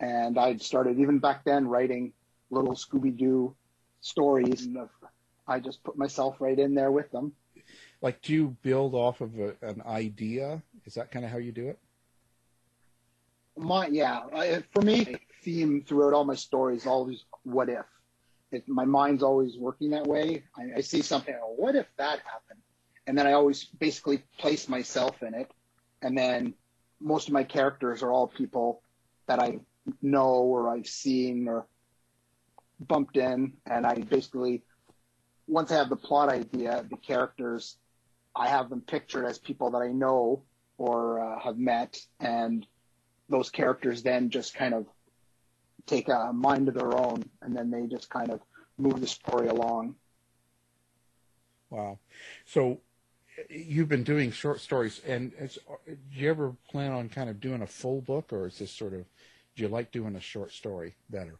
and 0.00 0.38
I 0.38 0.56
started 0.56 0.98
even 0.98 1.20
back 1.20 1.44
then 1.44 1.68
writing 1.68 2.12
little 2.50 2.74
Scooby 2.74 3.16
Doo 3.16 3.54
stories, 4.00 4.66
and 4.66 4.88
I 5.46 5.60
just 5.60 5.84
put 5.84 5.96
myself 5.96 6.40
right 6.40 6.58
in 6.58 6.74
there 6.74 6.90
with 6.90 7.10
them. 7.12 7.32
Like, 8.00 8.20
do 8.20 8.32
you 8.32 8.56
build 8.62 8.94
off 8.94 9.20
of 9.20 9.38
a, 9.38 9.54
an 9.62 9.82
idea? 9.86 10.60
Is 10.84 10.94
that 10.94 11.12
kind 11.12 11.24
of 11.24 11.30
how 11.30 11.38
you 11.38 11.52
do 11.52 11.68
it? 11.68 11.78
My 13.56 13.86
yeah, 13.86 14.22
for 14.72 14.82
me, 14.82 15.16
theme 15.42 15.84
throughout 15.86 16.14
all 16.14 16.24
my 16.24 16.34
stories 16.34 16.86
always 16.86 17.24
what 17.44 17.68
if. 17.68 17.84
It, 18.50 18.68
my 18.68 18.84
mind's 18.84 19.22
always 19.22 19.56
working 19.56 19.90
that 19.90 20.06
way. 20.06 20.44
I, 20.56 20.78
I 20.78 20.80
see 20.80 21.02
something, 21.02 21.34
oh, 21.42 21.54
what 21.56 21.74
if 21.74 21.86
that 21.96 22.20
happened? 22.20 22.60
And 23.06 23.18
then 23.18 23.26
I 23.26 23.32
always 23.32 23.64
basically 23.64 24.22
place 24.38 24.68
myself 24.68 25.22
in 25.22 25.34
it. 25.34 25.50
And 26.02 26.16
then 26.16 26.54
most 27.00 27.28
of 27.28 27.34
my 27.34 27.44
characters 27.44 28.02
are 28.02 28.12
all 28.12 28.26
people 28.26 28.82
that 29.26 29.40
I 29.40 29.60
know 30.00 30.28
or 30.28 30.68
I've 30.68 30.86
seen 30.86 31.48
or 31.48 31.66
bumped 32.78 33.16
in. 33.16 33.54
And 33.66 33.86
I 33.86 33.94
basically, 33.94 34.62
once 35.46 35.72
I 35.72 35.76
have 35.76 35.88
the 35.88 35.96
plot 35.96 36.28
idea, 36.28 36.84
the 36.88 36.96
characters, 36.96 37.76
I 38.36 38.48
have 38.48 38.70
them 38.70 38.82
pictured 38.82 39.26
as 39.26 39.38
people 39.38 39.70
that 39.72 39.82
I 39.82 39.88
know 39.88 40.42
or 40.78 41.20
uh, 41.20 41.40
have 41.40 41.58
met. 41.58 41.98
And 42.20 42.66
those 43.28 43.50
characters 43.50 44.02
then 44.02 44.30
just 44.30 44.54
kind 44.54 44.74
of 44.74 44.86
take 45.86 46.08
a 46.08 46.32
mind 46.32 46.68
of 46.68 46.74
their 46.74 46.96
own 46.96 47.22
and 47.42 47.56
then 47.56 47.70
they 47.70 47.86
just 47.86 48.08
kind 48.08 48.30
of 48.30 48.40
move 48.78 49.00
the 49.00 49.06
story 49.06 49.48
along. 49.48 49.94
Wow. 51.70 51.98
So 52.44 52.80
you've 53.48 53.88
been 53.88 54.04
doing 54.04 54.30
short 54.30 54.60
stories, 54.60 55.00
and 55.06 55.32
it's, 55.38 55.58
do 55.86 55.96
you 56.10 56.28
ever 56.28 56.54
plan 56.70 56.92
on 56.92 57.08
kind 57.08 57.30
of 57.30 57.40
doing 57.40 57.62
a 57.62 57.66
full 57.66 58.00
book, 58.00 58.32
or 58.32 58.46
is 58.46 58.58
this 58.58 58.70
sort 58.70 58.92
of, 58.92 59.04
do 59.56 59.62
you 59.62 59.68
like 59.68 59.90
doing 59.90 60.16
a 60.16 60.20
short 60.20 60.52
story 60.52 60.94
better? 61.08 61.38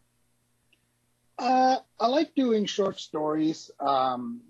Uh, 1.39 1.79
I 1.99 2.07
like 2.07 2.35
doing 2.35 2.67
short 2.67 2.99
stories, 2.99 3.71
um, 3.81 4.41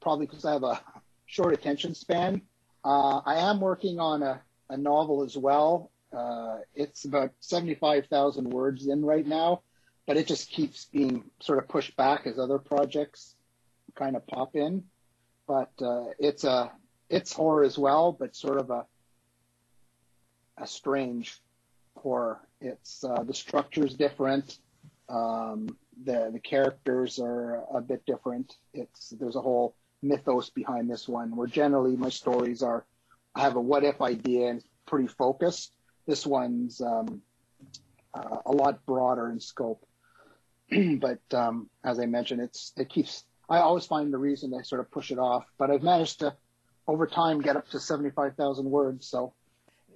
probably 0.00 0.26
because 0.26 0.44
I 0.44 0.52
have 0.52 0.64
a 0.64 0.80
short 1.26 1.54
attention 1.54 1.94
span. 1.94 2.42
Uh, 2.84 3.20
I 3.24 3.36
am 3.50 3.60
working 3.60 3.98
on 3.98 4.22
a, 4.22 4.40
a 4.70 4.76
novel 4.76 5.22
as 5.22 5.36
well. 5.36 5.90
Uh, 6.14 6.58
it's 6.74 7.04
about 7.04 7.32
75,000 7.40 8.48
words 8.50 8.86
in 8.86 9.04
right 9.04 9.26
now, 9.26 9.62
but 10.06 10.16
it 10.16 10.26
just 10.26 10.50
keeps 10.50 10.84
being 10.86 11.24
sort 11.40 11.58
of 11.58 11.68
pushed 11.68 11.96
back 11.96 12.26
as 12.26 12.38
other 12.38 12.58
projects 12.58 13.34
kind 13.94 14.16
of 14.16 14.26
pop 14.26 14.56
in. 14.56 14.84
But 15.46 15.72
uh, 15.80 16.06
it's 16.18 16.44
a 16.44 16.72
it's 17.10 17.32
horror 17.32 17.64
as 17.64 17.76
well, 17.78 18.12
but 18.12 18.34
sort 18.34 18.58
of 18.58 18.70
a 18.70 18.86
a 20.56 20.66
strange 20.66 21.40
horror. 21.96 22.40
It's 22.60 23.04
uh, 23.04 23.22
the 23.24 23.34
structure's 23.34 23.94
different. 23.94 24.58
Um, 25.08 25.76
the 26.02 26.30
the 26.32 26.40
characters 26.40 27.18
are 27.18 27.64
a 27.74 27.80
bit 27.80 28.06
different. 28.06 28.56
It's 28.72 29.10
there's 29.10 29.36
a 29.36 29.42
whole 29.42 29.76
mythos 30.02 30.50
behind 30.50 30.90
this 30.90 31.08
one. 31.08 31.36
Where 31.36 31.46
generally 31.46 31.96
my 31.96 32.08
stories 32.08 32.62
are, 32.62 32.86
I 33.34 33.40
have 33.42 33.56
a 33.56 33.60
what 33.60 33.84
if 33.84 34.00
idea 34.00 34.48
and 34.48 34.64
pretty 34.86 35.08
focused. 35.08 35.72
This 36.06 36.26
one's 36.26 36.80
um, 36.80 37.22
uh, 38.12 38.38
a 38.46 38.52
lot 38.52 38.84
broader 38.86 39.30
in 39.30 39.40
scope. 39.40 39.86
but 41.00 41.20
um, 41.32 41.68
as 41.84 41.98
I 41.98 42.06
mentioned, 42.06 42.40
it's 42.40 42.72
it 42.76 42.88
keeps. 42.88 43.24
I 43.48 43.58
always 43.58 43.86
find 43.86 44.12
the 44.12 44.18
reason 44.18 44.50
to 44.52 44.64
sort 44.64 44.80
of 44.80 44.90
push 44.90 45.10
it 45.10 45.18
off, 45.18 45.44
but 45.58 45.70
I've 45.70 45.82
managed 45.82 46.20
to, 46.20 46.34
over 46.88 47.06
time, 47.06 47.40
get 47.40 47.56
up 47.56 47.68
to 47.70 47.80
seventy-five 47.80 48.36
thousand 48.36 48.70
words. 48.70 49.06
So 49.06 49.34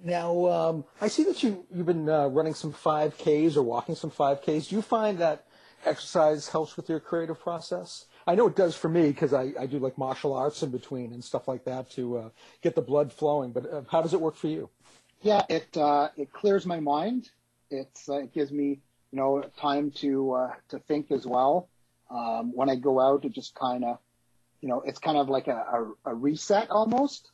Now, 0.03 0.45
um, 0.47 0.85
I 1.01 1.07
see 1.07 1.23
that 1.25 1.41
you, 1.43 1.65
you've 1.73 1.85
been 1.85 2.07
uh, 2.07 2.27
running 2.27 2.53
some 2.53 2.71
5Ks 2.71 3.57
or 3.57 3.63
walking 3.63 3.95
some 3.95 4.11
5Ks. 4.11 4.69
Do 4.69 4.75
you 4.75 4.81
find 4.81 5.17
that 5.17 5.45
exercise 5.85 6.47
helps 6.47 6.77
with 6.77 6.87
your 6.87 6.99
creative 6.99 7.39
process? 7.39 8.05
I 8.27 8.35
know 8.35 8.47
it 8.47 8.55
does 8.55 8.75
for 8.75 8.89
me 8.89 9.07
because 9.09 9.33
I, 9.33 9.53
I 9.59 9.65
do 9.65 9.79
like 9.79 9.97
martial 9.97 10.33
arts 10.33 10.61
in 10.61 10.69
between 10.69 11.11
and 11.13 11.23
stuff 11.23 11.47
like 11.47 11.65
that 11.65 11.89
to 11.91 12.17
uh, 12.17 12.29
get 12.61 12.75
the 12.75 12.81
blood 12.81 13.11
flowing. 13.11 13.51
But 13.51 13.71
uh, 13.71 13.81
how 13.91 14.01
does 14.01 14.13
it 14.13 14.21
work 14.21 14.35
for 14.35 14.47
you? 14.47 14.69
Yeah, 15.21 15.43
it 15.49 15.75
uh, 15.77 16.09
it 16.17 16.31
clears 16.31 16.65
my 16.65 16.79
mind. 16.79 17.29
It's 17.69 18.09
uh, 18.09 18.19
it 18.19 18.33
gives 18.33 18.51
me 18.51 18.79
you 19.11 19.17
know 19.17 19.43
time 19.57 19.91
to 20.01 20.33
uh, 20.33 20.53
to 20.69 20.79
think 20.79 21.11
as 21.11 21.25
well. 21.25 21.67
Um, 22.09 22.53
when 22.55 22.69
I 22.69 22.75
go 22.75 22.99
out, 22.99 23.25
it 23.25 23.33
just 23.33 23.53
kind 23.55 23.83
of 23.83 23.99
you 24.61 24.69
know 24.69 24.81
it's 24.81 24.99
kind 24.99 25.17
of 25.17 25.29
like 25.29 25.47
a, 25.47 25.51
a, 26.05 26.11
a 26.11 26.15
reset 26.15 26.69
almost. 26.71 27.29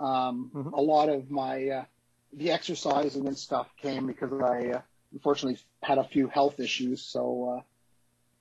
Um, 0.00 0.50
A 0.74 0.80
lot 0.80 1.08
of 1.08 1.30
my 1.30 1.68
uh, 1.68 1.84
the 2.32 2.52
exercising 2.52 3.26
and 3.26 3.36
stuff 3.36 3.66
came 3.82 4.06
because 4.06 4.32
I 4.32 4.70
uh, 4.70 4.80
unfortunately 5.12 5.58
had 5.82 5.98
a 5.98 6.04
few 6.04 6.28
health 6.28 6.60
issues, 6.60 7.02
so 7.02 7.62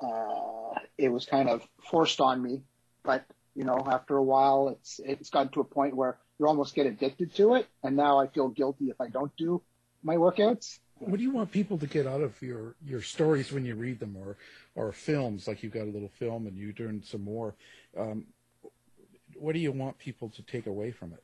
uh, 0.02 0.06
uh, 0.06 0.80
it 0.98 1.10
was 1.10 1.26
kind 1.26 1.50
of 1.50 1.68
forced 1.90 2.22
on 2.22 2.42
me. 2.42 2.62
But 3.04 3.26
you 3.56 3.64
know, 3.64 3.88
after 3.90 4.16
a 4.18 4.24
while, 4.24 4.70
it's 4.70 5.00
it's 5.04 5.30
gotten 5.32 5.52
to 5.54 5.62
a 5.62 5.64
point 5.64 5.96
where 5.96 6.18
you 6.40 6.48
almost 6.48 6.76
get 6.76 6.86
addicted 6.86 7.34
to 7.36 7.56
it, 7.56 7.68
and 7.84 7.96
now 7.96 8.20
I 8.20 8.28
feel 8.28 8.50
guilty 8.50 8.86
if 8.90 9.02
I 9.02 9.08
don't 9.08 9.36
do 9.38 9.62
my 10.04 10.16
workouts. 10.16 10.80
What 11.00 11.18
do 11.18 11.24
you 11.24 11.32
want 11.32 11.52
people 11.52 11.78
to 11.78 11.88
get 11.88 12.08
out 12.08 12.22
of 12.22 12.40
your, 12.42 12.76
your 12.86 13.02
stories 13.02 13.52
when 13.52 13.66
you 13.66 13.76
read 13.76 14.00
them, 14.00 14.16
or 14.18 14.38
or 14.76 14.92
films 14.92 15.48
like 15.48 15.64
you've 15.64 15.74
got 15.74 15.84
a 15.84 15.92
little 15.92 16.12
film 16.20 16.48
and 16.48 16.58
you 16.58 16.74
doing 16.74 17.04
some 17.06 17.24
more? 17.24 17.56
Um, 17.98 18.26
what 19.36 19.54
do 19.54 19.60
you 19.60 19.72
want 19.72 19.98
people 19.98 20.30
to 20.30 20.42
take 20.44 20.66
away 20.68 20.92
from 20.92 21.14
it? 21.14 21.24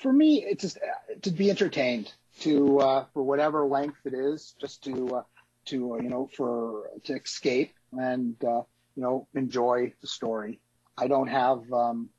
For 0.00 0.12
me, 0.12 0.44
it's 0.44 0.62
just 0.62 0.76
uh, 0.76 1.14
to 1.22 1.30
be 1.30 1.50
entertained, 1.50 2.12
to 2.40 2.78
uh, 2.78 3.04
for 3.12 3.22
whatever 3.24 3.64
length 3.64 3.98
it 4.04 4.14
is, 4.14 4.54
just 4.60 4.84
to 4.84 5.16
uh, 5.16 5.22
to 5.66 5.94
uh, 5.94 5.96
you 5.96 6.08
know 6.10 6.28
for 6.36 6.90
to 7.04 7.14
escape 7.14 7.74
and 7.92 8.36
uh, 8.44 8.62
you 8.94 9.02
know 9.02 9.26
enjoy 9.34 9.92
the 10.00 10.06
story. 10.06 10.60
I 10.98 11.06
don't 11.06 11.28
have 11.28 11.72
um, 11.72 12.10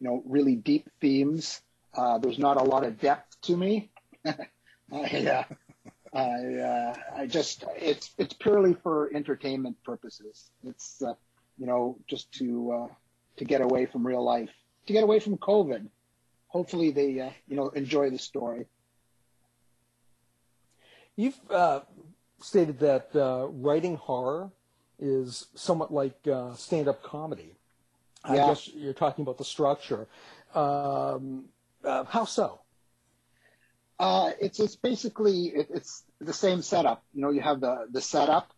you 0.00 0.08
know 0.08 0.22
really 0.26 0.56
deep 0.56 0.90
themes. 1.00 1.60
Uh, 1.94 2.18
there's 2.18 2.38
not 2.38 2.56
a 2.56 2.64
lot 2.64 2.84
of 2.84 3.00
depth 3.00 3.40
to 3.42 3.56
me. 3.56 3.90
I, 4.26 4.32
uh, 4.92 5.44
I, 6.12 6.54
uh, 6.54 6.94
I 7.16 7.26
just 7.26 7.64
it's 7.76 8.10
it's 8.18 8.34
purely 8.34 8.74
for 8.74 9.10
entertainment 9.14 9.76
purposes. 9.84 10.50
It's 10.64 11.02
uh, 11.02 11.14
you 11.58 11.66
know 11.66 11.96
just 12.06 12.32
to 12.34 12.72
uh, 12.72 12.94
to 13.36 13.44
get 13.44 13.60
away 13.60 13.86
from 13.86 14.06
real 14.06 14.24
life, 14.24 14.50
to 14.86 14.92
get 14.92 15.04
away 15.04 15.20
from 15.20 15.38
COVID. 15.38 15.86
Hopefully 16.48 16.90
they 16.90 17.20
uh, 17.20 17.30
you 17.48 17.56
know 17.56 17.68
enjoy 17.68 18.10
the 18.10 18.18
story. 18.18 18.66
You've 21.16 21.38
uh, 21.50 21.80
stated 22.40 22.80
that 22.80 23.14
uh, 23.14 23.46
writing 23.48 23.96
horror 23.96 24.50
is 24.98 25.46
somewhat 25.54 25.92
like 25.92 26.26
uh, 26.26 26.54
stand-up 26.54 27.02
comedy. 27.02 27.54
I 28.24 28.36
Yeah. 28.36 28.46
guess 28.48 28.68
you're 28.68 28.94
talking 28.94 29.22
about 29.22 29.38
the 29.38 29.44
structure. 29.44 30.08
Um, 30.54 31.46
uh, 31.84 32.04
how 32.04 32.24
so? 32.24 32.60
Uh, 33.98 34.32
it's 34.40 34.58
it's 34.58 34.76
basically 34.76 35.46
it, 35.48 35.68
it's 35.70 36.04
the 36.20 36.32
same 36.32 36.62
setup. 36.62 37.04
You 37.12 37.22
know, 37.22 37.30
you 37.30 37.42
have 37.42 37.60
the 37.60 37.86
the 37.90 38.00
setup. 38.00 38.50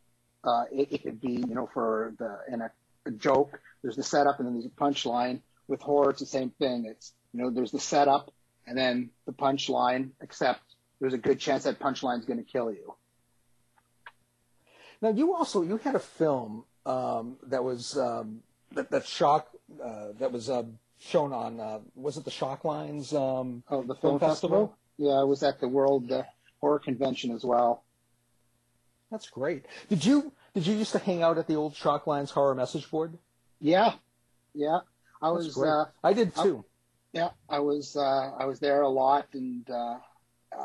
Uh, 0.44 0.64
it, 0.72 0.92
it 0.92 1.02
could 1.02 1.20
be 1.20 1.32
you 1.32 1.54
know 1.54 1.68
for 1.74 2.14
the 2.18 2.38
in 2.52 2.60
a, 2.62 2.70
a 3.06 3.10
joke. 3.10 3.60
There's 3.82 3.96
the 3.96 4.02
setup 4.02 4.38
and 4.38 4.46
then 4.46 4.54
there's 4.54 4.66
a 4.66 4.68
punchline. 4.70 5.40
With 5.68 5.82
horror, 5.82 6.10
it's 6.10 6.20
the 6.20 6.26
same 6.26 6.50
thing. 6.50 6.86
It's 6.86 7.12
you 7.32 7.42
know 7.42 7.50
there's 7.50 7.72
the 7.72 7.80
setup 7.80 8.32
and 8.66 8.78
then 8.78 9.10
the 9.26 9.32
punchline. 9.32 10.10
Except 10.22 10.60
there's 11.00 11.14
a 11.14 11.18
good 11.18 11.40
chance 11.40 11.64
that 11.64 11.80
punchline's 11.80 12.24
going 12.24 12.38
to 12.38 12.50
kill 12.50 12.70
you. 12.70 12.94
Now, 15.02 15.10
you 15.10 15.34
also 15.34 15.62
you 15.62 15.76
had 15.76 15.94
a 15.94 16.00
film 16.00 16.64
um, 16.86 17.36
that 17.48 17.62
was 17.62 17.98
um, 17.98 18.40
that 18.72 18.90
that 18.90 19.06
shock 19.06 19.48
uh, 19.82 20.08
that 20.18 20.32
was 20.32 20.48
uh, 20.50 20.64
shown 20.98 21.32
on 21.32 21.60
uh, 21.60 21.78
was 21.94 22.16
it 22.16 22.24
the 22.24 22.30
Shock 22.30 22.64
Lines? 22.64 23.12
Um, 23.12 23.62
oh, 23.70 23.82
the 23.82 23.94
film 23.94 24.18
festival. 24.18 24.76
Yeah, 24.98 25.12
I 25.12 25.24
was 25.24 25.42
at 25.42 25.60
the 25.60 25.68
World 25.68 26.10
uh, 26.10 26.22
Horror 26.60 26.78
Convention 26.78 27.32
as 27.32 27.44
well. 27.44 27.84
That's 29.10 29.28
great. 29.28 29.66
Did 29.88 30.04
you 30.04 30.32
did 30.54 30.66
you 30.66 30.74
used 30.74 30.92
to 30.92 30.98
hang 30.98 31.22
out 31.22 31.38
at 31.38 31.46
the 31.46 31.54
old 31.54 31.74
Shock 31.76 32.06
Lines 32.06 32.30
horror 32.30 32.54
message 32.54 32.90
board? 32.90 33.18
Yeah, 33.60 33.94
yeah. 34.54 34.80
I 35.22 35.32
That's 35.32 35.46
was. 35.46 35.54
great. 35.54 35.70
Uh, 35.70 35.84
I 36.02 36.12
did 36.12 36.32
I- 36.36 36.42
too. 36.42 36.64
yeah, 37.12 37.30
I 37.48 37.58
was. 37.60 37.96
Uh, 37.96 38.32
I 38.38 38.46
was 38.46 38.58
there 38.60 38.82
a 38.82 38.88
lot, 38.88 39.26
and 39.34 39.68
uh, 39.70 39.98
uh, 40.56 40.64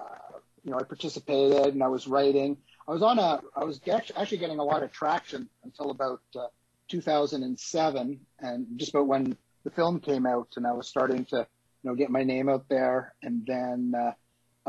you 0.64 0.72
know, 0.72 0.78
I 0.80 0.84
participated, 0.84 1.74
and 1.74 1.84
I 1.84 1.88
was 1.88 2.08
writing. 2.08 2.58
I 2.88 2.92
was 2.92 3.04
on 3.04 3.20
a. 3.20 3.42
I 3.56 3.64
was 3.64 3.80
actually 3.88 4.38
getting 4.38 4.60
a 4.60 4.64
lot 4.64 4.82
of 4.84 4.92
traction 4.92 5.50
until 5.64 5.92
about 5.92 6.22
uh, 6.36 6.48
2007, 6.92 8.20
and 8.40 8.68
just 8.76 8.94
about 8.94 9.08
when 9.08 9.36
the 9.64 9.72
film 9.72 10.00
came 10.00 10.26
out, 10.26 10.50
and 10.58 10.68
I 10.68 10.74
was 10.74 10.88
starting 10.88 11.26
to, 11.26 11.48
you 11.84 11.90
know, 11.90 11.96
get 11.96 12.10
my 12.10 12.24
name 12.24 12.50
out 12.50 12.66
there, 12.70 13.14
and 13.24 13.46
then 13.46 13.94
uh, 13.98 14.12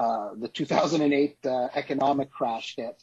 uh, 0.00 0.30
the 0.38 0.48
2008 0.48 1.36
uh, 1.44 1.68
economic 1.74 2.30
crash 2.30 2.74
hit. 2.76 3.02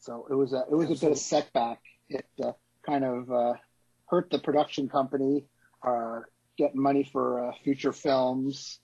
So 0.00 0.26
it 0.30 0.34
was 0.34 0.52
a 0.52 0.64
it 0.70 0.74
was 0.74 0.90
a 0.90 0.94
bit 0.94 1.12
of 1.12 1.18
setback. 1.18 1.80
It 2.08 2.26
uh, 2.42 2.52
kind 2.84 3.04
of 3.04 3.30
uh, 3.30 3.54
hurt 4.06 4.30
the 4.30 4.38
production 4.38 4.88
company, 4.88 5.44
uh, 5.82 6.20
getting 6.56 6.80
money 6.80 7.04
for 7.04 7.52
future 7.62 7.92
films. 7.92 8.80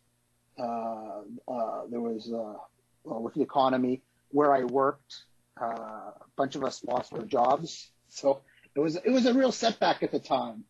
There 0.57 2.01
was 2.01 2.29
well, 2.31 3.23
with 3.23 3.35
the 3.35 3.43
economy 3.43 4.03
where 4.31 4.55
I 4.55 4.65
worked, 4.65 5.25
a 5.61 6.13
bunch 6.37 6.55
of 6.55 6.65
us 6.65 6.83
lost 6.85 7.13
our 7.13 7.23
jobs. 7.23 7.91
So 8.09 8.43
it 8.75 8.81
was 8.81 8.97
it 8.97 9.11
was 9.11 9.27
a 9.27 9.35
real 9.35 9.53
setback 9.53 10.03
at 10.03 10.11
the 10.11 10.19
time. 10.19 10.65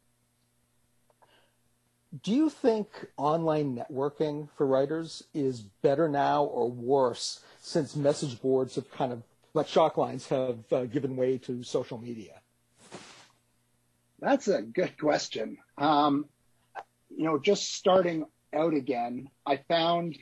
Do 2.22 2.32
you 2.32 2.48
think 2.48 2.88
online 3.16 3.76
networking 3.76 4.48
for 4.56 4.66
writers 4.66 5.24
is 5.34 5.62
better 5.62 6.08
now 6.08 6.44
or 6.44 6.70
worse 6.70 7.40
since 7.60 7.96
message 7.96 8.40
boards 8.40 8.76
have 8.76 8.88
kind 8.92 9.12
of, 9.12 9.24
like 9.52 9.66
shock 9.66 9.96
lines, 9.96 10.28
have 10.28 10.58
uh, 10.70 10.84
given 10.84 11.16
way 11.16 11.38
to 11.38 11.64
social 11.64 11.98
media? 11.98 12.40
That's 14.20 14.46
a 14.46 14.62
good 14.62 14.96
question. 14.96 15.58
Um, 15.76 16.26
you 17.16 17.24
know, 17.24 17.38
just 17.38 17.74
starting 17.74 18.26
out 18.54 18.74
again, 18.74 19.28
I 19.44 19.56
found 19.68 20.16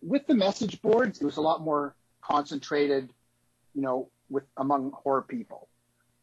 with 0.00 0.24
the 0.28 0.34
message 0.34 0.80
boards, 0.80 1.20
it 1.20 1.24
was 1.24 1.36
a 1.36 1.42
lot 1.42 1.62
more 1.62 1.96
concentrated, 2.22 3.12
you 3.74 3.82
know, 3.82 4.08
with 4.30 4.44
among 4.56 4.92
horror 4.92 5.22
people. 5.22 5.68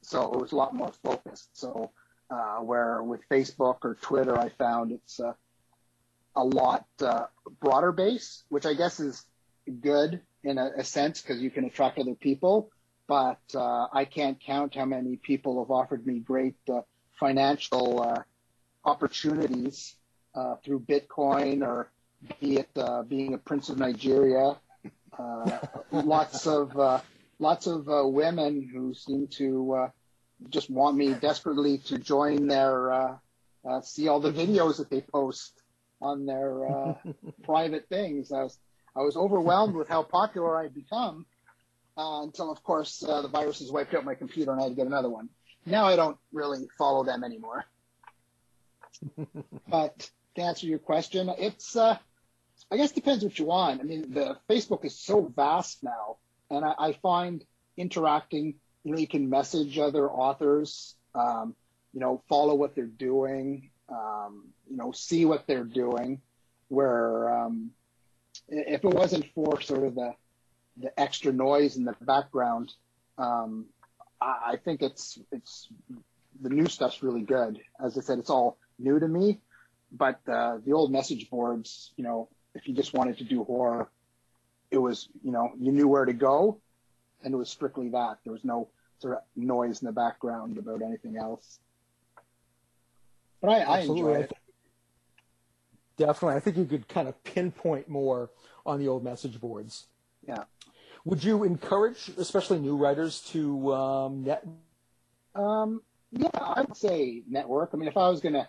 So 0.10 0.34
it 0.34 0.42
was 0.42 0.52
a 0.52 0.56
lot 0.56 0.76
more 0.76 0.92
focused. 1.04 1.58
So 1.58 1.92
uh, 2.30 2.58
where 2.58 3.02
with 3.04 3.22
Facebook 3.30 3.78
or 3.84 3.96
Twitter, 4.02 4.38
I 4.38 4.50
found 4.50 4.92
it's 4.92 5.20
uh, 5.20 5.34
a 6.36 6.44
lot 6.44 6.86
uh, 7.02 7.26
broader 7.60 7.92
base, 7.92 8.44
which 8.50 8.66
I 8.66 8.74
guess 8.74 9.00
is 9.00 9.24
good 9.82 10.22
in 10.44 10.58
a, 10.58 10.72
a 10.78 10.84
sense 10.84 11.22
because 11.22 11.42
you 11.42 11.50
can 11.50 11.66
attract 11.66 12.00
other 12.00 12.16
people. 12.16 12.70
But 13.08 13.42
uh, 13.54 13.88
I 13.94 14.06
can't 14.06 14.40
count 14.40 14.76
how 14.76 14.86
many 14.86 15.16
people 15.18 15.64
have 15.64 15.72
offered 15.72 16.06
me 16.06 16.20
great 16.20 16.56
uh, 16.72 16.82
financial 17.20 18.02
uh, 18.02 18.24
opportunities 18.84 19.96
uh, 20.34 20.56
through 20.64 20.82
Bitcoin 20.82 21.62
or 21.62 21.92
be 22.40 22.58
it 22.58 22.70
uh, 22.76 23.04
being 23.04 23.34
a 23.34 23.38
prince 23.38 23.70
of 23.70 23.78
Nigeria. 23.78 24.58
Uh, 25.18 25.60
lots 25.92 26.48
of 26.48 26.78
uh, 26.78 27.00
lots 27.40 27.68
of 27.68 27.88
uh, 27.90 28.08
women 28.08 28.68
who 28.72 28.94
seem 28.94 29.28
to 29.28 29.74
uh, 29.74 29.90
just 30.50 30.70
want 30.70 30.98
me 30.98 31.14
desperately 31.14 31.80
to 31.80 31.98
join 31.98 32.48
their 32.48 32.92
uh, 32.92 33.18
uh, 33.68 33.82
see 33.82 34.08
all 34.08 34.20
the 34.20 34.32
videos 34.32 34.78
that 34.78 34.90
they 34.90 35.02
post 35.02 35.62
on 36.02 36.26
their 36.26 36.66
uh, 36.66 36.94
private 37.44 37.88
things. 37.90 38.32
I 38.32 38.44
was 38.44 38.58
I 38.96 39.02
was 39.02 39.18
overwhelmed 39.18 39.76
with 39.76 39.90
how 39.90 40.04
popular 40.04 40.58
I'd 40.58 40.74
become 40.74 41.26
uh, 41.98 42.22
until, 42.24 42.52
of 42.52 42.64
course, 42.64 43.04
uh, 43.04 43.22
the 43.22 43.28
viruses 43.28 43.72
wiped 43.72 43.94
out 43.94 44.06
my 44.06 44.16
computer 44.16 44.52
and 44.52 44.60
I 44.60 44.64
had 44.64 44.70
to 44.70 44.76
get 44.76 44.88
another 44.88 45.10
one. 45.10 45.30
Now 45.66 45.86
I 45.86 45.96
don't 45.96 46.18
really 46.32 46.68
follow 46.78 47.04
them 47.04 47.24
anymore. 47.24 47.66
but 49.68 50.10
to 50.36 50.42
answer 50.42 50.68
your 50.68 50.80
question, 50.80 51.30
it's 51.38 51.76
uh, 51.76 51.98
I 52.72 52.78
guess 52.78 52.92
depends 52.92 53.24
what 53.24 53.38
you 53.38 53.46
want. 53.46 53.82
I 53.82 53.84
mean, 53.84 54.14
the 54.14 54.38
Facebook 54.50 54.86
is 54.86 55.00
so 55.00 55.32
vast 55.36 55.84
now, 55.84 56.18
and 56.50 56.66
I, 56.66 56.74
I 56.78 56.94
find 57.02 57.44
interacting. 57.78 58.56
You 58.84 58.92
know, 58.94 59.00
you 59.00 59.08
can 59.08 59.30
message 59.30 59.80
other 59.80 60.10
authors. 60.10 60.96
Um, 61.16 61.56
you 61.94 62.00
know, 62.02 62.22
follow 62.30 62.56
what 62.56 62.76
they're 62.76 62.86
doing. 62.86 63.72
um, 63.90 64.50
you 64.70 64.78
know, 64.78 64.92
see 64.92 65.26
what 65.26 65.48
they're 65.48 65.64
doing. 65.64 66.22
Where 66.68 67.30
um, 67.46 67.72
if 68.48 68.84
it 68.84 68.88
wasn't 68.94 69.26
for 69.34 69.62
sort 69.62 69.84
of 69.84 69.96
the 69.96 70.14
the 70.78 71.00
extra 71.00 71.32
noise 71.32 71.78
in 71.78 71.86
the 71.86 71.96
background, 72.02 72.74
um, 73.18 73.66
I, 74.20 74.54
I 74.54 74.56
think 74.64 74.82
it's 74.82 75.20
it's 75.32 75.68
the 76.42 76.50
new 76.50 76.68
stuff's 76.68 77.04
really 77.04 77.22
good. 77.22 77.60
As 77.84 77.98
I 77.98 78.02
said, 78.02 78.20
it's 78.20 78.30
all 78.30 78.58
new 78.80 79.00
to 79.00 79.08
me, 79.08 79.40
but 79.92 80.20
uh, 80.28 80.58
the 80.66 80.74
old 80.74 80.92
message 80.92 81.30
boards, 81.30 81.92
you 81.96 82.04
know, 82.04 82.30
if 82.56 82.68
you 82.68 82.74
just 82.74 82.94
wanted 82.94 83.20
to 83.20 83.24
do 83.24 83.44
horror, 83.44 83.90
it 84.76 84.82
was 84.82 85.10
you 85.24 85.32
know 85.32 85.52
you 85.60 85.72
knew 85.72 85.88
where 85.88 86.06
to 86.06 86.14
go, 86.14 86.60
and 87.24 87.34
it 87.34 87.38
was 87.38 87.50
strictly 87.50 87.90
that. 87.90 88.20
There 88.24 88.34
was 88.34 88.44
no 88.44 88.70
sort 89.00 89.16
of 89.16 89.24
noise 89.36 89.82
in 89.82 89.88
the 89.88 89.92
background 89.92 90.58
about 90.58 90.82
anything 90.82 91.18
else. 91.18 91.60
But 93.42 93.50
I, 93.50 93.60
I 93.60 93.78
Absolutely. 93.80 94.14
enjoy 94.14 94.22
it. 94.22 94.34
Definitely. 95.98 96.36
I 96.36 96.40
think 96.40 96.58
you 96.58 96.66
could 96.66 96.88
kind 96.88 97.08
of 97.08 97.24
pinpoint 97.24 97.88
more 97.88 98.30
on 98.66 98.80
the 98.80 98.88
old 98.88 99.04
message 99.04 99.40
boards. 99.40 99.86
Yeah. 100.28 100.44
Would 101.06 101.24
you 101.24 101.44
encourage, 101.44 102.10
especially 102.18 102.60
new 102.60 102.76
writers, 102.76 103.22
to 103.32 103.74
um, 103.74 104.24
net? 104.24 104.46
Um, 105.36 105.82
yeah, 106.12 106.30
I 106.34 106.62
would 106.62 106.76
say 106.76 107.22
network. 107.30 107.70
I 107.74 107.78
mean, 107.78 107.88
if 107.88 107.98
I 107.98 108.10
was 108.10 108.22
going 108.22 108.34
to 108.34 108.48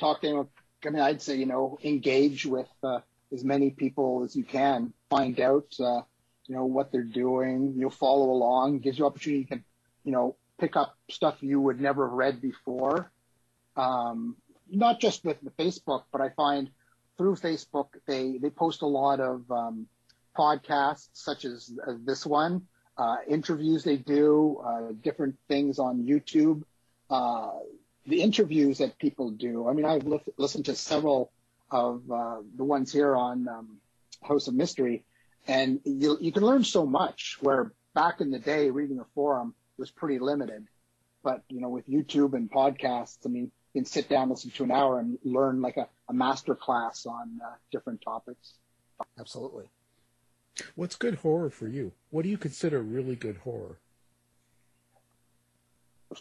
talk 0.00 0.22
to 0.22 0.28
anyone, 0.28 0.48
I 0.86 0.90
mean, 0.90 1.02
I'd 1.02 1.20
say, 1.20 1.36
you 1.36 1.46
know, 1.46 1.78
engage 1.84 2.46
with 2.46 2.68
uh, 2.82 3.00
as 3.32 3.44
many 3.44 3.70
people 3.70 4.22
as 4.24 4.34
you 4.34 4.44
can, 4.44 4.92
find 5.10 5.38
out, 5.40 5.66
uh, 5.80 6.00
you 6.46 6.54
know, 6.54 6.64
what 6.64 6.90
they're 6.90 7.02
doing, 7.02 7.74
you 7.74 7.82
know, 7.82 7.90
follow 7.90 8.30
along, 8.30 8.78
gives 8.78 8.98
you 8.98 9.06
opportunity. 9.06 9.40
You 9.40 9.46
can, 9.46 9.64
you 10.04 10.12
know, 10.12 10.36
pick 10.58 10.76
up 10.76 10.96
stuff 11.10 11.36
you 11.40 11.60
would 11.60 11.80
never 11.80 12.08
have 12.08 12.14
read 12.14 12.40
before. 12.40 13.10
Um, 13.76 14.36
not 14.70 15.00
just 15.00 15.24
with 15.24 15.38
the 15.42 15.50
Facebook, 15.50 16.04
but 16.10 16.20
I 16.20 16.30
find 16.30 16.70
through 17.16 17.36
Facebook, 17.36 17.88
they, 18.06 18.38
they 18.38 18.50
post 18.50 18.82
a 18.82 18.86
lot 18.86 19.20
of, 19.20 19.50
um, 19.50 19.86
podcasts 20.36 21.08
such 21.12 21.44
as 21.44 21.72
this 22.04 22.24
one, 22.24 22.62
uh, 22.96 23.16
interviews 23.26 23.82
they 23.82 23.96
do, 23.96 24.62
uh, 24.64 24.92
different 25.02 25.34
things 25.48 25.80
on 25.80 26.04
YouTube, 26.04 26.62
uh, 27.10 27.50
the 28.06 28.22
interviews 28.22 28.78
that 28.78 28.96
people 28.98 29.30
do. 29.30 29.68
I 29.68 29.72
mean, 29.72 29.84
I've 29.84 30.06
li- 30.06 30.22
listened 30.36 30.66
to 30.66 30.76
several 30.76 31.32
of 31.70 32.02
uh, 32.10 32.36
the 32.56 32.64
ones 32.64 32.92
here 32.92 33.14
on 33.14 33.48
um, 33.48 33.78
House 34.22 34.48
of 34.48 34.54
Mystery, 34.54 35.04
and 35.46 35.80
you, 35.84 36.18
you 36.20 36.32
can 36.32 36.42
learn 36.42 36.64
so 36.64 36.86
much. 36.86 37.38
Where 37.40 37.72
back 37.94 38.20
in 38.20 38.30
the 38.30 38.38
day, 38.38 38.70
reading 38.70 39.00
a 39.00 39.04
forum 39.14 39.54
was 39.76 39.90
pretty 39.90 40.18
limited, 40.18 40.66
but 41.22 41.42
you 41.48 41.60
know, 41.60 41.68
with 41.68 41.88
YouTube 41.88 42.34
and 42.34 42.50
podcasts, 42.50 43.18
I 43.24 43.28
mean, 43.28 43.50
you 43.74 43.82
can 43.82 43.84
sit 43.84 44.08
down, 44.08 44.30
listen 44.30 44.50
to 44.52 44.64
an 44.64 44.70
hour, 44.70 44.98
and 44.98 45.18
learn 45.24 45.60
like 45.60 45.76
a, 45.76 45.88
a 46.08 46.12
master 46.12 46.54
class 46.54 47.06
on 47.06 47.40
uh, 47.44 47.50
different 47.70 48.02
topics. 48.02 48.54
Absolutely. 49.18 49.70
What's 50.74 50.96
good 50.96 51.16
horror 51.16 51.50
for 51.50 51.68
you? 51.68 51.92
What 52.10 52.22
do 52.22 52.28
you 52.28 52.38
consider 52.38 52.82
really 52.82 53.14
good 53.14 53.36
horror? 53.38 53.78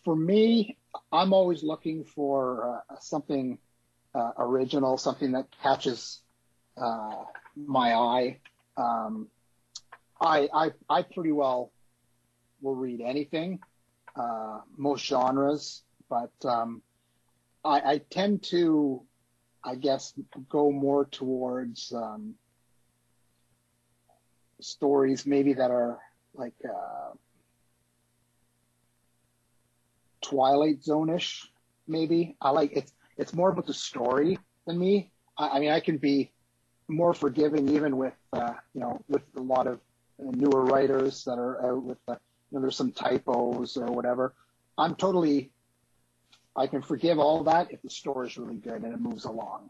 for 0.04 0.16
me, 0.16 0.78
I'm 1.12 1.34
always 1.34 1.64
looking 1.64 2.04
for 2.04 2.82
uh, 2.90 2.96
something 3.00 3.58
uh, 4.18 4.32
original, 4.38 4.98
something 4.98 5.32
that 5.34 5.48
catches 5.64 6.22
uh, 6.76 7.24
my 7.56 7.94
eye. 7.94 8.40
Um, 8.76 9.28
I, 10.20 10.50
I 10.54 10.66
I 10.90 11.02
pretty 11.04 11.32
well 11.32 11.72
will 12.62 12.76
read 12.76 13.02
anything, 13.02 13.60
uh, 14.16 14.60
most 14.76 15.06
genres, 15.06 15.84
but 16.10 16.34
um, 16.44 16.82
I, 17.64 17.78
I 17.94 17.98
tend 18.10 18.44
to, 18.54 19.02
I 19.64 19.76
guess, 19.76 20.14
go 20.50 20.72
more 20.72 21.06
towards 21.06 21.94
um, 21.94 22.36
stories 24.60 25.26
maybe 25.26 25.54
that 25.54 25.72
are 25.72 26.00
like. 26.34 26.56
Uh, 26.66 27.14
Twilight 30.22 30.84
Zone-ish, 30.84 31.50
maybe. 31.88 32.36
I 32.42 32.50
like 32.50 32.72
it's 32.74 32.92
it's 33.18 33.34
more 33.34 33.50
about 33.50 33.66
the 33.66 33.74
story 33.74 34.38
than 34.66 34.78
me. 34.78 35.12
I, 35.38 35.50
I 35.50 35.60
mean, 35.60 35.72
I 35.72 35.80
can 35.80 35.98
be 35.98 36.32
more 36.88 37.14
forgiving 37.14 37.70
even 37.70 37.98
with 37.98 38.14
uh, 38.34 38.54
you 38.74 38.82
know 38.82 39.04
with 39.08 39.24
a 39.36 39.42
lot 39.42 39.68
of 39.68 39.80
newer 40.20 40.64
writers 40.64 41.24
that 41.26 41.38
are 41.38 41.66
out 41.66 41.84
with 41.84 41.98
uh, 42.08 42.16
you 42.52 42.58
know 42.58 42.62
there's 42.62 42.78
some 42.78 42.92
typos 42.92 43.78
or 43.78 43.88
whatever. 43.88 44.34
I'm 44.78 44.96
totally 44.96 45.52
I 46.56 46.68
can 46.68 46.82
forgive 46.82 47.20
all 47.20 47.44
that 47.44 47.72
if 47.72 47.82
the 47.82 47.90
story 47.90 48.28
is 48.28 48.38
really 48.38 48.56
good 48.56 48.84
and 48.84 48.94
it 48.94 49.00
moves 49.00 49.26
along. 49.26 49.70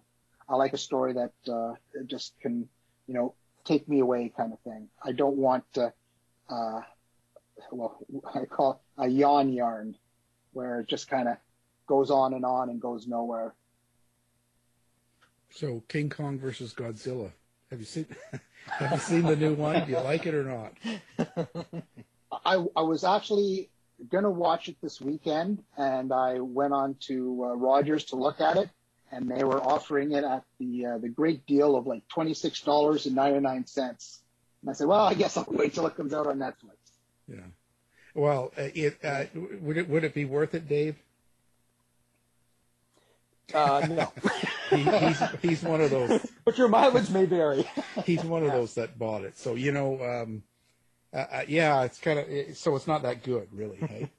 I 0.50 0.56
like 0.56 0.74
a 0.74 0.78
story 0.78 1.14
that 1.14 1.34
uh, 1.52 1.74
just 2.06 2.40
can 2.40 2.68
you 3.08 3.14
know 3.14 3.34
take 3.66 3.88
me 3.90 4.00
away 4.00 4.32
kind 4.36 4.54
of 4.54 4.60
thing. 4.60 4.88
I 5.04 5.12
don't 5.12 5.38
want 5.38 5.66
uh, 5.78 5.90
uh, 6.50 6.82
well 7.72 7.98
I 8.36 8.46
call 8.46 8.72
it 8.72 9.04
a 9.04 9.08
yawn 9.08 9.52
yarn 9.52 9.96
where 10.54 10.82
it 10.82 10.88
just 10.88 11.10
kind 11.10 11.28
of 11.28 11.38
goes 11.88 12.12
on 12.12 12.34
and 12.34 12.46
on 12.46 12.70
and 12.70 12.80
goes 12.80 13.08
nowhere. 13.08 13.54
So 15.50 15.84
King 15.88 16.10
Kong 16.10 16.38
versus 16.38 16.74
Godzilla. 16.74 17.32
Have 17.72 17.80
you 17.80 17.86
seen 17.86 18.06
Have 18.68 18.92
you 18.92 18.98
seen 18.98 19.24
the 19.24 19.36
new 19.36 19.54
one? 19.54 19.86
Do 19.86 19.92
you 19.92 20.00
like 20.00 20.26
it 20.26 20.34
or 20.34 20.44
not? 20.44 20.74
I, 22.46 22.64
I 22.76 22.82
was 22.82 23.04
actually 23.04 23.70
gonna 24.12 24.30
watch 24.30 24.68
it 24.68 24.76
this 24.82 25.02
weekend, 25.02 25.64
and 25.78 26.14
I 26.14 26.40
went 26.40 26.74
on 26.74 26.96
to 27.08 27.46
uh, 27.46 27.56
Rogers 27.56 28.06
to 28.06 28.16
look 28.18 28.42
at 28.42 28.58
it, 28.58 28.70
and 29.12 29.30
they 29.30 29.44
were 29.44 29.62
offering 29.62 30.12
it 30.12 30.24
at 30.24 30.44
the 30.60 30.86
uh, 30.86 30.98
the 30.98 31.10
great 31.10 31.46
deal 31.46 31.76
of 31.76 31.88
like 31.88 32.08
twenty 32.08 32.34
six 32.34 32.62
dollars 32.62 33.06
and 33.06 33.16
ninety 33.16 33.40
nine 33.40 33.66
cents. 33.66 34.22
And 34.62 34.70
I 34.70 34.74
said, 34.74 34.88
well, 34.88 35.06
I 35.06 35.14
guess 35.14 35.38
I'll 35.38 35.46
wait 35.50 35.74
till 35.74 35.88
it 35.88 35.96
comes 35.96 36.14
out 36.14 36.28
on 36.28 36.40
Netflix. 36.40 36.78
Yeah. 37.28 37.40
Well, 38.14 38.52
uh, 38.58 38.70
it 38.74 38.98
uh, 39.04 39.26
would 39.62 39.78
it 39.78 39.90
would 39.90 40.04
it 40.04 40.14
be 40.14 40.26
worth 40.26 40.54
it, 40.54 40.68
Dave? 40.68 40.96
Uh, 43.54 43.88
no. 43.90 44.14
He, 44.70 44.84
he's 44.84 45.22
he's 45.42 45.64
one 45.64 45.80
of 45.80 45.92
those. 45.92 46.30
But 46.44 46.58
your 46.58 46.68
mileage 46.68 47.10
may 47.10 47.24
vary. 47.24 47.66
He's 48.06 48.22
one 48.22 48.44
of 48.44 48.52
those 48.52 48.74
that 48.76 49.00
bought 49.00 49.24
it. 49.24 49.38
So 49.38 49.56
you 49.56 49.72
know, 49.72 50.04
um, 50.04 50.44
uh, 51.14 51.26
uh, 51.32 51.42
yeah, 51.48 51.84
it's 51.84 52.00
kind 52.00 52.20
of 52.20 52.58
so 52.58 52.76
it's 52.76 52.86
not 52.86 53.04
that 53.04 53.24
good, 53.24 53.48
really. 53.54 53.78
Hey? 53.78 54.10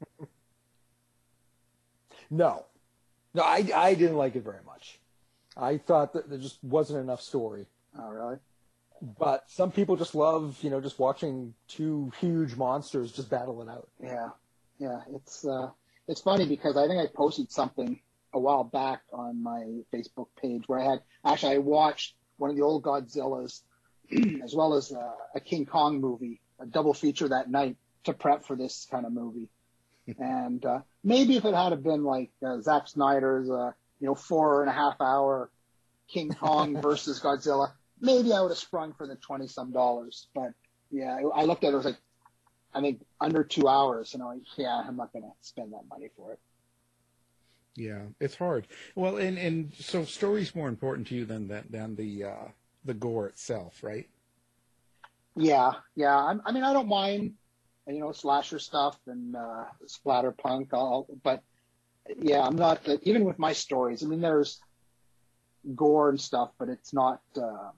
No, 2.30 2.64
no, 3.34 3.42
I, 3.42 3.68
I 3.74 3.94
didn't 3.94 4.16
like 4.16 4.36
it 4.36 4.42
very 4.42 4.62
much. 4.64 4.98
I 5.54 5.76
thought 5.76 6.14
that 6.14 6.30
there 6.30 6.38
just 6.38 6.64
wasn't 6.64 7.00
enough 7.00 7.20
story. 7.20 7.66
Oh, 7.98 8.08
really? 8.08 8.36
But 9.18 9.44
some 9.48 9.70
people 9.70 9.96
just 9.96 10.14
love, 10.14 10.56
you 10.62 10.70
know, 10.70 10.80
just 10.80 10.98
watching 10.98 11.52
two 11.68 12.10
huge 12.20 12.56
monsters 12.56 13.12
just 13.12 13.28
battle 13.28 13.60
it 13.60 13.68
out. 13.68 13.88
Yeah, 14.02 14.30
yeah. 14.78 15.00
It's 15.14 15.44
uh, 15.46 15.70
it's 16.06 16.22
funny 16.22 16.46
because 16.46 16.76
I 16.76 16.86
think 16.86 17.00
I 17.00 17.06
posted 17.14 17.52
something 17.52 18.00
a 18.38 18.40
while 18.40 18.64
back 18.64 19.02
on 19.12 19.42
my 19.42 19.64
Facebook 19.92 20.28
page 20.40 20.62
where 20.66 20.78
I 20.78 20.90
had 20.90 21.00
actually 21.24 21.56
I 21.56 21.58
watched 21.58 22.14
one 22.36 22.50
of 22.50 22.56
the 22.56 22.62
old 22.62 22.84
Godzillas 22.84 23.62
as 24.44 24.54
well 24.54 24.74
as 24.74 24.92
uh, 24.92 25.12
a 25.34 25.40
King 25.40 25.66
Kong 25.66 26.00
movie, 26.00 26.40
a 26.58 26.66
double 26.66 26.94
feature 26.94 27.28
that 27.28 27.50
night 27.50 27.76
to 28.04 28.12
prep 28.12 28.44
for 28.44 28.56
this 28.56 28.86
kind 28.90 29.04
of 29.04 29.12
movie. 29.12 29.48
and 30.18 30.64
uh, 30.64 30.80
maybe 31.04 31.36
if 31.36 31.44
it 31.44 31.54
had 31.54 31.82
been 31.82 32.04
like 32.04 32.30
uh, 32.46 32.60
Zack 32.60 32.88
Snyder's, 32.88 33.50
uh, 33.50 33.72
you 34.00 34.06
know, 34.06 34.14
four 34.14 34.62
and 34.62 34.70
a 34.70 34.72
half 34.72 35.00
hour 35.00 35.50
King 36.08 36.30
Kong 36.30 36.80
versus 36.82 37.20
Godzilla, 37.20 37.72
maybe 38.00 38.32
I 38.32 38.40
would 38.40 38.50
have 38.50 38.58
sprung 38.58 38.94
for 38.94 39.06
the 39.06 39.16
twenty 39.16 39.48
some 39.48 39.72
dollars. 39.72 40.28
But 40.34 40.52
yeah, 40.90 41.16
I 41.16 41.42
I 41.42 41.44
looked 41.44 41.64
at 41.64 41.68
it, 41.68 41.72
I 41.72 41.76
was 41.76 41.84
like, 41.84 42.00
I 42.72 42.80
think 42.80 43.04
under 43.20 43.44
two 43.44 43.68
hours, 43.68 44.14
and 44.14 44.22
I'm 44.22 44.28
like, 44.28 44.42
yeah, 44.56 44.82
I'm 44.86 44.96
not 44.96 45.12
gonna 45.12 45.32
spend 45.42 45.72
that 45.72 45.82
money 45.90 46.08
for 46.16 46.32
it. 46.32 46.38
Yeah, 47.78 48.02
it's 48.18 48.34
hard. 48.34 48.66
Well, 48.96 49.18
and 49.18 49.38
and 49.38 49.72
so 49.78 50.04
story's 50.04 50.54
more 50.54 50.68
important 50.68 51.06
to 51.08 51.14
you 51.14 51.24
than 51.24 51.46
than, 51.46 51.64
than 51.70 51.94
the 51.94 52.24
uh, 52.24 52.48
the 52.84 52.94
gore 52.94 53.28
itself, 53.28 53.82
right? 53.82 54.08
Yeah, 55.36 55.72
yeah. 55.94 56.16
I'm, 56.16 56.42
I 56.44 56.50
mean, 56.50 56.64
I 56.64 56.72
don't 56.72 56.88
mind, 56.88 57.34
you 57.86 58.00
know, 58.00 58.10
slasher 58.10 58.58
stuff 58.58 58.98
and 59.06 59.36
uh, 59.36 59.66
splatter 59.86 60.32
punk. 60.32 60.70
I'll, 60.72 61.06
but 61.22 61.44
yeah, 62.20 62.42
I'm 62.42 62.56
not 62.56 62.82
the, 62.82 62.98
even 63.04 63.24
with 63.24 63.38
my 63.38 63.52
stories. 63.52 64.02
I 64.02 64.06
mean, 64.06 64.20
there's 64.20 64.58
gore 65.76 66.08
and 66.08 66.20
stuff, 66.20 66.50
but 66.58 66.68
it's 66.68 66.92
not 66.92 67.20
uh, 67.36 67.70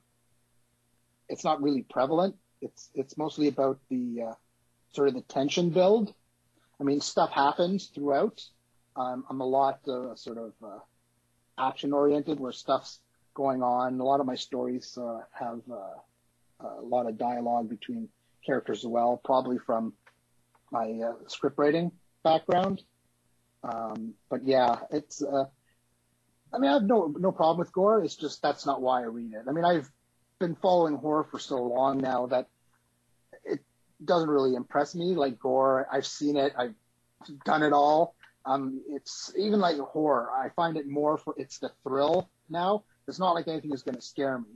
it's 1.29 1.45
not 1.45 1.63
really 1.63 1.83
prevalent. 1.83 2.37
It's 2.63 2.89
it's 2.95 3.19
mostly 3.19 3.49
about 3.49 3.79
the 3.91 4.23
uh, 4.31 4.35
sort 4.95 5.09
of 5.09 5.15
the 5.15 5.23
tension 5.23 5.69
build. 5.69 6.15
I 6.81 6.85
mean, 6.85 7.03
stuff 7.03 7.31
happens 7.33 7.89
throughout. 7.95 8.43
Um, 8.97 9.25
I'm 9.29 9.41
a 9.41 9.47
lot 9.47 9.81
uh, 9.89 10.15
sort 10.15 10.39
of 10.39 10.53
uh, 10.65 10.79
action 11.59 11.93
oriented, 11.93 12.41
where 12.41 12.53
stuff's 12.53 13.01
going 13.35 13.63
on. 13.63 14.01
A 14.01 14.05
lot 14.05 14.21
of 14.21 14.27
my 14.27 14.35
stories 14.35 14.99
uh, 15.01 15.21
have 15.33 15.61
uh, 15.71 16.67
a 16.67 16.83
lot 16.83 17.07
of 17.07 17.19
dialogue 17.19 17.69
between 17.69 18.09
characters 18.45 18.85
as 18.85 18.89
well, 18.89 19.21
probably 19.25 19.59
from 19.59 19.93
my 20.71 20.91
uh, 20.91 21.15
script 21.29 21.59
writing 21.59 21.93
background. 22.23 22.83
Um, 23.63 24.15
but 24.29 24.45
yeah, 24.45 24.81
it's 24.91 25.23
uh, 25.23 25.45
I 26.53 26.59
mean, 26.59 26.71
I 26.71 26.75
have 26.75 26.83
no 26.83 27.15
no 27.19 27.33
problem 27.33 27.59
with 27.59 27.73
gore. 27.73 28.03
It's 28.03 28.17
just 28.17 28.43
that's 28.43 28.67
not 28.67 28.81
why 28.81 29.01
I 29.01 29.05
read 29.05 29.33
it. 29.35 29.45
I 29.49 29.53
mean, 29.53 29.65
I've 29.65 29.91
been 30.39 30.57
following 30.57 30.97
horror 30.97 31.25
for 31.25 31.39
so 31.39 31.57
long 31.57 31.99
now 31.99 32.27
that 32.27 32.49
it 33.45 33.61
doesn't 34.05 34.29
really 34.29 34.55
impress 34.55 34.95
me 34.95 35.15
like 35.15 35.39
gore. 35.39 35.87
I've 35.93 36.07
seen 36.07 36.37
it. 36.37 36.55
I've 36.59 36.75
done 37.45 37.63
it 37.63 37.73
all. 37.73 38.15
Um, 38.51 38.81
it's 38.89 39.33
even 39.39 39.61
like 39.61 39.79
horror. 39.79 40.29
I 40.33 40.49
find 40.49 40.77
it 40.77 40.89
more 40.89 41.17
for 41.17 41.35
it's 41.37 41.59
the 41.59 41.71
thrill 41.85 42.29
now. 42.49 42.83
It's 43.07 43.21
not 43.21 43.33
like 43.33 43.47
anything 43.47 43.73
is 43.73 43.83
going 43.83 43.95
to 43.95 44.03
scare 44.03 44.39
me. 44.39 44.49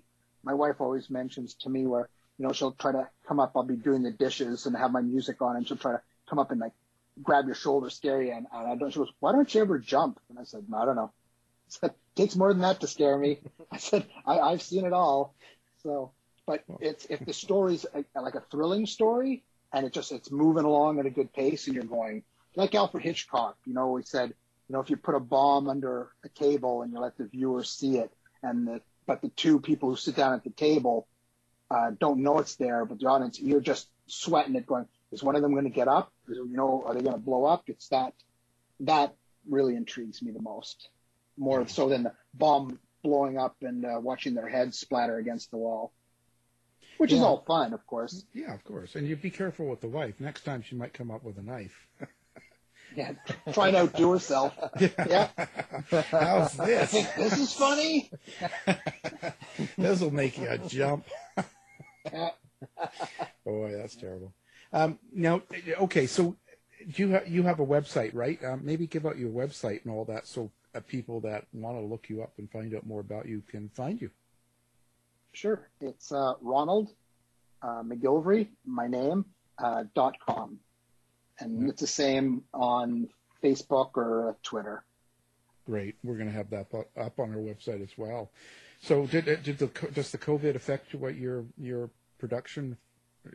My 0.43 0.53
wife 0.53 0.81
always 0.81 1.11
mentions 1.11 1.55
to 1.61 1.71
me 1.71 1.87
where 1.87 2.09
you 2.37 2.45
know 2.45 2.53
she'll 2.53 2.73
try 2.73 2.91
to 2.91 3.09
come 3.29 3.39
up. 3.39 3.53
I'll 3.55 3.63
be 3.63 3.77
doing 3.77 4.03
the 4.03 4.11
dishes 4.11 4.67
and 4.67 4.77
have 4.77 4.91
my 4.91 5.01
music 5.01 5.41
on, 5.41 5.55
and 5.55 5.67
she'll 5.67 5.77
try 5.77 5.93
to 5.93 6.03
come 6.29 6.41
up 6.41 6.51
and 6.51 6.61
like 6.61 6.73
grab 7.23 7.47
your 7.47 7.55
shoulder, 7.55 7.89
scare 7.89 8.21
you, 8.21 8.33
and, 8.33 8.47
and 8.53 8.67
I 8.67 8.75
don't. 8.75 8.91
She 8.91 8.99
goes, 8.99 9.13
"Why 9.21 9.31
don't 9.31 9.55
you 9.55 9.61
ever 9.61 9.79
jump?" 9.79 10.19
And 10.29 10.41
I 10.41 10.45
said, 10.45 10.65
no, 10.69 10.79
"I 10.79 10.85
don't 10.87 10.97
know." 10.97 11.13
I 11.69 11.87
said, 11.87 11.95
"Takes 12.17 12.35
more 12.35 12.53
than 12.53 12.63
that 12.63 12.81
to 12.81 12.89
scare 12.89 13.17
me." 13.17 13.39
I 13.71 13.77
said, 13.77 14.07
I, 14.27 14.41
"I've 14.41 14.63
seen 14.63 14.87
it 14.87 14.93
all." 14.93 15.37
So, 15.85 16.11
but 16.49 16.65
it's 16.81 17.07
if 17.09 17.25
the 17.25 17.33
story's 17.33 17.87
a, 17.95 18.21
like 18.21 18.35
a 18.35 18.43
thrilling 18.51 18.87
story 18.87 19.45
and 19.73 19.87
it 19.87 19.93
just 19.93 20.11
it's 20.11 20.33
moving 20.33 20.65
along 20.65 20.99
at 20.99 21.07
a 21.07 21.11
good 21.11 21.33
pace, 21.33 21.69
and 21.69 21.77
you're 21.77 21.85
going 21.85 22.25
like 22.57 22.75
Alfred 22.75 23.03
Hitchcock. 23.03 23.57
You 23.65 23.75
know, 23.75 23.97
he 23.97 24.05
said, 24.05 24.31
you 24.69 24.73
know, 24.73 24.81
if 24.81 24.91
you 24.91 24.97
put 24.97 25.15
a 25.15 25.21
bomb 25.21 25.69
under 25.69 26.11
a 26.25 26.29
table 26.29 26.83
and 26.83 26.93
you 26.93 27.01
let 27.01 27.17
the 27.19 27.27
viewer 27.27 27.65
see 27.65 27.99
it, 27.99 28.13
and 28.43 28.67
the 28.67 28.81
but 29.07 29.21
the 29.21 29.29
two 29.29 29.61
people 29.61 29.91
who 29.91 29.97
sit 29.97 30.17
down 30.17 30.33
at 30.33 30.45
the 30.45 30.51
table 30.51 31.07
uh, 31.71 31.91
don't 31.99 32.21
know 32.21 32.39
it's 32.39 32.57
there, 32.57 32.85
but 32.85 32.99
the 32.99 33.07
audience, 33.07 33.41
you're 33.41 33.61
just 33.61 33.89
sweating 34.07 34.55
it, 34.55 34.67
going, 34.67 34.87
is 35.13 35.23
one 35.23 35.37
of 35.37 35.43
them 35.43 35.53
going 35.53 35.65
to 35.65 35.71
get 35.71 35.89
up? 35.89 36.13
Is, 36.29 36.37
you 36.37 36.57
know, 36.57 36.85
are 36.87 36.95
they 36.95 37.01
going 37.01 37.15
to 37.15 37.21
blow 37.21 37.45
up? 37.45 37.65
It's 37.67 37.89
that 37.89 38.15
that 38.81 39.15
really 39.49 39.77
intrigues 39.77 40.23
me 40.23 40.33
the 40.33 40.43
most, 40.43 40.89
more 41.37 41.67
so 41.69 41.89
than 41.89 42.05
the 42.05 42.13
bomb 42.33 42.79
blowing 43.03 43.39
up 43.39 43.57
and 43.63 43.85
uh, 43.85 44.01
watching 44.01 44.35
their 44.35 44.49
heads 44.49 44.79
splatter 44.79 45.19
against 45.19 45.51
the 45.51 45.57
wall, 45.57 45.93
which 46.99 47.13
is 47.13 47.21
all 47.21 47.45
fun, 47.47 47.75
of 47.75 47.87
course. 47.87 48.25
Yeah, 48.33 48.55
of 48.55 48.65
course. 48.65 48.95
And 48.95 49.07
you'd 49.07 49.23
be 49.23 49.31
careful 49.31 49.69
with 49.69 49.81
the 49.81 49.89
wife. 49.89 50.15
Next 50.19 50.45
time 50.45 50.63
she 50.63 50.75
might 50.75 50.95
come 50.95 51.11
up 51.11 51.23
with 51.23 51.39
a 51.39 51.43
knife. 51.43 51.87
Yeah, 52.97 53.13
try 53.53 53.69
and 53.69 53.77
outdo 53.77 54.13
herself. 54.13 54.55
Yeah. 54.81 55.29
How's 56.11 56.57
this? 56.57 56.93
This 56.93 57.39
is 57.39 57.53
funny. 57.53 58.11
this 59.77 60.01
will 60.01 60.11
make 60.11 60.39
you 60.39 60.59
jump. 60.69 61.05
Boy, 63.45 63.73
that's 63.77 63.97
terrible. 63.97 64.33
Um, 64.73 64.99
now, 65.13 65.43
okay, 65.81 66.07
so 66.07 66.37
you 66.97 67.13
ha- 67.13 67.25
you 67.27 67.43
have 67.45 67.61
a 67.61 67.67
website, 67.67 68.15
right? 68.15 68.43
Um, 68.45 68.61
maybe 68.65 68.87
give 68.87 69.07
out 69.07 69.19
your 69.19 69.31
website 69.31 69.85
and 69.85 69.93
all 69.93 70.05
that, 70.07 70.27
so 70.27 70.51
uh, 70.75 70.81
people 70.81 71.21
that 71.21 71.47
want 71.53 71.77
to 71.79 71.85
look 71.85 72.09
you 72.09 72.23
up 72.23 72.33
and 72.39 72.51
find 72.51 72.75
out 72.75 72.87
more 72.87 73.01
about 73.01 73.27
you 73.27 73.43
can 73.49 73.69
find 73.71 74.01
you. 74.01 74.11
Sure. 75.33 75.69
It's 75.81 76.13
uh, 76.13 76.35
Ronald 76.41 76.91
uh, 77.63 77.83
McGilvery, 77.83 78.49
my 78.67 78.87
name, 78.87 79.25
uh, 79.59 79.85
dot 79.95 80.17
com. 80.25 80.59
And 81.39 81.69
it's 81.69 81.81
the 81.81 81.87
same 81.87 82.45
on 82.53 83.09
Facebook 83.43 83.91
or 83.97 84.37
Twitter. 84.43 84.85
Great. 85.67 85.97
We're 86.05 86.17
going 86.17 86.29
to 86.29 86.35
have 86.35 86.51
that 86.51 86.67
up- 86.75 87.19
on 87.19 87.33
our 87.33 87.41
website 87.41 87.83
as 87.83 87.97
well. 87.97 88.31
So, 88.83 89.07
did 89.07 89.25
did 89.43 89.59
the 89.59 89.71
does 89.95 90.11
the 90.11 90.19
COVID 90.19 90.57
affect 90.57 90.95
what 90.95 91.17
your 91.17 91.47
your 91.57 91.91
production 92.19 92.77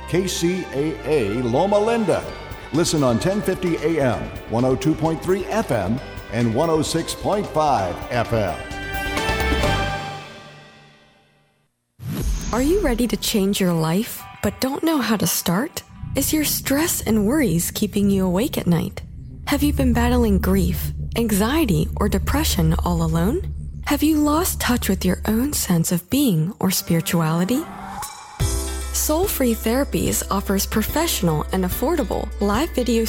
KCAA 0.09 1.53
Loma 1.53 1.79
Linda. 1.79 2.25
Listen 2.73 3.03
on 3.03 3.17
1050 3.17 3.99
AM, 3.99 4.31
102.3 4.51 5.43
FM, 5.45 6.01
and 6.33 6.55
106.5 6.55 7.95
FM. 8.09 8.57
Are 12.53 12.63
you 12.63 12.81
ready 12.81 13.09
to 13.09 13.17
change 13.17 13.61
your 13.61 13.73
life 13.73 14.23
but 14.43 14.61
don't 14.61 14.85
know 14.85 14.99
how 14.99 15.17
to 15.17 15.27
start? 15.27 15.83
Is 16.15 16.33
your 16.33 16.45
stress 16.45 17.01
and 17.01 17.27
worries 17.27 17.73
keeping 17.73 18.09
you 18.09 18.25
awake 18.25 18.57
at 18.57 18.67
night? 18.67 19.03
Have 19.49 19.65
you 19.65 19.73
been 19.73 19.93
battling 19.93 20.39
grief, 20.39 20.93
anxiety, 21.17 21.89
or 21.97 22.09
depression 22.09 22.75
all 22.85 23.03
alone? 23.03 23.53
Have 23.87 24.05
you 24.05 24.19
lost 24.19 24.61
touch 24.61 24.89
with 24.89 25.05
your 25.05 25.21
own 25.27 25.53
sense 25.53 25.91
of 25.91 26.09
being 26.09 26.55
or 26.61 26.71
spirituality? 26.71 27.65
Soul 29.01 29.27
Free 29.27 29.55
Therapies 29.55 30.23
offers 30.31 30.67
professional 30.67 31.47
and 31.53 31.65
affordable 31.65 32.29
live 32.39 32.69
video 32.75 33.07